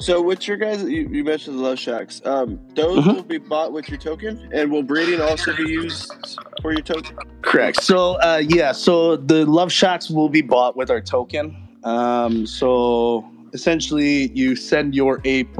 So, 0.00 0.22
with 0.22 0.48
your 0.48 0.56
guys, 0.56 0.82
you, 0.82 1.08
you 1.12 1.22
mentioned 1.24 1.58
the 1.58 1.62
love 1.62 1.78
shacks. 1.78 2.22
Um, 2.24 2.58
those 2.74 3.00
mm-hmm. 3.00 3.16
will 3.16 3.22
be 3.22 3.36
bought 3.36 3.72
with 3.72 3.90
your 3.90 3.98
token, 3.98 4.48
and 4.50 4.70
will 4.72 4.82
breeding 4.82 5.20
also 5.20 5.54
be 5.54 5.64
used 5.64 6.38
for 6.62 6.72
your 6.72 6.80
token? 6.80 7.18
Correct. 7.42 7.82
So, 7.82 8.14
uh, 8.22 8.42
yeah. 8.48 8.72
So 8.72 9.16
the 9.16 9.44
love 9.44 9.70
shacks 9.70 10.08
will 10.08 10.30
be 10.30 10.40
bought 10.40 10.74
with 10.74 10.90
our 10.90 11.02
token. 11.02 11.54
Um, 11.84 12.46
so 12.46 13.28
essentially, 13.52 14.30
you 14.32 14.56
send 14.56 14.94
your 14.94 15.20
ape 15.26 15.54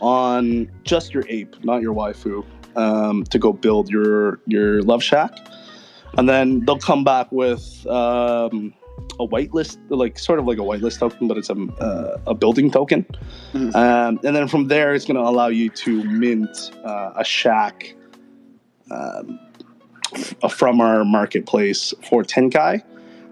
on 0.00 0.70
just 0.84 1.12
your 1.12 1.24
ape, 1.28 1.62
not 1.62 1.82
your 1.82 1.94
waifu, 1.94 2.46
um, 2.76 3.24
to 3.24 3.38
go 3.38 3.52
build 3.52 3.90
your 3.90 4.40
your 4.46 4.80
love 4.82 5.02
shack, 5.02 5.32
and 6.16 6.26
then 6.26 6.64
they'll 6.64 6.78
come 6.78 7.04
back 7.04 7.30
with. 7.30 7.86
Um, 7.86 8.72
a 9.20 9.26
whitelist, 9.26 9.78
like 9.88 10.18
sort 10.18 10.38
of 10.38 10.46
like 10.46 10.58
a 10.58 10.62
whitelist 10.62 10.98
token, 10.98 11.28
but 11.28 11.36
it's 11.36 11.50
a, 11.50 11.54
uh, 11.80 12.18
a 12.26 12.34
building 12.34 12.70
token. 12.70 13.04
Mm-hmm. 13.52 13.76
Um, 13.76 14.20
and 14.24 14.36
then 14.36 14.48
from 14.48 14.68
there, 14.68 14.94
it's 14.94 15.04
going 15.04 15.16
to 15.16 15.22
allow 15.22 15.48
you 15.48 15.68
to 15.70 16.04
mint 16.04 16.70
uh, 16.84 17.12
a 17.16 17.24
shack 17.24 17.94
um, 18.90 19.38
f- 20.14 20.52
from 20.52 20.80
our 20.80 21.04
marketplace 21.04 21.94
for 22.08 22.22
Tenkai. 22.22 22.82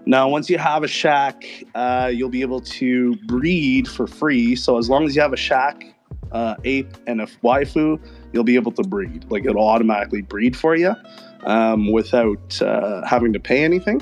Now, 0.05 0.27
once 0.29 0.49
you 0.49 0.57
have 0.57 0.83
a 0.83 0.87
shack, 0.87 1.43
uh, 1.75 2.11
you'll 2.13 2.29
be 2.29 2.41
able 2.41 2.61
to 2.61 3.15
breed 3.27 3.87
for 3.87 4.07
free. 4.07 4.55
So 4.55 4.77
as 4.77 4.89
long 4.89 5.05
as 5.05 5.15
you 5.15 5.21
have 5.21 5.33
a 5.33 5.37
shack, 5.37 5.85
uh, 6.31 6.55
ape, 6.63 6.97
and 7.07 7.21
a 7.21 7.27
waifu, 7.43 7.99
you'll 8.33 8.43
be 8.43 8.55
able 8.55 8.71
to 8.71 8.83
breed. 8.83 9.25
Like 9.29 9.45
it'll 9.45 9.67
automatically 9.67 10.21
breed 10.21 10.55
for 10.55 10.75
you 10.75 10.95
um, 11.43 11.91
without 11.91 12.61
uh, 12.61 13.05
having 13.05 13.33
to 13.33 13.39
pay 13.39 13.63
anything. 13.63 14.01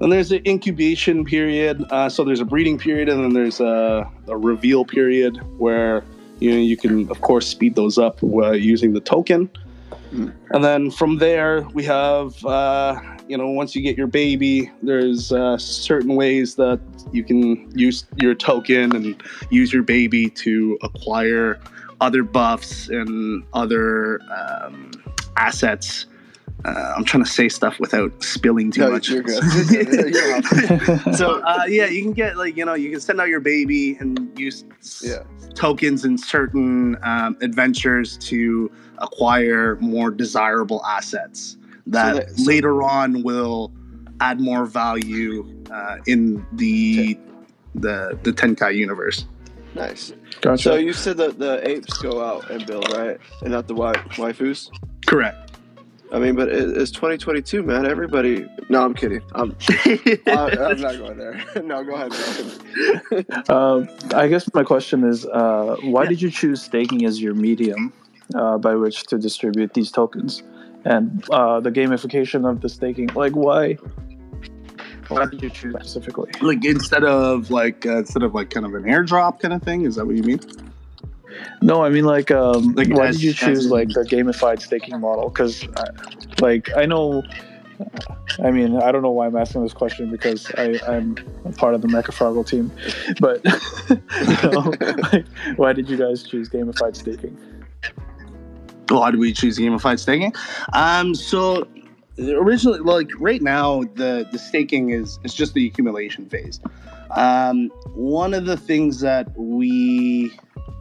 Then 0.00 0.10
there's 0.10 0.30
an 0.30 0.42
incubation 0.46 1.24
period. 1.24 1.84
Uh, 1.90 2.08
so 2.08 2.24
there's 2.24 2.40
a 2.40 2.44
breeding 2.44 2.78
period, 2.78 3.08
and 3.08 3.24
then 3.24 3.32
there's 3.32 3.60
a, 3.60 4.08
a, 4.28 4.36
reveal 4.36 4.84
period 4.84 5.36
where 5.58 6.04
you 6.38 6.52
know 6.52 6.58
you 6.58 6.76
can, 6.76 7.10
of 7.10 7.20
course, 7.20 7.48
speed 7.48 7.74
those 7.74 7.98
up 7.98 8.22
uh, 8.22 8.52
using 8.52 8.92
the 8.92 9.00
token. 9.00 9.50
Mm. 10.12 10.32
And 10.50 10.64
then 10.64 10.90
from 10.90 11.18
there, 11.18 11.62
we 11.74 11.82
have 11.84 12.44
uh, 12.44 13.00
you 13.26 13.36
know 13.36 13.48
once 13.48 13.74
you 13.74 13.82
get 13.82 13.96
your 13.96 14.06
baby, 14.06 14.70
there's 14.82 15.32
uh, 15.32 15.58
certain 15.58 16.14
ways 16.14 16.54
that 16.54 16.80
you 17.12 17.24
can 17.24 17.70
use 17.76 18.06
your 18.16 18.34
token 18.34 18.94
and 18.94 19.22
use 19.50 19.72
your 19.72 19.82
baby 19.82 20.30
to 20.30 20.78
acquire 20.82 21.58
other 22.00 22.22
buffs 22.22 22.88
and 22.88 23.42
other 23.52 24.20
um, 24.30 24.92
assets 25.36 26.06
uh, 26.64 26.94
I'm 26.96 27.04
trying 27.04 27.24
to 27.24 27.30
say 27.30 27.48
stuff 27.48 27.78
without 27.78 28.22
spilling 28.22 28.70
too 28.70 28.80
No, 28.82 28.90
much. 28.90 29.08
you're 29.08 29.22
good. 29.22 29.42
You're 29.70 29.84
good. 29.84 30.14
You 30.14 30.20
don't 30.42 30.44
have 30.44 31.16
so 31.16 31.40
uh, 31.42 31.64
yeah, 31.68 31.86
you 31.86 32.02
can 32.02 32.12
get 32.12 32.36
like 32.36 32.56
you 32.56 32.64
know 32.64 32.74
you 32.74 32.90
can 32.90 33.00
send 33.00 33.20
out 33.20 33.28
your 33.28 33.40
baby 33.40 33.96
and 34.00 34.30
use 34.38 34.64
Yeah. 35.02 35.22
tokens 35.54 36.04
in 36.04 36.18
certain 36.18 36.96
um, 37.02 37.36
adventures 37.42 38.16
to 38.28 38.70
acquire 38.98 39.76
more 39.80 40.10
desirable 40.10 40.84
assets 40.84 41.56
that 41.86 42.16
that- 42.16 42.30
so- 42.30 42.44
later 42.44 42.82
on 42.82 43.22
will 43.22 43.72
add 44.20 44.40
more 44.40 44.66
value 44.66 45.46
uh, 45.70 45.98
in 46.06 46.44
the 46.54 47.16
the 47.76 48.18
the 48.24 48.32
Tenkai 48.32 48.74
universe. 48.74 49.26
Nice. 49.74 50.12
Gotcha. 50.40 50.62
So 50.62 50.74
you 50.74 50.92
said 50.92 51.18
that 51.18 51.38
the 51.38 51.66
apes 51.68 51.98
go 51.98 52.24
out 52.24 52.50
and 52.50 52.66
build, 52.66 52.90
right? 52.96 53.18
And 53.42 53.52
not 53.52 53.68
the 53.68 53.74
wi- 53.74 53.94
waifus? 54.16 54.70
Correct. 55.06 55.47
I 56.12 56.18
mean, 56.18 56.34
but 56.36 56.48
it, 56.48 56.76
it's 56.76 56.90
2022, 56.90 57.62
man. 57.62 57.84
Everybody. 57.86 58.46
No, 58.70 58.82
I'm 58.84 58.94
kidding. 58.94 59.20
I'm, 59.34 59.54
I, 60.26 60.56
I'm 60.70 60.80
not 60.80 60.96
going 60.98 61.18
there. 61.18 61.42
no, 61.62 61.84
go 61.84 61.94
ahead. 61.94 62.12
Um, 63.50 63.88
I 64.14 64.28
guess 64.28 64.48
my 64.54 64.62
question 64.62 65.04
is, 65.04 65.26
uh, 65.26 65.76
why 65.82 66.04
Yeah. 66.04 66.08
did 66.10 66.22
you 66.22 66.30
choose 66.30 66.62
staking 66.62 67.04
as 67.04 67.20
your 67.20 67.34
medium 67.34 67.92
uh, 68.34 68.58
by 68.58 68.74
which 68.74 69.04
to 69.04 69.18
distribute 69.18 69.74
these 69.74 69.90
tokens, 69.90 70.42
and 70.84 71.24
uh, 71.30 71.60
the 71.60 71.70
gamification 71.70 72.48
of 72.48 72.60
the 72.60 72.68
staking? 72.68 73.08
Like, 73.08 73.34
why? 73.34 73.74
Why 75.08 75.24
did 75.26 75.42
you 75.42 75.50
choose 75.50 75.74
specifically? 75.74 76.30
like 76.42 76.64
instead 76.64 77.04
of 77.04 77.50
like 77.50 77.86
uh, 77.86 77.98
instead 77.98 78.22
of 78.22 78.34
like 78.34 78.50
kind 78.50 78.66
of 78.66 78.74
an 78.74 78.84
airdrop 78.84 79.40
kind 79.40 79.54
of 79.54 79.62
thing. 79.62 79.82
Is 79.86 79.96
that 79.96 80.06
what 80.06 80.16
you 80.16 80.22
mean? 80.22 80.40
No, 81.62 81.82
I 81.84 81.88
mean 81.90 82.04
like, 82.04 82.30
um, 82.30 82.74
Like, 82.74 82.88
why 82.88 83.06
as- 83.08 83.16
did 83.16 83.24
you 83.24 83.32
choose 83.32 83.66
as- 83.66 83.70
like 83.70 83.88
the 83.88 84.04
gamified 84.04 84.60
staking 84.62 85.00
model? 85.00 85.28
Because, 85.28 85.66
like, 86.40 86.70
I 86.76 86.86
know. 86.86 87.22
I 88.42 88.50
mean, 88.50 88.76
I 88.76 88.90
don't 88.92 89.02
know 89.02 89.10
why 89.10 89.26
I'm 89.26 89.36
asking 89.36 89.62
this 89.62 89.72
question 89.72 90.10
because 90.10 90.50
I, 90.56 90.78
I'm 90.88 91.16
a 91.44 91.52
part 91.52 91.74
of 91.74 91.82
the 91.82 91.88
Mecha 91.88 92.12
Froggle 92.12 92.46
team, 92.46 92.72
but 93.20 93.44
know, 94.52 94.72
like, 95.12 95.26
why 95.58 95.72
did 95.72 95.88
you 95.88 95.96
guys 95.96 96.22
choose 96.22 96.48
gamified 96.48 96.96
staking? 96.96 97.36
why 98.90 99.10
do 99.10 99.18
we 99.18 99.32
choose 99.32 99.58
gamified 99.58 99.98
staking? 99.98 100.32
Um, 100.72 101.14
so 101.14 101.66
originally, 102.18 102.80
like 102.80 103.10
right 103.18 103.42
now, 103.42 103.82
the 103.94 104.26
the 104.32 104.38
staking 104.38 104.90
is 104.90 105.18
is 105.24 105.34
just 105.34 105.54
the 105.54 105.66
accumulation 105.66 106.26
phase. 106.26 106.60
Um, 107.10 107.68
one 107.94 108.34
of 108.34 108.44
the 108.44 108.56
things 108.56 109.00
that 109.00 109.28
we 109.36 110.32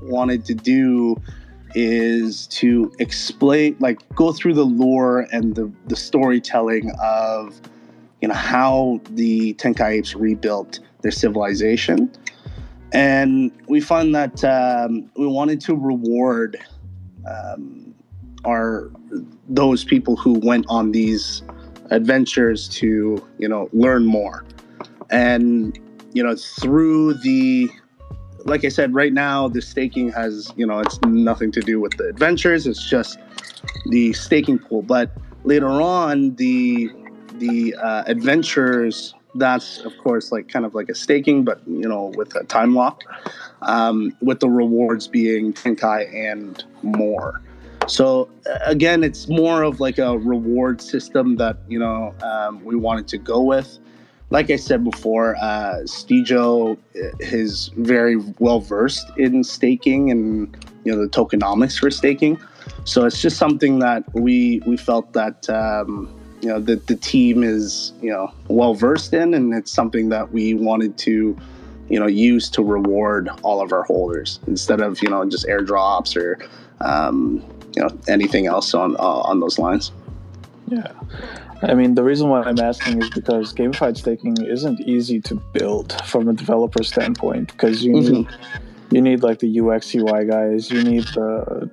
wanted 0.02 0.46
to 0.46 0.54
do 0.54 1.16
is 1.76 2.48
to 2.48 2.92
explain, 3.00 3.76
like, 3.80 4.00
go 4.16 4.32
through 4.32 4.54
the 4.54 4.66
lore 4.66 5.28
and 5.32 5.56
the 5.56 5.72
the 5.88 5.96
storytelling 5.96 6.92
of 7.02 7.60
you 8.22 8.28
know 8.28 8.34
how 8.34 9.00
the 9.12 9.54
Tenkai 9.56 9.92
apes 9.92 10.16
rebuilt 10.16 10.80
their 11.02 11.12
civilization. 11.12 12.12
And 12.94 13.52
we 13.68 13.82
found 13.82 14.16
that 14.16 14.44
um, 14.44 15.10
we 15.18 15.28
wanted 15.28 15.60
to 15.62 15.76
reward 15.76 16.58
um, 17.30 17.94
are 18.46 18.90
those 19.50 19.84
people 19.84 20.16
who 20.16 20.40
went 20.40 20.66
on 20.70 20.92
these 20.92 21.44
adventures 21.92 22.68
to 22.68 23.24
you 23.38 23.48
know 23.48 23.70
learn 23.72 24.06
more 24.06 24.46
and 25.10 25.80
you 26.18 26.24
know 26.24 26.36
through 26.36 27.14
the 27.14 27.70
like 28.46 28.66
i 28.66 28.70
said 28.70 28.92
right 28.96 29.14
now 29.14 29.48
the 29.48 29.62
staking 29.62 30.12
has 30.12 30.52
you 30.56 30.66
know 30.66 30.80
it's 30.80 31.00
nothing 31.06 31.52
to 31.52 31.62
do 31.62 31.80
with 31.80 31.96
the 31.98 32.06
adventures. 32.06 32.66
It's 32.66 32.84
just 32.90 33.20
the 33.86 34.14
staking 34.14 34.58
pool. 34.58 34.82
But 34.82 35.12
later 35.44 35.70
on 35.70 36.34
the 36.36 36.90
the 37.36 37.76
uh, 37.76 38.04
adventures 38.08 39.14
that's 39.36 39.80
of 39.82 39.96
course 40.00 40.32
like 40.32 40.48
kind 40.48 40.66
of 40.66 40.74
like 40.74 40.90
a 40.90 40.96
staking 40.96 41.44
but 41.44 41.62
you 41.68 41.88
know 41.88 42.12
with 42.18 42.36
a 42.36 42.44
time 42.46 42.74
lock 42.74 43.04
um, 43.62 44.16
with 44.20 44.40
the 44.40 44.50
rewards 44.50 45.08
being 45.08 45.54
tenkai 45.54 46.02
and 46.32 46.64
more. 46.82 47.42
So 47.88 48.28
again, 48.66 49.04
it's 49.04 49.28
more 49.28 49.62
of 49.62 49.80
like 49.80 50.00
a 50.00 50.18
reward 50.18 50.82
system 50.82 51.36
that 51.36 51.58
you 51.68 51.78
know 51.78 52.16
um, 52.24 52.64
we 52.64 52.76
wanted 52.76 53.08
to 53.10 53.20
go 53.20 53.40
with. 53.44 53.78
Like 54.30 54.50
I 54.50 54.58
said 54.58 54.84
before, 54.84 55.38
uh, 55.38 55.80
Stejo 55.84 56.78
uh, 56.78 57.00
is 57.20 57.72
very 57.78 58.18
well 58.40 58.60
versed 58.60 59.10
in 59.18 59.44
staking 59.44 60.12
and 60.12 60.56
you 60.84 60.94
know 60.94 61.02
the 61.02 61.10
tokenomics 61.10 61.80
for 61.80 61.90
staking. 61.90 62.40
So 62.84 63.06
it's 63.06 63.22
just 63.22 63.38
something 63.38 63.80
that 63.80 64.04
we 64.14 64.62
we 64.66 64.78
felt 64.78 65.14
that 65.14 65.50
um, 65.50 66.14
you 66.42 66.50
know 66.50 66.60
that 66.60 66.88
the 66.88 66.96
team 66.96 67.44
is 67.44 67.94
you 68.02 68.10
know 68.10 68.32
well 68.48 68.74
versed 68.74 69.14
in, 69.14 69.34
and 69.34 69.54
it's 69.54 69.72
something 69.72 70.10
that 70.10 70.32
we 70.32 70.54
wanted 70.54 70.98
to 71.00 71.38
you 71.90 72.00
know 72.00 72.08
use 72.08 72.50
to 72.50 72.64
reward 72.64 73.30
all 73.44 73.62
of 73.62 73.72
our 73.72 73.84
holders 73.84 74.40
instead 74.48 74.82
of 74.82 75.02
you 75.02 75.10
know 75.10 75.24
just 75.26 75.46
airdrops 75.48 76.16
or 76.16 76.38
um, 76.82 77.44
you 77.76 77.82
know 77.82 77.90
anything 78.08 78.48
else 78.48 78.74
on 78.74 78.96
uh, 78.98 79.22
on 79.30 79.40
those 79.40 79.58
lines. 79.58 79.92
Yeah. 80.68 80.92
I 81.64 81.74
mean, 81.74 81.96
the 81.96 82.04
reason 82.04 82.30
why 82.30 82.44
I'm 82.44 82.60
asking 82.60 83.02
is 83.02 83.10
because 83.10 83.54
gamified 83.54 83.98
staking 83.98 84.38
isn't 84.46 84.80
easy 84.82 85.20
to 85.22 85.36
build 85.36 86.00
from 86.06 86.28
a 86.28 86.34
developer 86.34 86.84
standpoint 86.84 87.52
because 87.52 87.84
you 87.84 87.94
need 87.94 88.28
you 88.92 89.02
need 89.02 89.22
like 89.24 89.40
the 89.40 89.60
UX 89.60 89.94
UI 89.94 90.26
guys, 90.26 90.72
you 90.72 90.84
need 90.84 91.04
the 91.04 91.70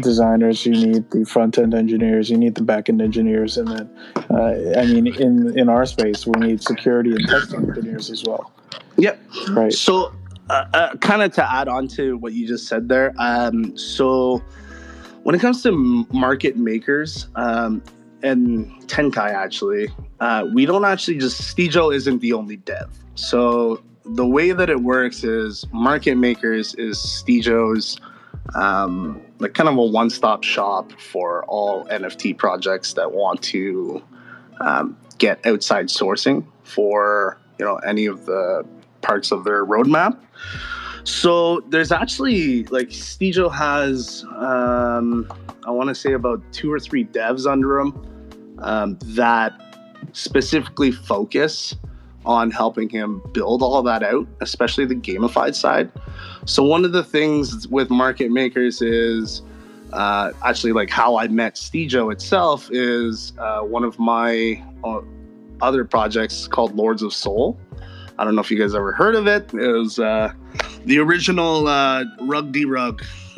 designers, 0.00 0.66
you 0.66 0.72
need 0.72 1.10
the 1.10 1.24
front 1.24 1.58
end 1.58 1.74
engineers, 1.74 2.28
you 2.28 2.36
need 2.36 2.54
the 2.54 2.62
back 2.62 2.88
end 2.88 3.00
engineers, 3.00 3.56
and 3.56 3.68
then 3.68 3.90
uh, 4.30 4.78
I 4.78 4.86
mean, 4.86 5.06
in 5.06 5.58
in 5.58 5.68
our 5.68 5.86
space, 5.86 6.26
we 6.26 6.40
need 6.40 6.62
security 6.62 7.12
and 7.12 7.28
testing 7.28 7.68
engineers 7.68 8.10
as 8.10 8.24
well. 8.24 8.52
Yep. 8.96 9.20
Right. 9.50 9.72
So, 9.72 10.12
uh, 10.50 10.64
uh, 10.72 10.96
kind 10.96 11.22
of 11.22 11.32
to 11.34 11.52
add 11.52 11.68
on 11.68 11.88
to 11.88 12.16
what 12.18 12.32
you 12.32 12.48
just 12.48 12.66
said 12.66 12.88
there. 12.88 13.14
Um, 13.18 13.76
so, 13.76 14.42
when 15.22 15.34
it 15.34 15.40
comes 15.40 15.62
to 15.62 15.72
market 16.10 16.56
makers 16.56 17.28
um, 17.36 17.82
and 18.26 18.66
Tenkai, 18.88 19.32
actually, 19.32 19.88
uh, 20.18 20.46
we 20.52 20.66
don't 20.66 20.84
actually 20.84 21.18
just 21.18 21.40
Stejo 21.40 21.94
isn't 21.94 22.20
the 22.20 22.32
only 22.32 22.56
dev. 22.56 22.90
So 23.14 23.82
the 24.04 24.26
way 24.26 24.50
that 24.50 24.68
it 24.68 24.80
works 24.80 25.22
is 25.22 25.64
market 25.72 26.16
makers 26.16 26.74
is 26.74 26.98
Stejo's 26.98 27.98
um, 28.56 29.22
like 29.38 29.54
kind 29.54 29.68
of 29.68 29.76
a 29.76 29.84
one-stop 29.84 30.42
shop 30.42 30.92
for 30.92 31.44
all 31.44 31.84
NFT 31.86 32.36
projects 32.36 32.94
that 32.94 33.12
want 33.12 33.42
to 33.42 34.02
um, 34.60 34.96
get 35.18 35.44
outside 35.46 35.86
sourcing 35.86 36.44
for 36.64 37.38
you 37.58 37.64
know 37.64 37.76
any 37.76 38.06
of 38.06 38.26
the 38.26 38.66
parts 39.02 39.30
of 39.30 39.44
their 39.44 39.64
roadmap. 39.64 40.18
So 41.04 41.60
there's 41.68 41.92
actually 41.92 42.64
like 42.64 42.88
Stejo 42.88 43.52
has 43.52 44.24
um, 44.34 45.32
I 45.64 45.70
want 45.70 45.90
to 45.90 45.94
say 45.94 46.12
about 46.12 46.42
two 46.52 46.72
or 46.72 46.80
three 46.80 47.04
devs 47.04 47.46
under 47.48 47.78
him 47.78 47.94
um, 48.58 48.98
that 49.02 49.52
specifically 50.12 50.90
focus 50.90 51.74
on 52.24 52.50
helping 52.50 52.88
him 52.88 53.22
build 53.32 53.62
all 53.62 53.82
that 53.82 54.02
out, 54.02 54.26
especially 54.40 54.84
the 54.84 54.94
gamified 54.94 55.54
side. 55.54 55.90
So 56.44 56.64
one 56.64 56.84
of 56.84 56.92
the 56.92 57.04
things 57.04 57.68
with 57.68 57.88
market 57.88 58.30
makers 58.30 58.82
is 58.82 59.42
uh, 59.92 60.32
actually 60.44 60.72
like 60.72 60.90
how 60.90 61.16
I 61.16 61.28
met 61.28 61.54
Stejo 61.54 62.12
itself 62.12 62.68
is 62.72 63.32
uh, 63.38 63.60
one 63.60 63.84
of 63.84 63.98
my 63.98 64.62
uh, 64.82 65.00
other 65.60 65.84
projects 65.84 66.48
called 66.48 66.74
Lords 66.74 67.02
of 67.02 67.14
Soul. 67.14 67.58
I 68.18 68.24
don't 68.24 68.34
know 68.34 68.40
if 68.40 68.50
you 68.50 68.58
guys 68.58 68.74
ever 68.74 68.92
heard 68.92 69.14
of 69.14 69.26
it. 69.26 69.52
It 69.54 69.72
was 69.72 69.98
uh, 69.98 70.32
the 70.84 70.98
original 70.98 71.68
uh, 71.68 72.04
Rug 72.22 72.50
D 72.50 72.64
Rug 72.64 73.02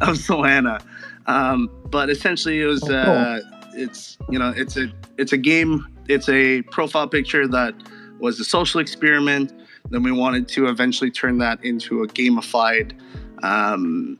of 0.00 0.16
Solana, 0.16 0.82
um, 1.26 1.68
but 1.90 2.08
essentially 2.08 2.60
it 2.62 2.66
was 2.66 2.82
Oh, 2.84 2.86
cool. 3.04 3.61
It's 3.74 4.18
you 4.30 4.38
know 4.38 4.52
it's 4.56 4.76
a 4.76 4.92
it's 5.18 5.32
a 5.32 5.38
game. 5.38 5.86
It's 6.08 6.28
a 6.28 6.62
profile 6.62 7.08
picture 7.08 7.46
that 7.48 7.74
was 8.18 8.38
a 8.40 8.44
social 8.44 8.80
experiment. 8.80 9.52
Then 9.90 10.02
we 10.02 10.12
wanted 10.12 10.48
to 10.48 10.68
eventually 10.68 11.10
turn 11.10 11.38
that 11.38 11.64
into 11.64 12.02
a 12.02 12.08
gamified 12.08 12.98
um, 13.42 14.18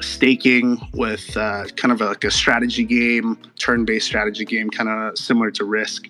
staking 0.00 0.80
with 0.94 1.36
uh, 1.36 1.64
kind 1.76 1.92
of 1.92 2.00
like 2.00 2.24
a 2.24 2.30
strategy 2.30 2.84
game, 2.84 3.38
turn-based 3.58 4.06
strategy 4.06 4.44
game, 4.44 4.70
kind 4.70 4.88
of 4.88 5.16
similar 5.16 5.50
to 5.52 5.64
Risk. 5.64 6.08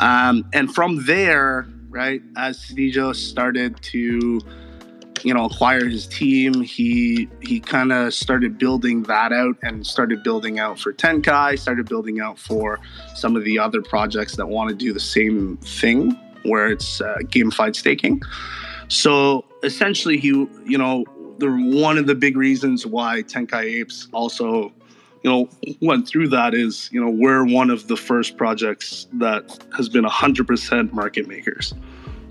Um, 0.00 0.44
and 0.52 0.74
from 0.74 1.04
there, 1.06 1.68
right, 1.88 2.22
as 2.36 2.58
Stejo 2.58 3.14
started 3.14 3.80
to, 3.82 4.40
you 5.24 5.32
know, 5.32 5.44
acquire 5.44 5.86
his 5.86 6.06
team, 6.06 6.60
he 6.62 7.28
he 7.40 7.60
kind 7.60 7.92
of 7.92 8.12
started 8.12 8.58
building 8.58 9.04
that 9.04 9.32
out 9.32 9.56
and 9.62 9.86
started 9.86 10.22
building 10.22 10.58
out 10.58 10.78
for 10.78 10.92
Tenkai, 10.92 11.58
started 11.58 11.88
building 11.88 12.20
out 12.20 12.38
for 12.38 12.80
some 13.14 13.36
of 13.36 13.44
the 13.44 13.58
other 13.58 13.82
projects 13.82 14.36
that 14.36 14.48
want 14.48 14.70
to 14.70 14.74
do 14.74 14.92
the 14.92 15.00
same 15.00 15.56
thing, 15.58 16.12
where 16.44 16.68
it's 16.68 17.00
uh, 17.00 17.16
gamified 17.22 17.76
staking. 17.76 18.20
So 18.88 19.44
essentially, 19.62 20.18
he, 20.18 20.28
you 20.28 20.78
know, 20.78 21.04
the 21.38 21.48
one 21.50 21.98
of 21.98 22.06
the 22.06 22.14
big 22.14 22.36
reasons 22.36 22.86
why 22.86 23.22
Tenkai 23.22 23.80
Apes 23.80 24.08
also 24.12 24.72
you 25.22 25.30
know 25.30 25.48
went 25.80 26.06
through 26.06 26.28
that 26.28 26.54
is 26.54 26.90
you 26.92 27.02
know 27.02 27.10
we're 27.10 27.44
one 27.44 27.70
of 27.70 27.88
the 27.88 27.96
first 27.96 28.36
projects 28.36 29.06
that 29.12 29.64
has 29.76 29.88
been 29.88 30.04
100% 30.04 30.92
market 30.92 31.28
makers 31.28 31.74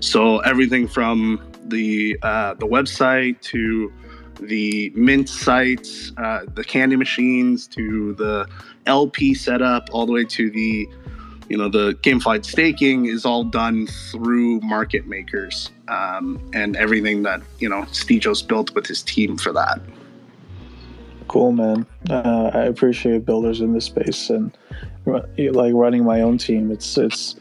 so 0.00 0.38
everything 0.40 0.86
from 0.86 1.40
the 1.68 2.18
uh, 2.22 2.54
the 2.54 2.66
website 2.66 3.40
to 3.42 3.92
the 4.40 4.90
mint 4.94 5.28
sites 5.28 6.12
uh, 6.16 6.40
the 6.54 6.64
candy 6.64 6.96
machines 6.96 7.66
to 7.68 8.14
the 8.14 8.48
lp 8.86 9.34
setup 9.34 9.88
all 9.92 10.04
the 10.06 10.12
way 10.12 10.24
to 10.24 10.50
the 10.50 10.88
you 11.48 11.56
know 11.58 11.68
the 11.68 11.92
gamified 12.02 12.44
staking 12.44 13.06
is 13.06 13.24
all 13.24 13.44
done 13.44 13.86
through 13.86 14.58
market 14.60 15.06
makers 15.06 15.70
um, 15.88 16.40
and 16.54 16.76
everything 16.76 17.22
that 17.22 17.42
you 17.58 17.68
know 17.68 17.82
Stejo's 17.92 18.42
built 18.42 18.74
with 18.74 18.86
his 18.86 19.02
team 19.02 19.36
for 19.36 19.52
that. 19.52 19.80
Cool 21.28 21.52
man. 21.52 21.86
Uh, 22.10 22.50
i 22.54 22.62
appreciate 22.62 23.24
builders 23.24 23.60
in 23.60 23.72
this 23.72 23.84
space 23.84 24.30
and 24.30 24.56
like 25.06 25.74
running 25.74 26.04
my 26.04 26.22
own 26.22 26.38
team. 26.38 26.70
It's 26.70 26.96
it's 26.96 27.36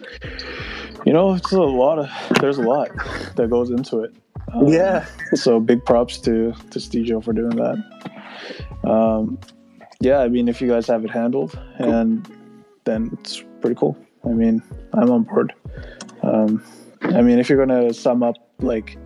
you 1.05 1.13
know 1.13 1.33
it's 1.33 1.51
a 1.51 1.59
lot 1.59 1.99
of 1.99 2.09
there's 2.39 2.57
a 2.57 2.61
lot 2.61 2.89
that 3.35 3.49
goes 3.49 3.69
into 3.69 3.99
it 3.99 4.13
um, 4.53 4.67
yeah 4.67 5.05
so 5.33 5.59
big 5.59 5.83
props 5.85 6.17
to 6.17 6.53
to 6.69 6.79
Stejo 6.79 7.23
for 7.23 7.33
doing 7.33 7.55
that 7.55 8.89
um, 8.89 9.39
yeah 9.99 10.19
i 10.19 10.27
mean 10.27 10.47
if 10.47 10.61
you 10.61 10.67
guys 10.67 10.87
have 10.87 11.03
it 11.03 11.11
handled 11.11 11.51
cool. 11.77 11.93
and 11.93 12.27
then 12.85 13.09
it's 13.19 13.43
pretty 13.61 13.75
cool 13.75 13.97
i 14.25 14.29
mean 14.29 14.61
i'm 14.93 15.09
on 15.11 15.23
board 15.23 15.53
um, 16.23 16.63
i 17.03 17.21
mean 17.21 17.39
if 17.39 17.49
you're 17.49 17.63
gonna 17.63 17.93
sum 17.93 18.23
up 18.23 18.35
like 18.59 18.97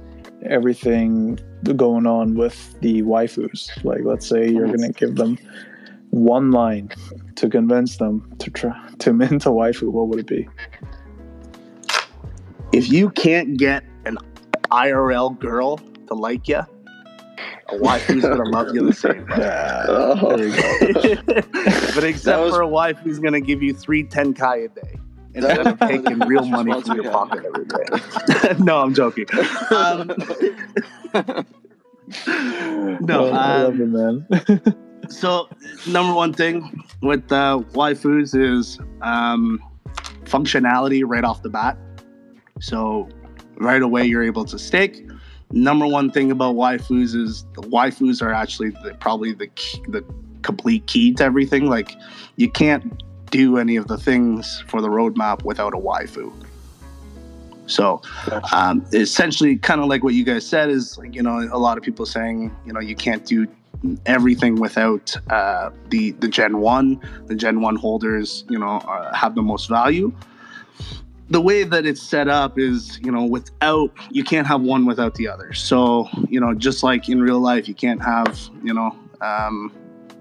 everything 0.49 1.39
going 1.73 2.05
on 2.05 2.35
with 2.35 2.79
the 2.81 3.01
waifus. 3.01 3.69
Like, 3.83 4.01
let's 4.03 4.27
say 4.27 4.49
you're 4.49 4.67
going 4.67 4.81
to 4.81 4.91
give 4.91 5.15
them 5.15 5.37
one 6.11 6.51
line 6.51 6.91
to 7.35 7.49
convince 7.49 7.97
them 7.97 8.31
to 8.39 8.51
try 8.51 8.89
to 8.99 9.13
mint 9.13 9.45
a 9.45 9.49
waifu. 9.49 9.91
What 9.91 10.07
would 10.09 10.19
it 10.19 10.27
be? 10.27 10.47
If 12.75 12.91
you 12.91 13.09
can't 13.09 13.55
get 13.55 13.85
an 14.03 14.17
IRL 14.69 15.39
girl 15.39 15.77
to 16.07 16.13
like 16.13 16.49
you, 16.49 16.57
a 16.57 16.67
waifu's 17.71 18.21
gonna 18.21 18.43
love 18.49 18.75
you 18.75 18.85
the 18.85 18.91
same. 18.91 19.25
oh. 19.31 20.35
There 20.35 20.47
you 20.49 21.15
go. 21.15 21.31
but 21.95 22.03
except 22.03 22.41
was... 22.41 22.53
for 22.53 22.59
a 22.59 22.67
wife 22.67 22.97
who's 22.97 23.17
gonna 23.19 23.39
give 23.39 23.63
you 23.63 23.73
three 23.73 24.03
Tenkai 24.03 24.65
a 24.65 24.67
day 24.67 24.99
instead 25.33 25.65
of 25.65 25.79
taking 25.87 26.19
real 26.19 26.43
money 26.43 26.81
from 26.81 26.99
your 26.99 27.13
pocket 27.13 27.45
every 27.45 27.63
day. 27.63 28.61
no, 28.61 28.79
I'm 28.79 28.93
joking. 28.93 29.27
Um, 29.71 30.11
no, 32.99 33.29
I 33.31 33.61
love 33.61 33.79
it, 33.79 33.87
man. 33.87 34.27
so, 35.07 35.47
number 35.87 36.13
one 36.13 36.33
thing 36.33 36.83
with 37.01 37.31
uh, 37.31 37.63
waifus 37.71 38.37
is 38.37 38.79
um, 39.01 39.63
functionality 40.25 41.03
right 41.05 41.23
off 41.23 41.41
the 41.41 41.49
bat. 41.49 41.77
So, 42.59 43.09
right 43.57 43.81
away, 43.81 44.05
you're 44.05 44.23
able 44.23 44.45
to 44.45 44.57
stake. 44.57 45.07
Number 45.51 45.85
one 45.85 46.09
thing 46.11 46.31
about 46.31 46.55
waifus 46.55 47.15
is 47.15 47.45
the 47.53 47.61
waifus 47.61 48.21
are 48.21 48.33
actually 48.33 48.71
the, 48.71 48.95
probably 48.99 49.33
the 49.33 49.47
key, 49.47 49.81
the 49.89 50.03
complete 50.41 50.85
key 50.87 51.13
to 51.13 51.23
everything. 51.23 51.67
Like, 51.69 51.95
you 52.37 52.49
can't 52.49 53.03
do 53.29 53.57
any 53.57 53.75
of 53.75 53.87
the 53.87 53.97
things 53.97 54.63
for 54.67 54.81
the 54.81 54.87
roadmap 54.87 55.43
without 55.43 55.73
a 55.73 55.77
waifu. 55.77 56.33
So, 57.67 58.01
um, 58.53 58.85
essentially, 58.93 59.57
kind 59.57 59.81
of 59.81 59.87
like 59.87 60.03
what 60.03 60.13
you 60.13 60.23
guys 60.23 60.47
said 60.47 60.69
is, 60.69 60.97
like, 60.97 61.15
you 61.15 61.23
know, 61.23 61.47
a 61.51 61.57
lot 61.57 61.77
of 61.77 61.83
people 61.83 62.05
saying, 62.05 62.55
you 62.65 62.71
know, 62.71 62.79
you 62.79 62.95
can't 62.95 63.25
do 63.25 63.47
everything 64.05 64.55
without 64.55 65.15
uh, 65.29 65.71
the 65.89 66.11
the 66.11 66.27
Gen 66.27 66.59
One. 66.59 66.99
The 67.25 67.35
Gen 67.35 67.61
One 67.61 67.75
holders, 67.75 68.45
you 68.49 68.57
know, 68.57 68.77
uh, 68.77 69.13
have 69.13 69.35
the 69.35 69.41
most 69.41 69.67
value. 69.67 70.13
The 71.29 71.41
way 71.41 71.63
that 71.63 71.85
it's 71.85 72.01
set 72.01 72.27
up 72.27 72.59
is, 72.59 72.99
you 73.03 73.11
know, 73.11 73.25
without 73.25 73.91
you 74.11 74.23
can't 74.23 74.45
have 74.45 74.61
one 74.61 74.85
without 74.85 75.15
the 75.15 75.27
other. 75.27 75.53
So, 75.53 76.07
you 76.29 76.39
know, 76.39 76.53
just 76.53 76.83
like 76.83 77.09
in 77.09 77.19
real 77.19 77.39
life, 77.39 77.67
you 77.67 77.73
can't 77.73 78.03
have, 78.03 78.49
you 78.63 78.73
know, 78.73 78.95
um, 79.21 79.73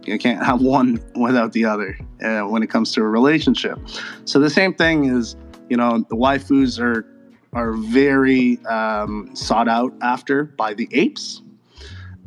you 0.07 0.19
can't 0.19 0.45
have 0.45 0.61
one 0.77 1.03
without 1.15 1.53
the 1.53 1.65
other 1.65 1.99
uh, 2.23 2.43
when 2.43 2.63
it 2.63 2.69
comes 2.69 2.93
to 2.93 3.01
a 3.03 3.09
relationship. 3.09 3.79
So 4.25 4.39
the 4.39 4.51
same 4.51 4.75
thing 4.75 5.05
is, 5.05 5.37
you 5.69 5.77
know, 5.77 6.05
the 6.09 6.17
waifus 6.17 6.81
are 6.81 7.07
are 7.53 7.73
very 7.73 8.59
um, 8.67 9.31
sought 9.35 9.69
out 9.69 9.95
after 10.03 10.45
by 10.45 10.75
the 10.75 10.89
apes, 10.91 11.41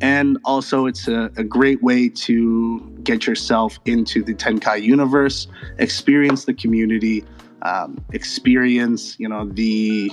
and 0.00 0.38
also 0.44 0.86
it's 0.86 1.06
a, 1.06 1.30
a, 1.36 1.44
great 1.44 1.82
way 1.82 2.08
to 2.08 2.80
get 3.02 3.26
yourself 3.26 3.78
into 3.84 4.22
the 4.22 4.34
Tenkai 4.34 4.80
universe, 4.80 5.46
experience 5.78 6.46
the 6.46 6.54
community, 6.54 7.24
um, 7.62 8.02
experience 8.12 9.18
you 9.18 9.28
know 9.28 9.46
the 9.46 10.10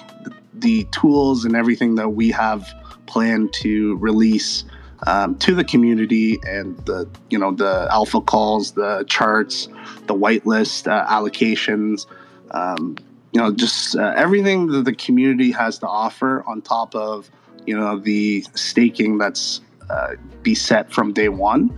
the 0.54 0.84
tools 0.86 1.46
and 1.46 1.56
everything 1.56 1.96
that 1.96 2.10
we 2.10 2.32
have 2.32 2.68
planned 3.06 3.54
to 3.54 3.96
release 3.98 4.64
um, 5.08 5.36
to 5.36 5.54
the 5.54 5.64
community 5.64 6.39
and 6.48 6.78
the 6.86 7.08
you 7.30 7.38
know 7.38 7.52
the 7.52 7.88
alpha 7.91 8.22
calls, 8.22 8.72
the 8.72 9.06
charts, 9.08 9.68
the 10.08 10.14
whitelist 10.14 10.91
uh, 10.91 11.06
allocations, 11.08 12.06
um, 12.52 12.98
you 13.32 13.39
know 13.39 13.52
just 13.52 13.96
uh, 13.96 14.14
everything 14.16 14.68
that 14.68 14.86
the 14.86 14.93
community 14.93 15.52
has 15.52 15.80
to 15.80 15.88
offer 15.88 16.43
on 16.48 16.62
top 16.62 16.96
of 16.96 17.30
you 17.66 17.78
know 17.78 18.00
the 18.00 18.43
staking 18.56 19.18
that's 19.18 19.62
uh, 19.89 20.16
be 20.41 20.56
set 20.56 20.91
from 20.91 21.14
day 21.14 21.30
one. 21.30 21.78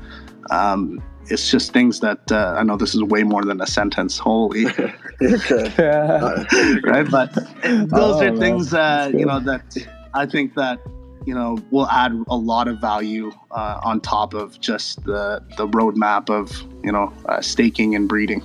Um, 0.49 1.01
it's 1.29 1.49
just 1.49 1.73
things 1.73 1.99
that 1.99 2.31
uh, 2.31 2.55
I 2.57 2.63
know 2.63 2.77
this 2.77 2.95
is 2.95 3.03
way 3.03 3.23
more 3.23 3.43
than 3.43 3.61
a 3.61 3.67
sentence. 3.67 4.17
Holy, 4.17 4.65
right? 5.21 7.07
But 7.09 7.33
those 7.63 7.89
oh, 7.93 8.25
are 8.25 8.37
things 8.37 8.73
uh, 8.73 9.11
you 9.13 9.25
know 9.25 9.39
that 9.41 9.77
I 10.13 10.25
think 10.25 10.55
that 10.55 10.79
you 11.25 11.33
know 11.33 11.57
will 11.71 11.87
add 11.87 12.13
a 12.27 12.35
lot 12.35 12.67
of 12.67 12.79
value 12.79 13.31
uh, 13.51 13.81
on 13.83 14.01
top 14.01 14.33
of 14.33 14.59
just 14.59 15.03
the 15.03 15.43
the 15.57 15.67
roadmap 15.67 16.29
of 16.29 16.63
you 16.83 16.91
know 16.91 17.13
uh, 17.27 17.41
staking 17.41 17.95
and 17.95 18.07
breeding. 18.07 18.43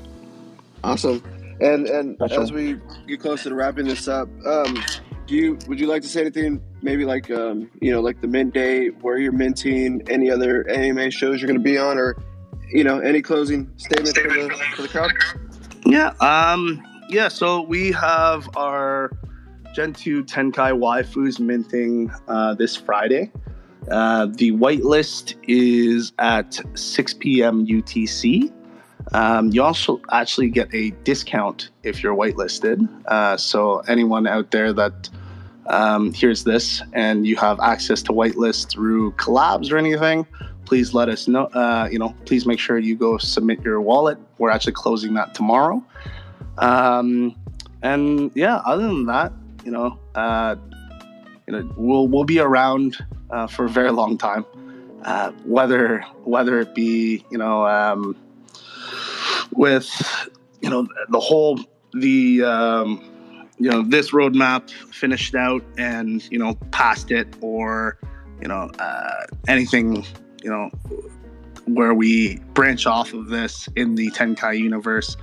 Awesome. 0.84 1.22
And 1.60 1.86
and 1.86 2.20
as 2.22 2.52
we 2.52 2.80
get 3.06 3.20
closer 3.20 3.50
to 3.50 3.54
wrapping 3.54 3.86
this 3.86 4.08
up, 4.08 4.28
um, 4.44 4.82
do 5.26 5.36
you 5.36 5.58
would 5.68 5.78
you 5.78 5.86
like 5.86 6.02
to 6.02 6.08
say 6.08 6.22
anything? 6.22 6.60
Maybe 6.82 7.04
like 7.04 7.30
um, 7.30 7.70
you 7.80 7.92
know, 7.92 8.00
like 8.00 8.20
the 8.20 8.26
mint 8.26 8.52
day, 8.52 8.88
where 8.88 9.18
you're 9.18 9.30
minting, 9.30 10.02
any 10.08 10.28
other 10.28 10.68
AMA 10.68 11.12
shows 11.12 11.40
you're 11.40 11.46
going 11.46 11.60
to 11.60 11.62
be 11.62 11.78
on, 11.78 11.98
or 11.98 12.16
you 12.72 12.84
know, 12.84 12.98
any 12.98 13.22
closing 13.22 13.70
statement 13.76 14.16
for 14.16 14.28
the 14.28 14.50
for 14.76 14.82
the 14.82 14.88
crowd? 14.88 15.12
Yeah. 15.86 16.12
Um. 16.20 16.82
Yeah. 17.08 17.28
So 17.28 17.62
we 17.62 17.92
have 17.92 18.48
our 18.56 19.12
Gen 19.74 19.92
2 19.94 20.24
Tenkai 20.24 20.72
waifus 20.78 21.40
minting 21.40 22.10
uh, 22.28 22.54
this 22.54 22.76
Friday. 22.76 23.32
Uh, 23.90 24.26
the 24.26 24.52
whitelist 24.52 25.34
is 25.48 26.12
at 26.18 26.60
6 26.74 27.14
p.m. 27.14 27.66
UTC. 27.66 28.52
Um, 29.12 29.48
you 29.50 29.62
also 29.62 30.00
actually 30.12 30.48
get 30.48 30.72
a 30.72 30.90
discount 31.04 31.70
if 31.82 32.02
you're 32.02 32.14
whitelisted. 32.14 32.88
Uh, 33.06 33.36
so 33.36 33.78
anyone 33.80 34.26
out 34.26 34.50
there 34.52 34.72
that 34.72 35.08
um, 35.66 36.12
hears 36.12 36.44
this 36.44 36.82
and 36.92 37.26
you 37.26 37.36
have 37.36 37.58
access 37.60 38.02
to 38.02 38.12
whitelist 38.12 38.70
through 38.70 39.12
collabs 39.12 39.72
or 39.72 39.78
anything, 39.78 40.26
please 40.64 40.94
let 40.94 41.08
us 41.08 41.28
know. 41.28 41.44
Uh, 41.46 41.88
you 41.90 41.98
know, 41.98 42.14
please 42.24 42.46
make 42.46 42.58
sure 42.58 42.78
you 42.78 42.96
go 42.96 43.18
submit 43.18 43.60
your 43.62 43.80
wallet. 43.80 44.18
We're 44.38 44.50
actually 44.50 44.72
closing 44.72 45.14
that 45.14 45.34
tomorrow. 45.34 45.82
Um, 46.58 47.36
and 47.82 48.30
yeah, 48.34 48.56
other 48.64 48.86
than 48.86 49.06
that, 49.06 49.32
you 49.64 49.70
know, 49.70 49.98
uh, 50.14 50.56
you 51.46 51.52
know, 51.52 51.74
we'll 51.76 52.08
we'll 52.08 52.24
be 52.24 52.38
around 52.38 52.96
uh, 53.30 53.46
for 53.46 53.64
a 53.64 53.68
very 53.68 53.90
long 53.90 54.16
time. 54.16 54.44
Uh, 55.04 55.32
whether 55.44 56.00
whether 56.24 56.60
it 56.60 56.74
be 56.74 57.24
you 57.30 57.38
know 57.38 57.66
um, 57.66 58.16
with 59.52 59.90
you 60.60 60.70
know 60.70 60.86
the 61.08 61.18
whole 61.18 61.58
the 61.92 62.42
um, 62.44 63.02
you 63.58 63.68
know 63.68 63.82
this 63.82 64.12
roadmap 64.12 64.70
finished 64.70 65.34
out 65.34 65.62
and 65.76 66.30
you 66.30 66.38
know 66.38 66.54
past 66.70 67.10
it 67.10 67.26
or 67.40 67.98
you 68.40 68.48
know 68.48 68.70
uh, 68.78 69.26
anything 69.48 70.04
you 70.42 70.50
know 70.50 70.70
where 71.66 71.94
we 71.94 72.38
branch 72.54 72.86
off 72.86 73.12
of 73.12 73.28
this 73.28 73.68
in 73.76 73.94
the 73.94 74.10
Tenkai 74.10 74.58
universe 74.58 75.16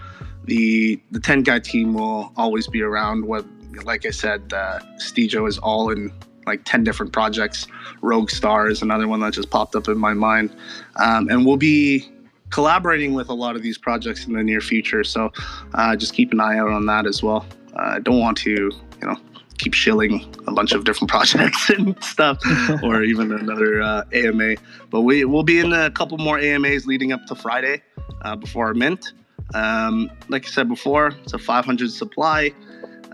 the 0.50 1.00
the 1.12 1.20
Tenkai 1.20 1.64
team 1.64 1.94
will 1.94 2.34
always 2.36 2.68
be 2.68 2.82
around 2.82 3.26
What, 3.26 3.46
like 3.84 4.06
I 4.06 4.10
said, 4.10 4.52
uh, 4.52 4.80
Stejo 4.98 5.48
is 5.48 5.58
all 5.60 5.92
in 5.92 6.12
like 6.46 6.62
10 6.66 6.84
different 6.84 7.14
projects. 7.14 7.68
Rogue 8.02 8.32
Star 8.32 8.68
is 8.68 8.82
another 8.82 9.08
one 9.08 9.20
that 9.20 9.34
just 9.34 9.52
popped 9.52 9.76
up 9.76 9.88
in 9.88 9.98
my 9.98 10.14
mind. 10.14 10.54
Um, 10.96 11.30
and 11.30 11.46
we'll 11.46 11.58
be 11.58 12.10
collaborating 12.50 13.14
with 13.14 13.30
a 13.30 13.34
lot 13.34 13.56
of 13.56 13.62
these 13.62 13.78
projects 13.78 14.26
in 14.26 14.34
the 14.34 14.44
near 14.44 14.60
future. 14.60 15.04
So 15.04 15.32
uh, 15.76 15.96
just 15.96 16.14
keep 16.14 16.32
an 16.32 16.40
eye 16.40 16.58
out 16.58 16.70
on 16.70 16.88
that 16.88 17.06
as 17.06 17.22
well. 17.22 17.46
Uh, 17.76 17.94
I 17.96 18.00
don't 18.00 18.20
want 18.20 18.38
to, 18.40 18.52
you 18.52 19.08
know, 19.08 19.18
keep 19.60 19.74
shilling 19.76 20.26
a 20.48 20.52
bunch 20.52 20.72
of 20.72 20.84
different 20.86 21.12
projects 21.16 21.70
and 21.70 22.02
stuff, 22.04 22.40
or 22.84 23.04
even 23.12 23.32
another 23.32 23.82
uh, 23.82 24.04
AMA. 24.14 24.56
But 24.90 25.02
we 25.02 25.24
will 25.26 25.44
be 25.44 25.60
in 25.60 25.72
a 25.72 25.92
couple 25.92 26.18
more 26.18 26.40
AMAs 26.40 26.88
leading 26.88 27.12
up 27.12 27.26
to 27.28 27.36
Friday. 27.36 27.84
uh, 28.22 28.36
before 28.36 28.74
mint. 28.74 29.14
Um, 29.54 30.12
like 30.28 30.46
I 30.46 30.50
said 30.50 30.68
before, 30.68 31.08
it's 31.24 31.34
a 31.34 31.40
500 31.40 31.92
supply. 31.92 32.52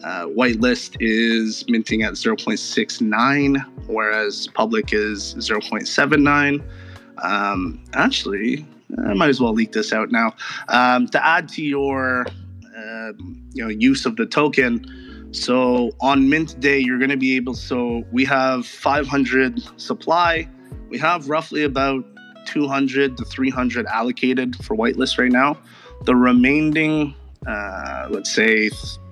Uh, 0.04 0.26
whitelist 0.28 0.98
is 1.00 1.66
minting 1.68 2.04
at 2.04 2.14
0.69, 2.14 3.88
whereas 3.88 4.48
public 4.54 4.94
is 4.94 5.34
0.79. 5.36 6.64
Um, 7.24 7.84
actually, 7.94 8.66
I 9.08 9.14
might 9.14 9.30
as 9.30 9.40
well 9.40 9.54
leak 9.54 9.72
this 9.72 9.94
out 9.94 10.12
now. 10.12 10.36
Um, 10.68 11.08
to 11.10 11.26
add 11.26 11.48
to 11.50 11.64
your 11.64 12.26
uh, 12.78 13.12
you 13.54 13.64
know 13.64 13.70
use 13.70 14.06
of 14.06 14.18
the 14.18 14.26
token, 14.26 14.86
so 15.36 15.92
on 16.00 16.30
mint 16.30 16.60
day 16.60 16.80
you're 16.80 16.98
going 16.98 17.10
to 17.10 17.18
be 17.18 17.36
able. 17.36 17.54
So 17.54 18.04
we 18.12 18.26
have 18.26 18.66
500 18.66 19.62
supply. 19.80 20.48
We 20.90 20.98
have 21.00 21.30
roughly 21.30 21.64
about 21.64 22.06
200 22.46 23.18
to 23.18 23.26
300 23.26 23.86
allocated 23.88 24.56
for 24.64 24.76
whitelist 24.76 25.18
right 25.18 25.32
now. 25.32 25.58
The 26.04 26.16
remaining, 26.16 27.16
uh, 27.48 28.08
let's 28.10 28.34
say 28.34 28.70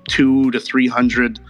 two 0.08 0.50
to 0.50 0.60
300 0.60 1.40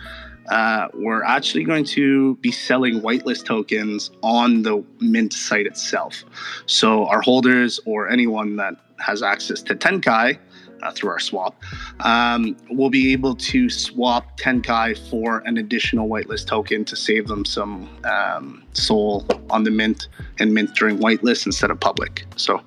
uh, 0.51 0.89
we're 0.95 1.23
actually 1.23 1.65
going 1.65 1.85
to 1.85 2.37
be 2.37 2.53
selling 2.53 3.01
whitelist 3.01 3.47
tokens 3.47 4.11
on 4.23 4.63
the 4.63 4.85
Mint 5.01 5.33
site 5.33 5.67
itself. 5.67 6.25
So 6.67 7.07
our 7.07 7.23
holders 7.23 7.81
or 7.87 8.09
anyone 8.09 8.57
that 8.57 8.75
has 8.99 9.23
access 9.23 9.63
to 9.63 9.75
Tenkai 9.75 10.39
uh, 10.83 10.91
through 10.93 11.11
our 11.11 11.19
swap 11.19 11.61
um, 12.01 12.57
will 12.71 12.91
be 12.91 13.13
able 13.13 13.35
to 13.35 13.69
swap 13.71 14.39
Tenkai 14.39 14.97
for 15.11 15.39
an 15.47 15.59
additional 15.59 16.09
whitelist 16.09 16.47
token 16.47 16.85
to 16.85 16.97
save 16.97 17.29
them 17.29 17.45
some 17.45 17.89
um, 18.05 18.63
SOL 18.73 19.27
on 19.51 19.65
the 19.65 19.71
Mint 19.71 20.09
and 20.39 20.53
Mint 20.55 20.75
during 20.75 20.99
whitelist 20.99 21.47
instead 21.47 21.71
of 21.71 21.81
public. 21.81 22.25
So 22.37 22.61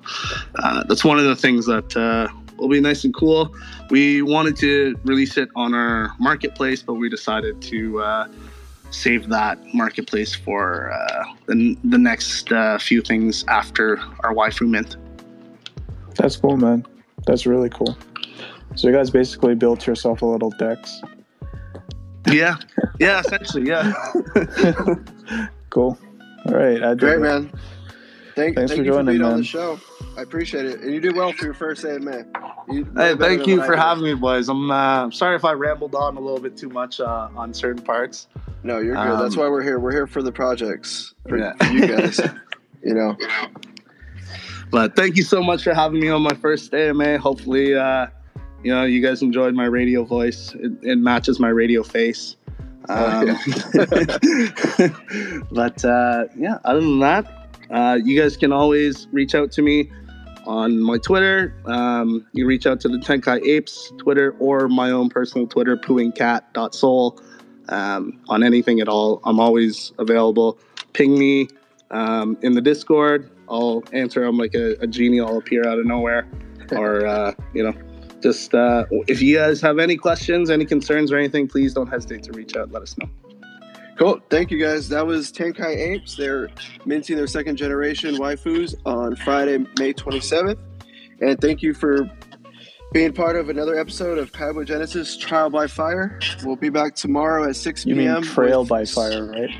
uh, 0.56 0.84
that's 0.84 1.04
one 1.04 1.18
of 1.18 1.24
the 1.24 1.36
things 1.36 1.66
that 1.66 1.96
uh, 1.96 2.28
will 2.56 2.68
be 2.68 2.80
nice 2.80 3.04
and 3.04 3.14
cool. 3.14 3.54
We 3.90 4.22
wanted 4.22 4.56
to 4.56 4.98
release 5.04 5.36
it 5.36 5.48
on 5.54 5.74
our 5.74 6.12
marketplace, 6.18 6.82
but 6.82 6.94
we 6.94 7.08
decided 7.08 7.62
to 7.62 8.00
uh, 8.00 8.28
save 8.90 9.28
that 9.28 9.58
marketplace 9.74 10.34
for 10.34 10.92
uh, 10.92 11.24
the, 11.46 11.76
the 11.84 11.98
next 11.98 12.50
uh, 12.52 12.78
few 12.78 13.00
things 13.00 13.44
after 13.48 13.98
our 14.20 14.34
waifu 14.34 14.68
mint. 14.68 14.96
That's 16.14 16.36
cool, 16.36 16.56
man. 16.56 16.84
That's 17.28 17.44
really 17.44 17.68
cool. 17.68 17.94
So 18.74 18.88
you 18.88 18.94
guys 18.94 19.10
basically 19.10 19.54
built 19.54 19.86
yourself 19.86 20.22
a 20.22 20.26
little 20.26 20.50
dex. 20.52 21.02
Yeah, 22.26 22.56
yeah, 22.98 23.20
essentially, 23.20 23.68
yeah. 23.68 23.92
cool. 25.70 25.98
All 26.46 26.54
right, 26.54 26.82
I 26.82 26.94
great, 26.94 27.16
it. 27.16 27.20
man. 27.20 27.52
Thank, 28.34 28.56
Thanks 28.56 28.72
thank 28.72 28.80
for 28.80 28.84
joining, 28.84 29.16
for 29.18 29.22
man. 29.24 29.32
on 29.32 29.38
the 29.38 29.44
show. 29.44 29.78
I 30.16 30.22
appreciate 30.22 30.64
it, 30.64 30.80
and 30.80 30.94
you 30.94 31.00
did 31.00 31.14
well 31.16 31.32
for 31.32 31.44
your 31.44 31.52
first 31.54 31.82
day, 31.82 31.98
You 32.70 32.84
Hey, 32.96 33.10
did 33.10 33.18
thank 33.20 33.46
you 33.46 33.62
for 33.62 33.76
having 33.76 34.04
me, 34.04 34.14
boys. 34.14 34.48
I'm 34.48 34.70
uh, 34.70 35.10
sorry 35.10 35.36
if 35.36 35.44
I 35.44 35.52
rambled 35.52 35.94
on 35.94 36.16
a 36.16 36.20
little 36.20 36.40
bit 36.40 36.56
too 36.56 36.70
much 36.70 36.98
uh, 36.98 37.28
on 37.36 37.52
certain 37.52 37.82
parts. 37.82 38.28
No, 38.62 38.78
you're 38.78 38.94
good. 38.96 39.20
That's 39.20 39.34
Um, 39.36 39.42
why 39.42 39.48
we're 39.50 39.62
here. 39.62 39.78
We're 39.78 39.92
here 39.92 40.06
for 40.06 40.22
the 40.22 40.32
projects 40.32 41.14
for, 41.28 41.36
Yeah. 41.36 41.52
for 41.54 41.66
you 41.72 41.86
guys. 41.88 42.20
you 42.82 42.94
know, 42.94 43.16
But 44.70 44.96
thank 44.96 45.16
you 45.16 45.22
so 45.22 45.42
much 45.42 45.64
for 45.64 45.72
having 45.74 46.00
me 46.00 46.08
on 46.08 46.22
my 46.22 46.34
first 46.34 46.72
AMA. 46.74 47.18
Hopefully, 47.18 47.74
uh, 47.74 48.08
you 48.62 48.74
know, 48.74 48.84
you 48.84 49.00
guys 49.00 49.22
enjoyed 49.22 49.54
my 49.54 49.64
radio 49.64 50.04
voice. 50.04 50.54
It, 50.54 50.72
it 50.82 50.98
matches 50.98 51.40
my 51.40 51.48
radio 51.48 51.82
face. 51.82 52.36
Oh, 52.88 53.20
Um, 53.20 53.26
but 55.52 55.84
uh, 55.84 56.24
yeah, 56.36 56.58
other 56.64 56.80
than 56.80 56.98
that, 57.00 57.48
uh, 57.70 57.98
you 58.02 58.18
guys 58.20 58.36
can 58.36 58.52
always 58.52 59.06
reach 59.12 59.34
out 59.34 59.50
to 59.52 59.62
me 59.62 59.90
on 60.46 60.80
my 60.80 60.98
Twitter. 60.98 61.54
Um, 61.66 62.26
you 62.32 62.46
reach 62.46 62.66
out 62.66 62.80
to 62.80 62.88
the 62.88 62.98
Tenkai 62.98 63.46
Apes 63.46 63.92
Twitter 63.98 64.34
or 64.38 64.68
my 64.68 64.90
own 64.90 65.08
personal 65.10 65.46
Twitter, 65.46 65.76
pooingcat.sol. 65.76 67.20
Um, 67.68 68.20
on 68.28 68.42
anything 68.42 68.80
at 68.80 68.88
all, 68.88 69.20
I'm 69.24 69.38
always 69.38 69.92
available. 69.98 70.58
Ping 70.94 71.18
me 71.18 71.48
um, 71.90 72.38
in 72.42 72.54
the 72.54 72.62
Discord. 72.62 73.30
I'll 73.50 73.82
answer. 73.92 74.24
I'm 74.24 74.36
like 74.38 74.54
a, 74.54 74.72
a 74.80 74.86
genie. 74.86 75.20
I'll 75.20 75.38
appear 75.38 75.66
out 75.66 75.78
of 75.78 75.86
nowhere, 75.86 76.26
or 76.72 77.06
uh, 77.14 77.32
you 77.54 77.62
know, 77.62 77.74
just 78.20 78.54
uh, 78.54 78.84
if 79.06 79.20
you 79.22 79.36
guys 79.36 79.60
have 79.60 79.78
any 79.78 79.96
questions, 79.96 80.50
any 80.50 80.64
concerns, 80.64 81.12
or 81.12 81.18
anything, 81.18 81.48
please 81.48 81.74
don't 81.74 81.86
hesitate 81.88 82.22
to 82.24 82.32
reach 82.32 82.56
out. 82.56 82.70
Let 82.72 82.82
us 82.82 82.96
know. 82.98 83.08
cool. 83.96 84.20
Thank 84.30 84.50
you 84.50 84.58
guys. 84.58 84.88
That 84.88 85.06
was 85.06 85.30
Tenkai 85.32 85.76
Apes. 85.76 86.16
They're 86.16 86.48
minting 86.84 87.16
their 87.16 87.26
second 87.26 87.56
generation 87.56 88.16
waifus 88.16 88.74
on 88.84 89.16
Friday, 89.16 89.58
May 89.78 89.92
27th. 89.94 90.58
And 91.20 91.40
thank 91.40 91.62
you 91.62 91.74
for 91.74 92.08
being 92.92 93.12
part 93.12 93.36
of 93.36 93.48
another 93.50 93.78
episode 93.78 94.18
of 94.18 94.32
Kaibo 94.32 94.64
Genesis 94.64 95.16
Trial 95.16 95.50
by 95.50 95.66
Fire. 95.66 96.18
We'll 96.44 96.56
be 96.56 96.68
back 96.70 96.94
tomorrow 96.94 97.48
at 97.48 97.56
6 97.56 97.84
p.m. 97.84 97.98
You 97.98 98.04
mean 98.14 98.22
trail 98.22 98.60
with- 98.60 98.68
by 98.68 98.84
fire, 98.84 99.26
right? 99.30 99.50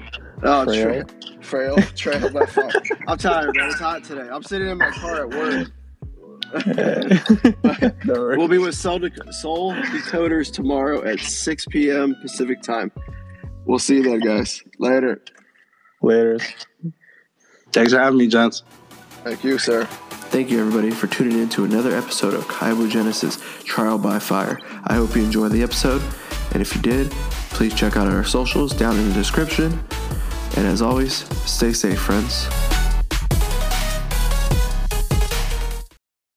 Oh, 0.43 0.65
Trail? 0.65 1.05
trail. 1.05 1.05
Trail. 1.41 1.77
Trail 1.97 2.31
by 2.33 2.47
fire. 2.47 2.71
I'm 3.07 3.19
tired, 3.19 3.57
man. 3.57 3.71
It's 3.71 3.81
hot 3.81 4.05
today. 4.05 4.29
I'm 4.31 4.43
sitting 4.43 4.69
in 4.69 4.79
my 4.79 4.91
car 4.91 5.23
at 5.23 5.31
work. 5.31 5.69
We'll 8.07 8.49
be 8.49 8.57
with 8.59 8.75
Sol, 8.75 8.99
Dec- 9.01 9.33
Sol 9.35 9.75
Decoders 9.75 10.51
tomorrow 10.53 11.05
at 11.05 11.21
6 11.21 11.67
p.m. 11.67 12.15
Pacific 12.23 12.63
time. 12.63 12.91
We'll 13.67 13.79
see 13.79 13.97
you 13.97 14.03
then, 14.03 14.21
guys. 14.21 14.63
Later. 14.79 15.21
Later. 16.01 16.39
Thanks 17.73 17.93
for 17.93 17.99
having 17.99 18.19
me, 18.19 18.29
gents. 18.29 18.63
Thank 19.25 19.45
you, 19.45 19.59
sir. 19.59 19.85
Thank 20.31 20.51
you, 20.51 20.61
everybody, 20.61 20.91
for 20.91 21.07
tuning 21.07 21.39
in 21.39 21.49
to 21.51 21.65
another 21.65 21.95
episode 21.95 22.33
of 22.35 22.47
Kaibu 22.49 22.89
Genesis 22.91 23.39
Trial 23.65 23.99
by 23.99 24.19
Fire. 24.19 24.59
I 24.85 24.95
hope 24.95 25.15
you 25.17 25.23
enjoyed 25.23 25.53
the 25.53 25.63
episode, 25.63 26.03
and 26.53 26.63
if 26.63 26.75
you 26.75 26.81
did, 26.81 27.11
please 27.51 27.75
check 27.75 27.97
out 27.97 28.07
our 28.07 28.25
socials 28.25 28.73
down 28.75 28.97
in 28.97 29.09
the 29.09 29.15
description. 29.15 29.79
And 30.59 30.67
as 30.67 30.83
always, 30.83 31.19
stay 31.49 31.73
safe, 31.73 32.01
friends. 32.01 32.49